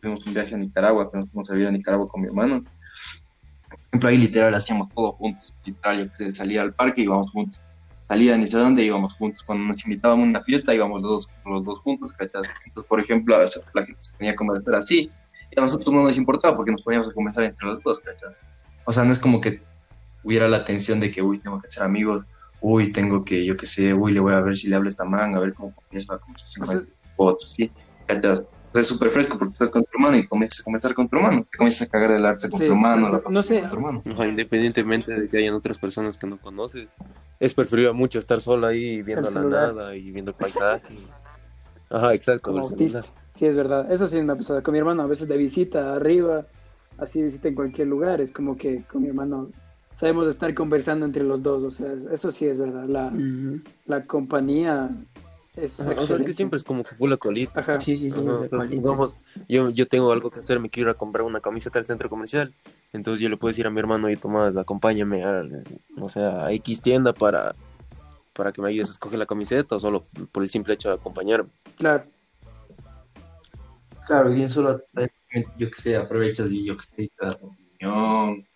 tuvimos 0.00 0.26
un 0.26 0.32
viaje 0.32 0.54
a 0.54 0.58
Nicaragua, 0.58 1.10
que 1.10 1.18
nos 1.18 1.30
fuimos 1.30 1.50
a 1.50 1.70
Nicaragua 1.70 2.06
con 2.06 2.22
mi 2.22 2.28
hermano. 2.28 2.64
Por 3.68 3.78
ejemplo, 3.88 4.08
ahí 4.08 4.18
literal 4.18 4.54
hacíamos 4.54 4.88
todo 4.94 5.12
juntos, 5.12 5.54
literal, 5.66 6.10
yo 6.18 6.34
salía 6.34 6.62
al 6.62 6.72
parque 6.72 7.02
y 7.02 7.04
íbamos 7.04 7.30
juntos 7.30 7.60
salía 8.12 8.36
ni 8.36 8.46
sé 8.46 8.58
dónde 8.58 8.84
íbamos 8.84 9.14
juntos. 9.14 9.42
Cuando 9.42 9.64
nos 9.64 9.82
invitábamos 9.86 10.26
a 10.26 10.28
una 10.28 10.42
fiesta 10.42 10.74
íbamos 10.74 11.00
los 11.00 11.10
dos, 11.10 11.28
los 11.46 11.64
dos 11.64 11.78
juntos, 11.78 12.12
¿cachai? 12.12 12.42
Entonces, 12.66 12.86
por 12.86 13.00
ejemplo, 13.00 13.38
la 13.38 13.82
gente 13.82 14.02
se 14.02 14.16
tenía 14.18 14.32
que 14.32 14.36
conversar 14.36 14.74
así 14.74 15.10
y 15.50 15.58
a 15.58 15.62
nosotros 15.62 15.94
no 15.94 16.02
nos 16.02 16.18
importaba 16.18 16.54
porque 16.54 16.72
nos 16.72 16.82
poníamos 16.82 17.08
a 17.08 17.12
conversar 17.14 17.44
entre 17.44 17.66
los 17.66 17.82
dos, 17.82 18.00
¿cachai? 18.00 18.32
O 18.84 18.92
sea, 18.92 19.04
no 19.04 19.12
es 19.12 19.18
como 19.18 19.40
que 19.40 19.62
hubiera 20.22 20.46
la 20.46 20.62
tensión 20.62 21.00
de 21.00 21.10
que, 21.10 21.22
uy, 21.22 21.38
tengo 21.38 21.58
que 21.58 21.70
ser 21.70 21.84
amigos, 21.84 22.26
uy, 22.60 22.92
tengo 22.92 23.24
que, 23.24 23.46
yo 23.46 23.56
qué 23.56 23.66
sé, 23.66 23.94
uy, 23.94 24.12
le 24.12 24.20
voy 24.20 24.34
a 24.34 24.40
ver 24.40 24.58
si 24.58 24.68
le 24.68 24.76
hablo 24.76 24.88
a 24.88 24.90
esta 24.90 25.06
man, 25.06 25.34
a 25.34 25.40
ver 25.40 25.54
cómo 25.54 25.72
comienza 25.72 26.12
la 26.12 26.18
conversación 26.18 26.66
con 26.66 26.74
este 26.74 26.92
otro, 27.16 27.46
¿sí? 27.46 27.72
¿cachai? 28.06 28.44
Es 28.74 28.86
súper 28.86 29.10
fresco 29.10 29.38
porque 29.38 29.52
estás 29.52 29.70
con 29.70 29.84
tu 29.84 29.90
hermano 29.94 30.16
y 30.16 30.26
comienzas 30.26 30.60
a 30.60 30.64
comentar 30.64 30.94
con 30.94 31.08
tu 31.08 31.16
hermano, 31.16 31.46
te 31.50 31.58
comienzas 31.58 31.88
a 31.88 31.90
cagar 31.90 32.12
del 32.12 32.24
arte 32.24 32.48
con 32.48 32.60
tu 32.60 32.66
hermano, 32.66 33.22
no 33.28 33.42
sé. 33.42 33.60
Con 33.60 33.68
tu 33.68 33.76
hermano. 33.76 34.02
independientemente 34.24 35.12
de 35.12 35.28
que 35.28 35.38
hayan 35.38 35.54
otras 35.54 35.78
personas 35.78 36.16
que 36.18 36.26
no 36.26 36.38
conoces, 36.38 36.88
es 37.38 37.54
preferible 37.54 37.92
mucho 37.92 38.18
estar 38.18 38.40
solo 38.40 38.66
ahí 38.66 39.02
viendo 39.02 39.30
la 39.30 39.42
nada 39.42 39.96
y 39.96 40.10
viendo 40.10 40.30
el 40.30 40.36
paisaje. 40.36 40.96
Ajá, 41.90 42.14
exacto. 42.14 42.52
Sí, 43.34 43.46
es 43.46 43.56
verdad. 43.56 43.90
Eso 43.90 44.08
sí 44.08 44.20
me 44.22 44.32
ha 44.32 44.36
pasado 44.36 44.62
con 44.62 44.72
mi 44.72 44.78
hermano, 44.78 45.02
a 45.02 45.06
veces 45.06 45.28
de 45.28 45.36
visita 45.36 45.94
arriba, 45.94 46.46
así 46.98 47.22
visita 47.22 47.48
en 47.48 47.54
cualquier 47.54 47.88
lugar, 47.88 48.20
es 48.20 48.30
como 48.30 48.56
que 48.56 48.82
con 48.84 49.02
mi 49.02 49.08
hermano 49.08 49.48
sabemos 49.96 50.26
estar 50.26 50.52
conversando 50.54 51.06
entre 51.06 51.22
los 51.22 51.42
dos, 51.42 51.62
o 51.62 51.70
sea, 51.70 51.92
eso 52.12 52.30
sí 52.30 52.46
es 52.46 52.58
verdad. 52.58 52.84
La, 52.86 53.12
la 53.86 54.04
compañía 54.04 54.90
es, 55.56 55.80
o 55.80 56.06
sea, 56.06 56.16
es 56.16 56.22
que 56.22 56.32
siempre 56.32 56.56
es 56.56 56.64
como 56.64 56.82
que 56.82 56.94
fue 56.94 57.08
la 57.08 57.16
colita. 57.16 57.60
Ajá. 57.60 57.80
Sí, 57.80 57.96
sí, 57.96 58.10
sí. 58.10 58.24
Vamos, 58.80 59.14
yo, 59.48 59.70
yo 59.70 59.86
tengo 59.86 60.12
algo 60.12 60.30
que 60.30 60.40
hacer, 60.40 60.58
me 60.60 60.70
quiero 60.70 60.90
ir 60.90 60.94
a 60.94 60.98
comprar 60.98 61.24
una 61.24 61.40
camiseta 61.40 61.78
al 61.78 61.84
centro 61.84 62.08
comercial. 62.08 62.52
Entonces 62.92 63.20
yo 63.20 63.28
le 63.28 63.36
puedo 63.36 63.52
decir 63.52 63.66
a 63.66 63.70
mi 63.70 63.78
hermano, 63.78 64.10
y 64.10 64.16
Tomás, 64.16 64.56
acompáñame 64.56 65.24
a, 65.24 65.42
o 66.00 66.08
sea, 66.08 66.46
a 66.46 66.52
X 66.52 66.80
tienda 66.80 67.12
para, 67.12 67.54
para 68.32 68.52
que 68.52 68.62
me 68.62 68.68
ayudes 68.68 68.88
a 68.88 68.92
escoger 68.92 69.18
la 69.18 69.26
camiseta 69.26 69.76
o 69.76 69.80
solo 69.80 70.04
por 70.30 70.42
el 70.42 70.50
simple 70.50 70.74
hecho 70.74 70.88
de 70.88 70.94
acompañarme. 70.94 71.50
Claro. 71.76 72.04
Claro, 74.06 74.34
y 74.34 74.48
solo, 74.48 74.82
yo 75.56 75.70
que 75.70 75.80
sé, 75.80 75.96
aprovechas 75.96 76.50
y 76.50 76.64
yo 76.64 76.76
que 76.76 76.84
sé, 76.84 77.10
te 77.16 77.26
das 77.26 77.38
opinión, 77.40 78.46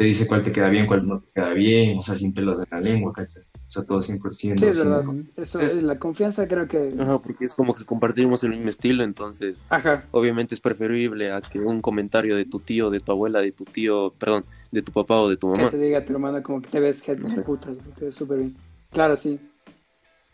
te 0.00 0.06
dice 0.06 0.26
cuál 0.26 0.42
te 0.42 0.50
queda 0.50 0.70
bien, 0.70 0.86
cuál 0.86 1.06
no 1.06 1.20
te 1.20 1.30
queda 1.30 1.52
bien, 1.52 1.98
o 1.98 2.02
sea, 2.02 2.14
sin 2.14 2.32
pelos 2.32 2.58
de 2.58 2.64
la 2.70 2.80
lengua, 2.80 3.12
¿cachai? 3.12 3.42
O 3.42 3.70
sea, 3.70 3.82
todo 3.82 3.98
100%. 3.98 4.32
Sí, 4.32 4.50
es 4.50 4.78
verdad. 4.78 5.04
Eso, 5.36 5.60
la 5.60 5.98
confianza 5.98 6.48
creo 6.48 6.66
que... 6.66 6.94
Ajá, 6.98 7.18
porque 7.18 7.44
es 7.44 7.52
como 7.52 7.74
que 7.74 7.84
compartimos 7.84 8.42
el 8.42 8.48
mismo 8.52 8.70
estilo, 8.70 9.04
entonces... 9.04 9.62
Ajá. 9.68 10.06
Obviamente 10.12 10.54
es 10.54 10.60
preferible 10.62 11.30
a 11.30 11.42
que 11.42 11.58
un 11.58 11.82
comentario 11.82 12.34
de 12.34 12.46
tu 12.46 12.60
tío, 12.60 12.88
de 12.88 13.00
tu 13.00 13.12
abuela, 13.12 13.42
de 13.42 13.52
tu 13.52 13.66
tío, 13.66 14.14
perdón, 14.18 14.46
de 14.72 14.80
tu 14.80 14.90
papá 14.90 15.20
o 15.20 15.28
de 15.28 15.36
tu 15.36 15.48
mamá. 15.48 15.64
Que 15.64 15.76
te 15.76 15.84
diga 15.84 15.98
a 15.98 16.04
tu 16.06 16.14
hermana 16.14 16.42
como 16.42 16.62
que 16.62 16.70
te 16.70 16.80
ves 16.80 17.02
gente 17.02 17.28
no 17.28 17.42
puta, 17.42 17.68
te 17.98 18.06
ves 18.06 18.14
súper 18.14 18.38
bien. 18.38 18.56
Claro, 18.92 19.18
sí. 19.18 19.38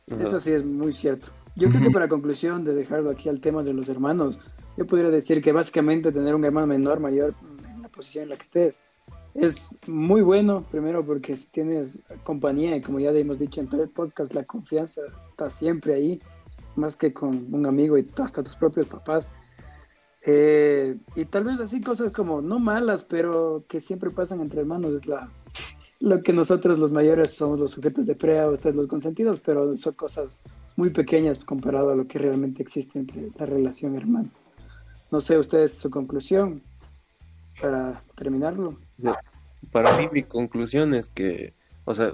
Eso 0.07 0.39
sí 0.39 0.53
es 0.53 0.65
muy 0.65 0.93
cierto. 0.93 1.27
Yo 1.57 1.69
creo 1.71 1.83
que 1.83 1.91
para 1.91 2.07
conclusión 2.07 2.63
de 2.63 2.73
dejarlo 2.73 3.11
aquí 3.11 3.29
al 3.29 3.41
tema 3.41 3.65
de 3.65 3.73
los 3.73 3.89
hermanos, 3.89 4.39
yo 4.77 4.87
podría 4.87 5.11
decir 5.11 5.43
que 5.43 5.51
básicamente 5.51 6.13
tener 6.13 6.37
un 6.37 6.45
hermano 6.45 6.69
menor, 6.69 7.01
mayor, 7.01 7.35
en 7.75 7.83
la 7.83 7.89
posición 7.89 8.23
en 8.23 8.29
la 8.29 8.37
que 8.37 8.43
estés, 8.43 8.79
es 9.39 9.79
muy 9.87 10.23
bueno, 10.23 10.65
primero 10.71 11.05
porque 11.05 11.37
tienes 11.53 12.03
compañía 12.25 12.77
y 12.77 12.83
como 12.83 13.01
ya 13.01 13.11
hemos 13.11 13.39
dicho 13.39 13.61
en 13.61 13.69
todo 13.69 13.83
el 13.83 13.91
podcast, 13.91 14.33
la 14.33 14.45
confianza 14.45 15.03
está 15.29 15.51
siempre 15.51 15.95
ahí, 15.95 16.21
más 16.75 16.97
que 16.97 17.13
con 17.13 17.53
un 17.53 17.67
amigo 17.67 17.99
y 17.99 18.09
hasta 18.23 18.43
tus 18.43 18.57
propios 18.57 18.89
papás. 18.89 19.29
Eh, 20.25 20.97
y 21.15 21.25
tal 21.27 21.45
vez 21.45 21.61
así 21.61 21.81
cosas 21.81 22.13
como, 22.13 22.41
no 22.41 22.59
malas, 22.59 23.03
pero 23.03 23.65
que 23.69 23.81
siempre 23.81 24.11
pasan 24.11 24.41
entre 24.41 24.61
hermanos, 24.61 24.95
es 24.95 25.07
la, 25.07 25.29
lo 26.01 26.23
que 26.23 26.33
nosotros 26.33 26.79
los 26.79 26.93
mayores 26.93 27.33
somos 27.33 27.61
los 27.61 27.73
sujetos 27.73 28.07
de 28.07 28.15
prea, 28.15 28.49
ustedes 28.49 28.77
los 28.77 28.89
consentidos, 28.89 29.41
pero 29.45 29.77
son 29.77 29.95
cosas 29.95 30.41
muy 30.77 30.91
pequeñas 30.91 31.45
comparado 31.45 31.91
a 31.91 31.97
lo 31.97 32.05
que 32.05 32.19
realmente 32.19 32.63
existe 32.63 32.99
entre 32.99 33.31
la 33.39 33.47
relación 33.47 33.97
hermano. 33.97 34.31
No 35.11 35.21
sé, 35.21 35.39
ustedes 35.39 35.75
su 35.75 35.91
conclusión 35.91 36.63
para 37.61 38.03
terminarlo. 38.17 38.79
Para 39.73 39.97
mí 39.99 40.09
mi 40.13 40.23
conclusión 40.23 40.95
es 40.95 41.09
que, 41.09 41.53
o 41.85 41.95
sea, 41.95 42.13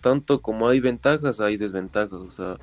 tanto 0.00 0.42
como 0.42 0.68
hay 0.68 0.80
ventajas, 0.80 1.40
hay 1.40 1.56
desventajas. 1.56 2.12
O 2.12 2.30
sea, 2.30 2.56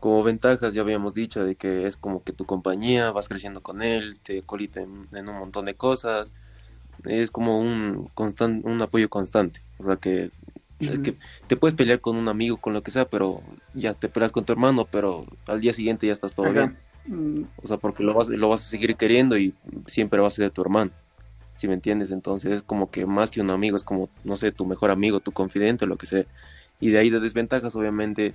como 0.00 0.22
ventajas 0.22 0.72
ya 0.72 0.82
habíamos 0.82 1.14
dicho 1.14 1.44
de 1.44 1.56
que 1.56 1.86
es 1.86 1.96
como 1.96 2.22
que 2.22 2.32
tu 2.32 2.44
compañía, 2.44 3.10
vas 3.10 3.28
creciendo 3.28 3.62
con 3.62 3.82
él, 3.82 4.18
te 4.22 4.42
colita 4.42 4.80
en, 4.80 5.28
un 5.28 5.38
montón 5.38 5.64
de 5.64 5.74
cosas. 5.74 6.34
Es 7.04 7.30
como 7.30 7.60
un, 7.60 8.08
un 8.64 8.82
apoyo 8.82 9.08
constante. 9.08 9.60
O 9.78 9.84
sea, 9.84 9.96
que, 9.96 10.30
que 10.78 11.16
te 11.46 11.56
puedes 11.56 11.74
pelear 11.74 12.00
con 12.00 12.16
un 12.16 12.28
amigo, 12.28 12.56
con 12.56 12.72
lo 12.72 12.82
que 12.82 12.90
sea, 12.90 13.06
pero 13.08 13.42
ya 13.74 13.94
te 13.94 14.08
peleas 14.08 14.32
con 14.32 14.44
tu 14.44 14.52
hermano, 14.52 14.86
pero 14.90 15.26
al 15.46 15.60
día 15.60 15.74
siguiente 15.74 16.06
ya 16.06 16.12
estás 16.12 16.34
todo 16.34 16.52
bien. 16.52 16.76
Mm. 17.06 17.42
O 17.62 17.66
sea, 17.66 17.76
porque 17.78 18.02
lo 18.02 18.14
vas, 18.14 18.28
lo 18.28 18.48
vas 18.48 18.66
a 18.66 18.70
seguir 18.70 18.96
queriendo 18.96 19.36
y 19.36 19.54
siempre 19.86 20.20
va 20.20 20.28
a 20.28 20.30
ser 20.30 20.44
de 20.44 20.50
tu 20.50 20.62
hermano. 20.62 20.90
Si 21.56 21.68
me 21.68 21.74
entiendes, 21.74 22.10
entonces 22.10 22.52
es 22.52 22.62
como 22.62 22.90
que 22.90 23.06
más 23.06 23.30
que 23.30 23.40
un 23.40 23.50
amigo, 23.50 23.76
es 23.76 23.84
como, 23.84 24.08
no 24.24 24.36
sé, 24.36 24.52
tu 24.52 24.66
mejor 24.66 24.90
amigo, 24.90 25.20
tu 25.20 25.32
confidente, 25.32 25.86
lo 25.86 25.96
que 25.96 26.06
sea. 26.06 26.24
Y 26.80 26.90
de 26.90 26.98
ahí 26.98 27.10
de 27.10 27.20
desventajas, 27.20 27.74
obviamente, 27.74 28.34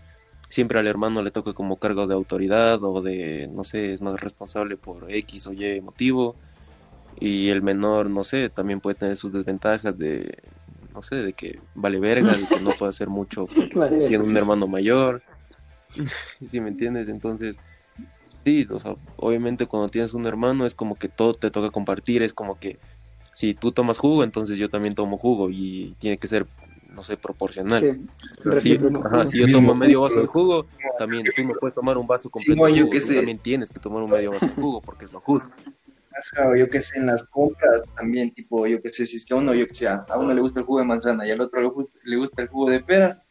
siempre 0.49 0.80
al 0.80 0.88
hermano 0.88 1.22
le 1.22 1.32
toca 1.32 1.53
como 1.53 1.78
cargo 1.78 2.07
de 2.07 2.13
autoridad 2.13 2.84
o 2.84 3.01
de, 3.01 3.49
no 3.53 3.63
sé, 3.63 3.93
es 3.93 4.01
más 4.01 4.19
responsable 4.19 4.76
por 4.78 5.11
X 5.11 5.47
o 5.47 5.53
Y 5.53 5.82
motivo. 5.82 6.36
Y 7.19 7.49
el 7.49 7.61
menor, 7.61 8.09
no 8.09 8.24
sé, 8.24 8.49
también 8.49 8.80
puede 8.80 8.95
tener 8.95 9.17
sus 9.17 9.32
desventajas 9.32 9.97
de, 9.97 10.39
no 10.93 11.03
sé, 11.03 11.17
de 11.17 11.34
que 11.34 11.59
vale 11.76 11.99
verga, 11.99 12.36
de 12.36 12.47
que 12.47 12.59
no 12.59 12.72
puede 12.72 12.89
hacer 12.89 13.09
mucho 13.09 13.45
porque 13.74 14.07
tiene 14.07 14.24
un 14.24 14.36
hermano 14.36 14.67
mayor. 14.67 15.22
si 16.45 16.59
me 16.59 16.69
entiendes, 16.69 17.07
entonces, 17.07 17.57
sí, 18.43 18.67
o 18.69 18.80
sea, 18.80 18.95
obviamente 19.17 19.67
cuando 19.67 19.89
tienes 19.89 20.13
un 20.13 20.26
hermano 20.26 20.65
es 20.65 20.74
como 20.74 20.95
que 20.95 21.09
todo 21.09 21.34
te 21.34 21.51
toca 21.51 21.69
compartir, 21.69 22.24
es 22.24 22.34
como 22.34 22.59
que 22.59 22.80
si 23.34 23.53
tú 23.53 23.71
tomas 23.71 23.97
jugo, 23.97 24.23
entonces 24.23 24.57
yo 24.57 24.69
también 24.69 24.95
tomo 24.95 25.17
jugo 25.17 25.49
y 25.49 25.95
tiene 25.99 26.17
que 26.17 26.27
ser, 26.27 26.45
no 26.89 27.03
sé, 27.03 27.17
proporcional. 27.17 27.99
si 28.61 28.77
yo 28.77 29.51
tomo 29.51 29.75
medio 29.75 30.01
vaso 30.01 30.19
de 30.19 30.27
jugo, 30.27 30.65
también 30.97 31.25
tú 31.36 31.43
no 31.43 31.53
puedes 31.59 31.73
tomar 31.73 31.97
un 31.97 32.07
vaso 32.07 32.29
completo. 32.29 32.65
de 32.65 32.71
jugo, 32.71 32.89
tú 32.89 33.13
también 33.15 33.39
tienes 33.39 33.69
que 33.69 33.79
tomar 33.79 34.03
un 34.03 34.11
medio 34.11 34.32
vaso 34.32 34.47
de 34.47 34.53
jugo 34.53 34.82
porque 34.82 35.05
es 35.05 35.11
lo 35.11 35.19
justo. 35.21 35.49
Ajá, 36.13 36.55
yo 36.57 36.69
que 36.69 36.82
sé, 36.82 36.99
en 36.99 37.05
las 37.05 37.23
compras 37.23 37.84
también, 37.95 38.34
tipo, 38.34 38.67
yo 38.67 38.82
que 38.82 38.89
sé, 38.89 39.05
si 39.05 39.15
es 39.15 39.25
que 39.25 39.34
a 39.34 39.38
uno, 39.38 39.53
yo 39.53 39.65
que 39.65 39.73
sé, 39.73 39.88
a 39.88 40.05
uno 40.17 40.34
le 40.34 40.41
gusta 40.41 40.59
el 40.59 40.65
jugo 40.65 40.79
de 40.79 40.86
manzana 40.86 41.25
y 41.25 41.32
al 41.32 41.39
otro 41.39 41.61
le 41.61 42.15
gusta 42.17 42.41
el 42.41 42.47
jugo 42.49 42.69
de 42.69 42.82
pera, 42.82 43.21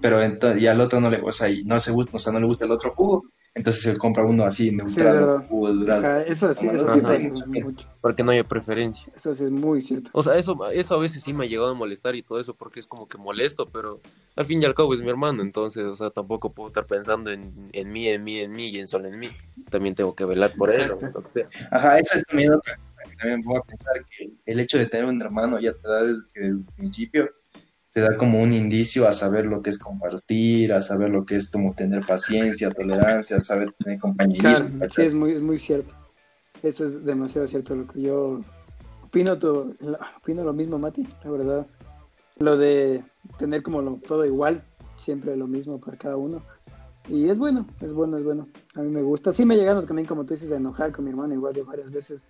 pero 0.00 0.20
entonces, 0.20 0.60
y 0.60 0.66
al 0.66 0.80
otro 0.80 1.00
no 1.00 1.08
le, 1.08 1.20
o 1.22 1.30
sea, 1.30 1.48
y 1.48 1.64
no 1.64 1.78
se 1.78 1.92
gusta, 1.92 2.16
o 2.16 2.18
sea, 2.18 2.32
no 2.32 2.40
le 2.40 2.46
gusta 2.46 2.64
el 2.64 2.72
otro 2.72 2.92
jugo, 2.94 3.24
entonces 3.52 3.82
se 3.82 3.98
compra 3.98 4.24
uno 4.24 4.44
así, 4.44 4.70
neutral, 4.70 5.44
jugo 5.48 5.72
durado. 5.72 6.20
eso 6.20 6.54
sí, 6.54 6.68
eso 6.68 6.94
sí 6.94 7.30
mucho. 7.60 7.88
Porque 8.00 8.22
no 8.22 8.30
hay 8.30 8.44
preferencia. 8.44 9.12
Eso 9.14 9.34
sí 9.34 9.44
es 9.44 9.50
muy 9.50 9.82
cierto. 9.82 10.08
O 10.12 10.22
sea, 10.22 10.36
eso, 10.36 10.70
eso 10.70 10.94
a 10.94 10.98
veces 10.98 11.24
sí 11.24 11.32
me 11.32 11.44
ha 11.44 11.48
llegado 11.48 11.70
a 11.70 11.74
molestar 11.74 12.14
y 12.14 12.22
todo 12.22 12.38
eso, 12.38 12.54
porque 12.54 12.78
es 12.78 12.86
como 12.86 13.08
que 13.08 13.18
molesto, 13.18 13.66
pero 13.66 14.00
al 14.36 14.46
fin 14.46 14.62
y 14.62 14.66
al 14.66 14.74
cabo 14.74 14.94
es 14.94 15.00
mi 15.00 15.10
hermano, 15.10 15.42
entonces, 15.42 15.84
o 15.84 15.96
sea, 15.96 16.10
tampoco 16.10 16.52
puedo 16.52 16.68
estar 16.68 16.86
pensando 16.86 17.30
en, 17.32 17.70
en 17.72 17.92
mí, 17.92 18.08
en 18.08 18.22
mí, 18.22 18.38
en 18.38 18.52
mí 18.52 18.68
y 18.68 18.78
en 18.78 18.86
solo 18.86 19.08
en 19.08 19.18
mí. 19.18 19.30
También 19.68 19.96
tengo 19.96 20.14
que 20.14 20.24
velar 20.24 20.52
por 20.56 20.72
él. 20.72 20.92
Ajá, 21.72 21.98
eso 21.98 22.18
es 22.18 22.24
también 22.26 22.52
otra 22.52 22.76
cosa 22.76 23.10
que 23.10 23.16
también 23.16 23.42
puedo 23.42 23.62
pensar 23.64 23.94
que 24.16 24.30
el 24.46 24.60
hecho 24.60 24.78
de 24.78 24.86
tener 24.86 25.06
un 25.06 25.20
hermano 25.20 25.58
ya 25.58 25.72
te 25.72 25.88
da 25.88 26.04
desde 26.04 26.46
el 26.46 26.64
principio 26.76 27.28
te 27.92 28.00
da 28.00 28.16
como 28.16 28.40
un 28.40 28.52
indicio 28.52 29.08
a 29.08 29.12
saber 29.12 29.46
lo 29.46 29.62
que 29.62 29.70
es 29.70 29.78
compartir, 29.78 30.72
a 30.72 30.80
saber 30.80 31.10
lo 31.10 31.26
que 31.26 31.36
es 31.36 31.50
como 31.50 31.74
tener 31.74 32.06
paciencia, 32.06 32.70
tolerancia, 32.70 33.36
a 33.36 33.40
saber 33.40 33.72
tener 33.78 33.98
compañerismo. 33.98 34.78
Claro, 34.78 34.90
sí, 34.90 35.02
es 35.02 35.14
muy, 35.14 35.32
es 35.32 35.42
muy 35.42 35.58
cierto. 35.58 35.92
Eso 36.62 36.84
es 36.84 37.04
demasiado 37.04 37.46
cierto 37.46 37.74
lo 37.74 37.86
que 37.86 38.02
yo 38.02 38.42
opino, 39.04 39.38
todo, 39.38 39.74
opino 40.18 40.44
lo 40.44 40.52
mismo, 40.52 40.78
Mati, 40.78 41.06
la 41.24 41.30
verdad. 41.30 41.66
Lo 42.38 42.56
de 42.56 43.02
tener 43.38 43.62
como 43.62 43.82
lo, 43.82 43.96
todo 44.06 44.24
igual, 44.24 44.62
siempre 44.96 45.36
lo 45.36 45.48
mismo 45.48 45.80
para 45.80 45.96
cada 45.96 46.16
uno. 46.16 46.38
Y 47.08 47.28
es 47.28 47.38
bueno, 47.38 47.66
es 47.80 47.92
bueno, 47.92 48.18
es 48.18 48.24
bueno. 48.24 48.46
A 48.76 48.82
mí 48.82 48.88
me 48.88 49.02
gusta. 49.02 49.32
Sí 49.32 49.44
me 49.44 49.56
llegaron 49.56 49.84
también, 49.86 50.06
como 50.06 50.24
tú 50.24 50.34
dices, 50.34 50.52
a 50.52 50.56
enojar 50.56 50.92
con 50.92 51.04
mi 51.04 51.10
hermano 51.10 51.34
igual 51.34 51.54
de 51.54 51.62
varias 51.62 51.90
veces. 51.90 52.22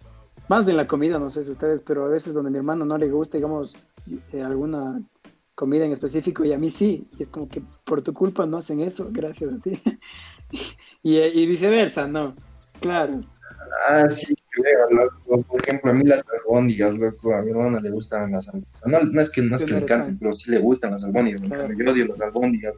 Más 0.49 0.67
en 0.69 0.77
la 0.77 0.87
comida, 0.87 1.19
no 1.19 1.29
sé 1.29 1.45
si 1.45 1.51
ustedes, 1.51 1.83
pero 1.83 2.07
a 2.07 2.09
veces 2.09 2.33
donde 2.33 2.51
mi 2.51 2.57
hermano 2.57 2.85
no 2.87 2.97
le 2.97 3.11
gusta, 3.11 3.37
digamos, 3.37 3.77
eh, 4.33 4.43
alguna 4.43 5.01
comida 5.61 5.85
en 5.85 5.93
específico 5.93 6.43
y 6.43 6.55
a 6.55 6.59
mí 6.59 6.71
sí. 6.71 7.07
Y 7.19 7.23
es 7.23 7.29
como 7.29 7.47
que 7.47 7.61
por 7.85 8.01
tu 8.01 8.15
culpa 8.15 8.47
no 8.47 8.57
hacen 8.57 8.81
eso, 8.81 9.11
gracias 9.13 9.53
a 9.53 9.59
ti. 9.59 9.79
y, 11.03 11.47
viceversa, 11.47 12.07
¿no? 12.07 12.35
Claro. 12.81 13.21
Ah, 13.87 14.09
sí, 14.09 14.35
creo, 14.49 14.89
loco. 14.91 15.43
Por 15.43 15.63
ejemplo, 15.63 15.91
a 15.91 15.95
mí 15.95 16.05
las 16.05 16.25
albóndigas, 16.33 16.99
loco, 16.99 17.35
a 17.35 17.43
mi 17.43 17.51
hermana 17.51 17.79
le 17.79 17.91
gustan 17.91 18.33
las 18.33 18.49
albóndigas. 18.49 18.87
No, 18.87 19.01
no 19.13 19.21
es 19.21 19.31
que, 19.31 19.43
no 19.43 19.57
es 19.57 19.65
que 19.65 19.73
le 19.73 19.81
encanten, 19.81 20.19
pero 20.19 20.35
sí 20.35 20.51
le 20.51 20.59
gustan 20.61 20.93
las 20.93 21.05
albóndigas. 21.05 21.43
Yo 21.43 21.93
odio 21.93 22.07
las 22.07 22.23
albóndigas. 22.23 22.75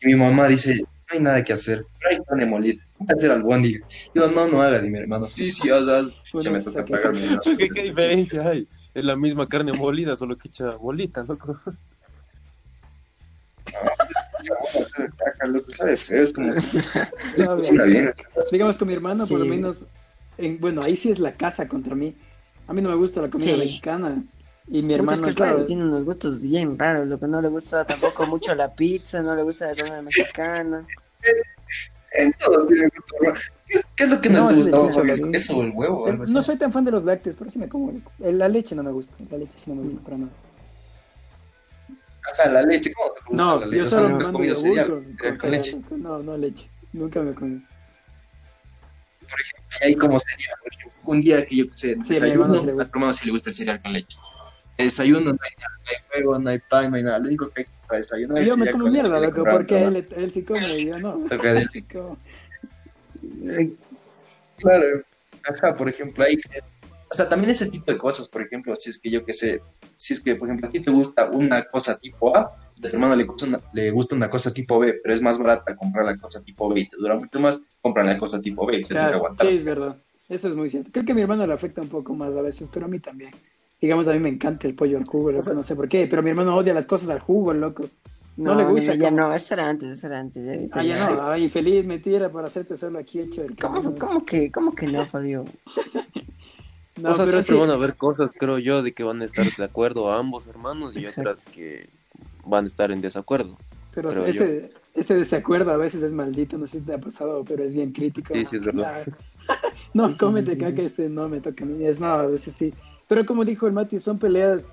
Y 0.00 0.06
mi 0.06 0.14
mamá 0.14 0.48
dice, 0.48 0.80
no 0.80 0.86
hay 1.10 1.20
nada 1.20 1.44
que 1.44 1.52
hacer, 1.52 1.80
no 1.80 2.10
hay 2.10 2.18
carne 2.24 2.46
molida, 2.46 2.82
¿cómo 2.96 3.10
hacer 3.14 3.30
albóndigas? 3.30 3.82
Yo, 4.14 4.30
no, 4.30 4.48
no 4.48 4.62
hagas, 4.62 4.84
y 4.84 4.90
mi 4.90 5.00
hermano, 5.00 5.30
sí, 5.30 5.50
sí, 5.50 5.68
haz, 5.68 5.86
haz. 5.86 6.06
Ya 6.42 6.50
me. 6.50 6.64
¿Qué, 7.58 7.68
¿Qué 7.68 7.82
diferencia 7.82 8.48
hay? 8.48 8.66
Es 8.98 9.04
la 9.04 9.14
misma 9.14 9.48
carne 9.48 9.72
molida, 9.72 10.16
solo 10.16 10.36
que 10.36 10.48
echa 10.48 10.74
bolita, 10.74 11.22
loco. 11.22 11.56
Digamos 18.50 18.76
con 18.76 18.88
mi 18.88 18.94
hermano, 18.94 19.24
por 19.24 19.38
lo 19.38 19.44
menos, 19.44 19.84
en, 20.36 20.58
bueno, 20.58 20.82
ahí 20.82 20.96
sí 20.96 21.12
es 21.12 21.20
la 21.20 21.34
casa 21.34 21.68
contra 21.68 21.94
mí. 21.94 22.12
A 22.66 22.72
mí 22.72 22.82
no 22.82 22.88
me 22.88 22.96
gusta 22.96 23.20
la 23.20 23.30
comida 23.30 23.56
mexicana. 23.56 24.20
Y 24.66 24.82
mi 24.82 24.94
hermano, 24.94 25.12
es 25.12 25.22
que, 25.22 25.32
claro, 25.32 25.64
tiene 25.64 25.84
unos 25.84 26.04
gustos 26.04 26.42
bien 26.42 26.76
raros. 26.76 27.06
Lo 27.06 27.20
que 27.20 27.28
no 27.28 27.40
le 27.40 27.46
gusta 27.46 27.84
tampoco 27.84 28.26
mucho 28.26 28.52
la 28.56 28.74
pizza, 28.74 29.22
no 29.22 29.36
le 29.36 29.44
gusta 29.44 29.72
la 29.72 29.76
comida 29.76 30.02
mexicana. 30.02 30.84
En 32.12 32.32
todo 32.34 32.66
tiene 32.66 32.88
gustos 32.88 33.50
¿Qué, 33.96 34.04
es 34.04 34.10
lo 34.10 34.20
que 34.20 34.30
no, 34.30 34.50
nos 34.50 34.68
gusta? 34.68 35.02
¿El 35.02 35.30
queso 35.30 35.58
o 35.58 35.62
el 35.62 35.72
huevo? 35.74 36.10
no 36.10 36.42
soy 36.42 36.56
tan 36.56 36.72
fan 36.72 36.84
de 36.84 36.90
los 36.90 37.04
lácteos, 37.04 37.36
pero 37.38 37.50
sí 37.50 37.58
me 37.58 37.68
como. 37.68 38.00
La 38.18 38.48
leche 38.48 38.74
no 38.74 38.82
me 38.82 38.90
gusta. 38.90 39.14
La 39.30 39.36
leche 39.36 39.52
sí 39.56 39.70
no 39.70 39.76
me 39.76 39.82
gusta 39.82 40.04
para 40.04 40.18
nada. 40.18 40.32
Ajá, 42.32 42.48
la 42.50 42.62
leche, 42.62 42.92
¿cómo 42.92 43.12
te 43.12 43.20
gusta 43.20 43.36
no, 43.36 43.60
la 43.60 43.66
leche? 43.66 43.84
Yo 43.84 43.90
solo 43.90 44.16
o 44.16 44.22
sea, 44.22 44.32
comido 44.32 44.56
cereal, 44.56 45.04
cereal 45.16 45.38
con 45.38 45.50
leche. 45.50 45.80
No, 45.90 46.18
no 46.20 46.36
leche. 46.36 46.68
Nunca 46.92 47.20
me 47.20 47.34
comí. 47.34 47.62
Por 49.28 49.40
ejemplo, 49.40 49.78
hay 49.82 49.94
como 49.94 50.16
ejemplo, 50.16 50.92
un 51.04 51.20
día 51.20 51.44
que 51.44 51.56
yo 51.56 51.64
sé, 51.74 51.96
desayuno, 51.96 52.60
a 52.60 52.62
mi 52.62 52.70
hermano 52.70 53.12
sí 53.12 53.26
le 53.26 53.32
gusta 53.32 53.50
el 53.50 53.56
cereal 53.56 53.82
con 53.82 53.92
leche. 53.92 54.16
Desayuno, 54.78 55.32
no 55.32 55.38
hay 55.42 55.50
nada, 55.58 55.72
no 55.84 55.90
hay 55.90 56.20
huevo, 56.20 56.38
no 56.38 56.50
hay 56.50 56.58
pan, 56.60 56.90
no 56.90 56.96
hay 56.96 57.02
nada. 57.02 57.18
Lo 57.18 57.26
único 57.26 57.50
que 57.50 57.62
hay 57.62 57.66
para 57.88 57.98
desayunar 57.98 58.42
es 58.42 58.48
Yo 58.48 58.56
me 58.56 58.70
como 58.70 58.86
mierda, 58.86 59.18
loco, 59.18 59.44
porque 59.50 59.82
él, 59.82 60.06
él 60.16 60.32
sí 60.32 60.44
come 60.44 60.78
y 60.78 60.86
yo 60.86 60.98
no. 61.00 61.24
Toca 61.28 61.50
él 61.50 61.68
sí 61.72 61.82
come. 61.82 62.16
Claro, 64.56 65.02
ajá, 65.44 65.74
por 65.74 65.88
ejemplo, 65.88 66.24
hay, 66.24 66.36
o 67.10 67.14
sea, 67.14 67.28
también 67.28 67.50
ese 67.50 67.70
tipo 67.70 67.90
de 67.90 67.98
cosas, 67.98 68.28
por 68.28 68.44
ejemplo, 68.44 68.74
si 68.76 68.90
es 68.90 69.00
que 69.00 69.10
yo 69.10 69.24
que 69.24 69.32
sé, 69.32 69.60
si 69.96 70.14
es 70.14 70.22
que, 70.22 70.36
por 70.36 70.48
ejemplo, 70.48 70.68
a 70.68 70.70
ti 70.70 70.80
te 70.80 70.90
gusta 70.90 71.28
una 71.30 71.64
cosa 71.64 71.98
tipo 71.98 72.36
A, 72.36 72.42
a 72.42 72.50
tu 72.80 72.88
hermano 72.88 73.16
le 73.16 73.24
gusta, 73.24 73.46
una, 73.46 73.60
le 73.72 73.90
gusta 73.90 74.14
una 74.14 74.30
cosa 74.30 74.52
tipo 74.52 74.78
B, 74.78 75.00
pero 75.02 75.14
es 75.14 75.22
más 75.22 75.38
barata 75.38 75.74
comprar 75.74 76.04
la 76.04 76.16
cosa 76.16 76.42
tipo 76.44 76.68
B 76.68 76.80
y 76.80 76.88
te 76.88 76.96
dura 76.96 77.16
mucho 77.16 77.40
más, 77.40 77.60
comprar 77.80 78.06
la 78.06 78.16
cosa 78.16 78.40
tipo 78.40 78.64
B 78.64 78.78
y 78.78 78.84
se 78.84 78.94
claro, 78.94 79.10
que 79.10 79.16
aguantar. 79.16 79.46
Sí, 79.48 79.56
es 79.56 79.64
verdad, 79.64 79.98
eso 80.28 80.48
es 80.48 80.54
muy 80.54 80.70
cierto. 80.70 80.90
Creo 80.92 81.04
que 81.04 81.12
a 81.12 81.14
mi 81.16 81.22
hermano 81.22 81.46
le 81.46 81.54
afecta 81.54 81.82
un 81.82 81.88
poco 81.88 82.14
más 82.14 82.36
a 82.36 82.42
veces, 82.42 82.68
pero 82.72 82.86
a 82.86 82.88
mí 82.88 83.00
también. 83.00 83.32
Digamos, 83.80 84.08
a 84.08 84.12
mí 84.12 84.18
me 84.18 84.28
encanta 84.28 84.66
el 84.66 84.74
pollo 84.74 84.98
al 84.98 85.04
jugo, 85.04 85.30
loco, 85.30 85.52
no 85.54 85.62
sé 85.62 85.76
por 85.76 85.88
qué, 85.88 86.06
pero 86.08 86.22
mi 86.22 86.30
hermano 86.30 86.56
odia 86.56 86.74
las 86.74 86.86
cosas 86.86 87.08
al 87.10 87.20
jugo, 87.20 87.54
loco. 87.54 87.88
No, 88.36 88.54
le 88.54 88.64
gusta. 88.64 88.94
Ya 88.94 89.10
no, 89.10 89.34
eso 89.34 89.54
era 89.54 89.68
antes, 89.68 89.90
eso 89.90 90.06
era 90.06 90.20
antes. 90.20 90.70
ah, 90.72 90.82
ya 90.82 91.10
no, 91.10 91.30
ay, 91.30 91.48
feliz 91.48 91.84
mentira 91.84 92.28
por 92.30 92.44
hacerte 92.44 92.76
solo 92.76 93.00
aquí 93.00 93.20
hecho 93.20 93.42
el 93.42 93.56
¿Cómo, 93.56 93.98
¿Cómo, 93.98 94.24
que, 94.24 94.50
¿Cómo 94.52 94.74
que 94.74 94.86
no, 94.86 95.04
Fabio? 95.06 95.44
no, 96.96 97.10
o 97.10 97.14
sea, 97.14 97.24
pero 97.24 97.42
siempre 97.42 97.66
van 97.66 97.70
a 97.70 97.74
haber 97.74 97.94
cosas, 97.94 98.30
creo 98.36 98.58
yo, 98.58 98.82
de 98.82 98.92
que 98.92 99.02
van 99.02 99.22
a 99.22 99.24
estar 99.24 99.44
de 99.44 99.64
acuerdo 99.64 100.12
a 100.12 100.18
ambos 100.18 100.46
hermanos 100.46 100.96
y 100.96 101.06
otras 101.06 101.46
que 101.46 101.88
van 102.44 102.64
a 102.64 102.68
estar 102.68 102.92
en 102.92 103.00
desacuerdo. 103.00 103.56
Pero 103.92 104.10
ese, 104.26 104.70
ese 104.94 105.14
desacuerdo 105.14 105.72
a 105.72 105.76
veces 105.76 106.02
es 106.02 106.12
maldito, 106.12 106.58
no 106.58 106.68
sé 106.68 106.78
si 106.78 106.84
te 106.84 106.94
ha 106.94 106.98
pasado, 106.98 107.44
pero 107.44 107.64
es 107.64 107.72
bien 107.72 107.92
crítico. 107.92 108.34
Sí, 108.34 108.44
sí, 108.44 108.56
es 108.56 108.62
verdad. 108.62 109.06
no, 109.94 110.16
cómete 110.16 110.52
sí, 110.52 110.58
que 110.58 110.84
este 110.84 111.08
no 111.08 111.28
me 111.28 111.40
toca 111.40 111.64
a 111.64 111.66
mí. 111.66 111.84
Es 111.84 111.98
no, 111.98 112.06
a 112.06 112.26
veces 112.26 112.54
sí. 112.54 112.72
Pero 113.08 113.26
como 113.26 113.44
dijo 113.44 113.66
el 113.66 113.72
Mati, 113.72 113.98
son 113.98 114.18
peleas 114.18 114.68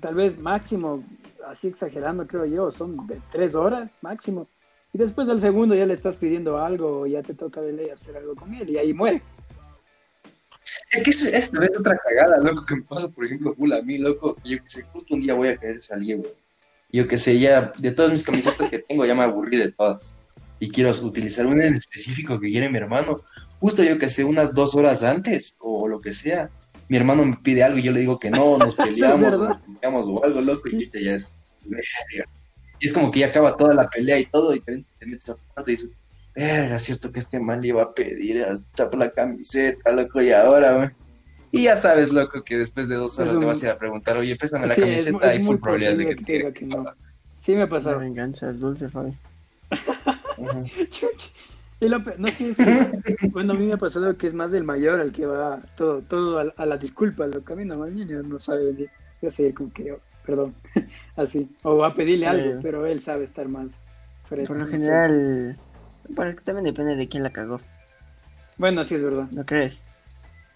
tal 0.00 0.14
vez 0.14 0.38
máximo 0.38 1.02
así 1.46 1.68
exagerando 1.68 2.26
creo 2.26 2.44
yo, 2.44 2.70
son 2.70 3.06
de 3.06 3.20
tres 3.30 3.54
horas 3.54 3.96
máximo. 4.02 4.46
Y 4.92 4.98
después 4.98 5.26
del 5.26 5.40
segundo 5.40 5.74
ya 5.74 5.86
le 5.86 5.94
estás 5.94 6.16
pidiendo 6.16 6.58
algo 6.58 7.06
ya 7.06 7.22
te 7.22 7.34
toca 7.34 7.60
de 7.60 7.72
ley 7.72 7.90
hacer 7.90 8.16
algo 8.16 8.34
con 8.34 8.52
él 8.54 8.68
y 8.70 8.78
ahí 8.78 8.92
muere. 8.92 9.22
Es 10.90 11.02
que 11.02 11.10
eso, 11.10 11.28
esta 11.28 11.60
vez 11.60 11.70
otra 11.78 11.98
cagada, 11.98 12.38
loco, 12.38 12.64
que 12.64 12.76
me 12.76 12.82
pasa, 12.82 13.08
por 13.08 13.24
ejemplo, 13.24 13.54
full 13.54 13.72
a 13.72 13.82
mí, 13.82 13.98
loco, 13.98 14.36
yo 14.44 14.62
que 14.62 14.68
sé, 14.68 14.82
justo 14.84 15.14
un 15.14 15.20
día 15.20 15.34
voy 15.34 15.48
a 15.48 15.56
querer 15.56 15.82
salir, 15.82 16.16
güey. 16.18 16.32
Yo 16.92 17.06
que 17.08 17.18
sé, 17.18 17.38
ya, 17.38 17.72
de 17.76 17.90
todas 17.90 18.12
mis 18.12 18.22
camisetas 18.22 18.68
que 18.70 18.78
tengo, 18.78 19.04
ya 19.04 19.14
me 19.14 19.24
aburrí 19.24 19.56
de 19.56 19.72
todas. 19.72 20.16
Y 20.58 20.70
quiero 20.70 20.90
utilizar 21.02 21.46
una 21.46 21.66
en 21.66 21.74
específico 21.74 22.40
que 22.40 22.50
quiere 22.50 22.70
mi 22.70 22.78
hermano. 22.78 23.20
Justo 23.58 23.82
yo 23.82 23.98
que 23.98 24.08
sé, 24.08 24.24
unas 24.24 24.54
dos 24.54 24.74
horas 24.74 25.02
antes, 25.02 25.56
o 25.60 25.88
lo 25.88 26.00
que 26.00 26.14
sea, 26.14 26.50
mi 26.88 26.96
hermano 26.96 27.24
me 27.24 27.36
pide 27.36 27.62
algo 27.62 27.78
y 27.78 27.82
yo 27.82 27.92
le 27.92 28.00
digo 28.00 28.18
que 28.18 28.30
no, 28.30 28.58
nos 28.58 28.74
peleamos, 28.76 29.38
nos 29.38 29.58
peleamos 29.58 30.06
o 30.08 30.24
algo 30.24 30.40
loco, 30.40 30.68
y 30.68 30.90
ya 30.90 31.14
es. 31.14 31.36
Y 32.78 32.86
es 32.86 32.92
como 32.92 33.10
que 33.10 33.20
ya 33.20 33.28
acaba 33.28 33.56
toda 33.56 33.74
la 33.74 33.88
pelea 33.88 34.18
y 34.18 34.26
todo, 34.26 34.54
y 34.54 34.60
te, 34.60 34.84
metes 35.06 35.30
a 35.30 35.34
tu 35.34 35.44
cuarto 35.54 35.70
y 35.70 35.74
dices, 35.74 35.90
verga, 36.34 36.78
cierto 36.78 37.10
que 37.10 37.20
este 37.20 37.40
man 37.40 37.62
le 37.62 37.68
iba 37.68 37.82
a 37.82 37.94
pedir 37.94 38.44
a 38.44 38.54
chapa 38.74 38.96
la 38.98 39.10
camiseta, 39.10 39.92
loco, 39.92 40.22
y 40.22 40.30
ahora, 40.30 40.74
güey. 40.74 40.90
Y 41.52 41.62
ya 41.62 41.76
sabes, 41.76 42.12
loco, 42.12 42.42
que 42.42 42.58
después 42.58 42.88
de 42.88 42.96
dos 42.96 43.18
horas 43.18 43.34
le 43.36 43.46
vas 43.46 43.62
a 43.62 43.66
ir 43.66 43.72
a 43.72 43.78
preguntar, 43.78 44.16
oye, 44.16 44.36
préstame 44.36 44.66
la 44.66 44.74
camiseta, 44.74 45.28
hay 45.28 45.42
full 45.42 45.56
probabilidad 45.56 45.96
de 45.96 46.06
que 46.06 46.16
te 46.16 46.32
diga 46.32 46.52
no. 46.62 46.92
Sí 47.40 47.54
me 47.54 47.62
ha 47.62 47.68
pasado. 47.68 48.00
venganza, 48.00 48.50
es 48.50 48.60
dulce, 48.60 48.88
Fabi. 48.90 49.12
Y 51.80 51.88
lo, 51.88 51.98
no 51.98 52.28
sé 52.28 52.54
si, 52.54 52.64
bueno, 53.28 53.52
a 53.52 53.56
mí 53.56 53.66
me 53.66 53.74
ha 53.74 53.76
pasado 53.76 54.16
que 54.16 54.26
es 54.26 54.34
más 54.34 54.52
el 54.54 54.64
mayor 54.64 54.98
el 55.00 55.12
que 55.12 55.26
va 55.26 55.60
todo, 55.76 56.00
todo 56.00 56.52
a, 56.56 56.66
la 56.66 56.76
disculpa, 56.78 57.26
lo 57.26 57.42
camino, 57.42 57.84
el 57.84 57.94
niño 57.94 58.22
no 58.22 58.40
sabe 58.40 58.66
venir, 58.66 58.90
yo 59.20 59.30
sé 59.30 59.52
como 59.52 59.70
que 59.72 59.84
yo, 59.84 59.98
perdón, 60.24 60.54
así, 61.16 61.54
o 61.62 61.76
va 61.76 61.88
a 61.88 61.94
pedirle 61.94 62.26
algo, 62.26 62.60
pero 62.62 62.86
él 62.86 63.02
sabe 63.02 63.24
estar 63.24 63.46
más 63.48 63.72
fresco. 64.26 64.54
Por 64.54 64.62
lo 64.62 64.68
general, 64.68 65.58
bueno, 66.08 66.30
es 66.30 66.36
que 66.36 66.44
también 66.44 66.64
depende 66.64 66.96
de 66.96 67.08
quién 67.08 67.22
la 67.22 67.30
cagó. 67.30 67.60
Bueno, 68.56 68.82
sí 68.84 68.94
es 68.94 69.02
verdad. 69.02 69.28
¿No 69.32 69.44
crees? 69.44 69.82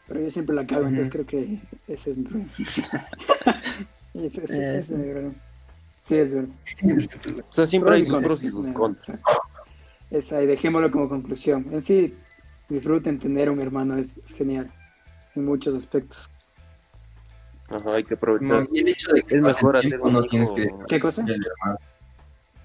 Pero 0.08 0.20
yo 0.20 0.30
siempre 0.30 0.54
la 0.54 0.66
cago, 0.66 0.86
entonces 0.86 1.12
creo 1.12 1.26
que 1.26 1.58
ese 1.86 2.12
es 2.12 2.16
mi 2.16 2.24
problema. 2.24 2.50
ese, 4.14 4.44
ese, 4.44 4.78
es 4.78 4.90
mi 4.90 5.04
problema. 5.04 5.34
Sí, 6.00 6.16
es 6.16 6.32
verdad. 6.32 6.48
O 7.50 7.54
sea, 7.54 7.66
siempre 7.66 7.94
hay 7.94 8.06
sus 8.06 8.22
pros 8.22 8.42
y 8.42 8.46
sus 8.46 8.66
contras. 8.72 9.20
Esa, 10.10 10.42
y 10.42 10.46
dejémoslo 10.46 10.90
como 10.90 11.08
conclusión. 11.08 11.66
En 11.70 11.82
sí, 11.82 12.14
disfruten 12.68 13.18
tener 13.18 13.50
un 13.50 13.60
hermano, 13.60 13.96
es, 13.96 14.22
genial 14.36 14.70
en 15.36 15.44
muchos 15.44 15.74
aspectos. 15.74 16.30
Ajá, 17.68 17.94
hay 17.94 18.04
que 18.04 18.14
aprovechar. 18.14 18.66
y 18.72 18.80
el 18.80 18.88
hecho 18.88 19.12
de 19.12 19.22
que 19.22 19.36
es 19.36 19.42
mejor 19.42 19.76
hacer 19.76 20.00
un 20.00 20.26
hijo... 20.32 20.54
que... 20.54 20.70
¿Qué 20.88 21.00
cosa? 21.00 21.24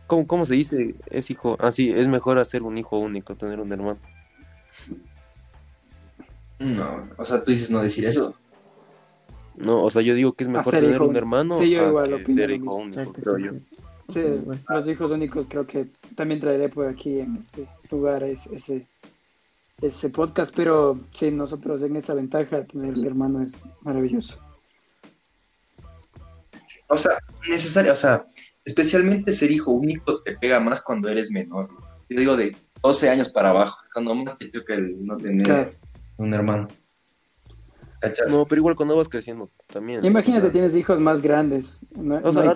¿Cómo, 0.08 0.28
¿Cómo 0.28 0.46
se 0.46 0.54
dice? 0.54 0.96
Es 1.10 1.30
hijo. 1.30 1.58
Ah, 1.60 1.72
sí, 1.72 1.92
es 1.92 2.08
mejor 2.08 2.40
hacer 2.40 2.64
un 2.64 2.78
hijo 2.78 2.98
único, 2.98 3.36
tener 3.36 3.60
un 3.60 3.72
hermano. 3.72 3.98
No, 6.60 7.08
o 7.18 7.26
sea, 7.26 7.44
tú 7.44 7.52
dices 7.52 7.70
no 7.70 7.82
decir 7.82 8.06
eso. 8.06 8.36
No, 9.56 9.84
o 9.84 9.90
sea, 9.90 10.02
yo 10.02 10.16
digo 10.16 10.34
que 10.34 10.44
es 10.44 10.50
mejor 10.50 10.74
tener 10.74 11.02
un 11.02 11.16
hermano 11.16 11.58
sí, 11.58 11.70
yo 11.70 11.88
igual, 11.88 12.24
que 12.26 12.34
ser 12.34 12.52
hijo 12.52 12.76
único, 12.76 13.14
creo 13.14 13.38
yo. 13.38 13.52
Sí, 14.08 14.22
los 14.70 14.88
hijos 14.88 15.12
únicos 15.12 15.48
creo 15.50 15.66
que 15.66 15.88
también 16.16 16.40
traeré 16.40 16.70
por 16.70 16.88
aquí 16.88 17.20
en 17.20 17.38
este 17.38 17.68
lugar 17.90 18.24
ese, 18.24 18.86
ese 19.82 20.10
podcast, 20.10 20.54
pero 20.56 21.00
sí, 21.12 21.32
nosotros 21.32 21.82
en 21.82 21.96
esa 21.96 22.14
ventaja 22.14 22.64
tener 22.66 22.98
un 22.98 23.06
hermano 23.06 23.42
es 23.42 23.64
maravilloso. 23.82 24.38
O 26.88 26.98
sea, 26.98 27.18
necesario, 27.50 27.94
o 27.94 27.96
sea, 27.96 28.26
especialmente 28.64 29.34
ser 29.34 29.52
hijo 29.52 29.72
único 29.72 30.20
te 30.20 30.38
pega 30.38 30.60
más 30.60 30.82
cuando 30.82 31.10
eres 31.10 31.32
menor. 31.32 31.68
Yo 32.08 32.20
digo 32.20 32.38
de 32.38 32.56
12 32.84 33.10
años 33.10 33.30
para 33.30 33.50
abajo, 33.50 33.80
cuando 33.92 34.14
más 34.14 34.38
te 34.38 34.52
choca 34.52 34.76
el 34.76 35.04
no 35.04 35.18
tener 35.18 35.70
un 36.18 36.34
hermano. 36.34 36.68
No, 38.30 38.46
pero 38.46 38.60
igual 38.60 38.76
cuando 38.76 38.96
vas 38.96 39.10
creciendo 39.10 39.50
también. 39.68 40.06
Imagínate, 40.06 40.50
tienes 40.50 40.76
hijos 40.76 41.00
más 41.00 41.22
grandes. 41.22 41.80
o 42.24 42.34
sea, 42.34 42.56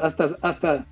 hasta, 0.00 0.36
hasta. 0.42 0.86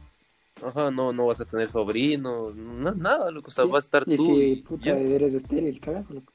Ajá, 0.65 0.91
no, 0.91 1.13
no 1.13 1.27
vas 1.27 1.41
a 1.41 1.45
tener 1.45 1.71
sobrinos, 1.73 2.55
nada, 2.55 3.31
loco, 3.33 3.49
o 3.49 3.51
sea, 3.51 3.65
vas 3.65 3.85
a 3.85 3.87
estar 3.87 4.05
y 4.07 4.17
tú. 4.17 4.25
Si, 4.25 4.57
puta, 4.57 4.91
eres 4.91 5.35
estéril, 5.35 5.81
cagazo, 5.81 6.15
loco, 6.15 6.33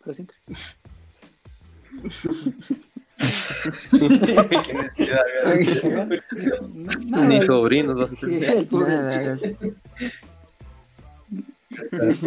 para 0.00 0.14
siempre. 0.14 0.36
Ni 7.28 7.40
sobrinos 7.42 7.98
vas 7.98 8.12
a 8.12 8.16
tener. 8.16 8.68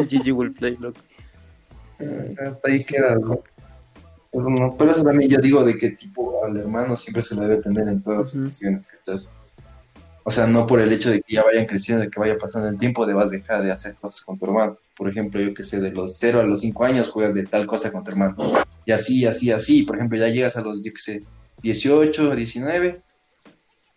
GG 0.08 0.32
will 0.34 0.52
play, 0.54 0.78
loco. 0.78 1.00
Hasta 2.40 2.70
ahí 2.70 2.84
queda, 2.84 3.18
¿no? 4.34 4.76
Pero 4.78 4.92
eso 4.92 5.04
también 5.04 5.30
yo 5.30 5.40
digo 5.40 5.64
de 5.64 5.78
que 5.78 5.92
tipo 5.92 6.44
al 6.46 6.58
hermano 6.58 6.96
siempre 6.96 7.24
se 7.24 7.36
le 7.36 7.42
debe 7.42 7.58
tener 7.58 7.88
en 7.88 8.02
todas 8.02 8.34
las 8.36 8.56
situaciones, 8.56 9.30
O 10.24 10.32
sea, 10.32 10.48
no 10.48 10.66
por 10.66 10.80
el 10.80 10.92
hecho 10.92 11.10
de 11.10 11.22
que 11.22 11.36
ya 11.36 11.44
vayan 11.44 11.66
creciendo, 11.66 12.04
de 12.04 12.10
que 12.10 12.20
vaya 12.20 12.38
pasando 12.38 12.70
el 12.70 12.78
tiempo, 12.78 13.06
debas 13.06 13.30
dejar 13.30 13.64
de 13.64 13.72
hacer 13.72 13.96
cosas 13.96 14.22
con 14.22 14.38
tu 14.38 14.46
hermano. 14.46 14.78
Por 14.96 15.10
ejemplo, 15.10 15.42
yo 15.42 15.54
que 15.54 15.64
sé, 15.64 15.82
de 15.82 15.92
los 15.92 16.18
0 16.18 16.40
a 16.40 16.44
los 16.44 16.62
5 16.62 16.84
años 16.86 17.10
juegas 17.10 17.34
de 17.34 17.44
tal 17.44 17.66
cosa 17.66 17.92
con 17.92 18.04
tu 18.04 18.12
hermano. 18.12 18.36
Y 18.86 18.92
así, 18.92 19.26
así, 19.26 19.52
así. 19.52 19.84
Por 19.84 19.98
ejemplo, 19.98 20.18
ya 20.18 20.28
llegas 20.28 20.58
a 20.58 20.62
los, 20.62 20.82
yo 20.84 20.92
que 20.94 21.00
sé, 21.00 21.24
18, 21.64 22.36
19, 22.36 23.02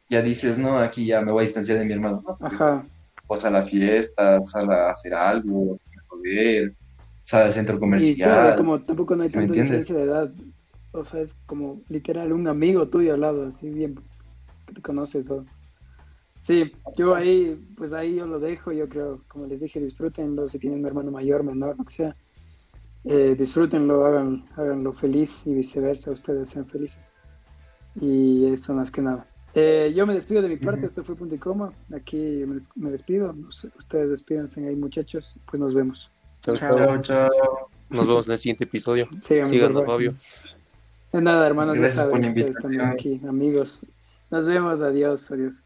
ya 0.09 0.23
dices, 0.23 0.59
no, 0.59 0.79
aquí 0.79 1.07
ya 1.07 1.21
me 1.21 1.33
voy 1.33 1.43
a 1.43 1.47
distanciar 1.47 1.79
de 1.79 1.85
mi 1.85 1.93
hermano. 1.93 2.23
No, 2.27 2.37
pues, 2.37 2.53
Ajá. 2.53 2.83
O 3.27 3.35
a 3.35 3.51
la 3.51 3.63
fiesta, 3.63 4.41
sal 4.45 4.71
a 4.71 4.91
hacer 4.91 5.15
algo, 5.15 5.75
a 5.75 6.01
joder, 6.09 6.75
al 7.33 7.53
centro 7.53 7.79
comercial. 7.79 8.55
Y 8.55 8.57
como 8.57 8.81
tampoco 8.81 9.17
no 9.17 9.23
hay 9.23 9.31
tanta 9.31 9.53
diferencia 9.53 9.95
de 9.95 10.03
edad, 10.03 10.33
o 10.93 11.05
sea, 11.05 11.21
es 11.21 11.35
como 11.47 11.81
literal 11.89 12.33
un 12.33 12.47
amigo 12.49 12.89
tuyo 12.89 13.15
al 13.15 13.21
lado, 13.21 13.47
así 13.47 13.69
bien, 13.69 13.99
que 14.67 14.75
te 14.75 14.83
conoce 14.83 15.23
todo. 15.23 15.45
Sí, 16.41 16.73
yo 16.97 17.15
ahí, 17.15 17.59
pues 17.77 17.95
ahí 17.95 18.17
yo 18.17 18.27
lo 18.27 18.39
dejo, 18.39 18.71
yo 18.71 18.89
creo, 18.89 19.23
como 19.29 19.47
les 19.47 19.61
dije, 19.61 19.81
disfrútenlo, 19.81 20.47
si 20.47 20.59
tienen 20.59 20.81
un 20.81 20.87
hermano 20.87 21.11
mayor, 21.11 21.43
menor, 21.43 21.79
lo 21.79 21.85
que 21.85 21.95
sea, 21.95 22.15
eh, 23.05 23.35
disfrútenlo, 23.39 24.05
hagan, 24.05 24.45
háganlo 24.57 24.93
feliz 24.93 25.47
y 25.47 25.55
viceversa, 25.55 26.11
ustedes 26.11 26.51
sean 26.51 26.67
felices. 26.67 27.11
Y 28.01 28.47
eso 28.47 28.75
más 28.75 28.91
que 28.91 29.01
nada. 29.01 29.27
Eh, 29.55 29.93
yo 29.95 30.05
me 30.05 30.15
despido 30.15 30.43
de 30.43 30.49
mi 30.49 30.57
parte, 30.57 30.87
esto 30.87 31.05
fue 31.05 31.15
Punto 31.15 31.35
y 31.35 31.39
Coma. 31.39 31.73
Aquí 31.95 32.45
me, 32.77 32.91
despido. 32.91 33.35
Ustedes 33.79 34.11
despídense 34.11 34.67
ahí, 34.67 34.75
muchachos. 34.75 35.39
Pues 35.49 35.61
nos 35.61 35.75
vemos. 35.75 36.11
Chao, 36.45 36.55
chao. 36.55 37.01
chao. 37.01 37.31
Nos 37.89 38.07
vemos 38.07 38.27
en 38.27 38.33
el 38.33 38.39
siguiente 38.39 38.65
episodio. 38.65 39.09
Síganos, 39.19 39.85
Fabio. 39.87 40.15
De 41.13 41.21
nada, 41.21 41.47
hermanos. 41.47 41.79
Gracias 41.79 42.05
por 42.07 42.21
la 42.21 42.27
invitación. 42.27 42.81
Aquí, 42.81 43.21
amigos. 43.27 43.81
Nos 44.31 44.47
vemos. 44.47 44.81
Adiós. 44.81 45.31
Adiós. 45.31 45.65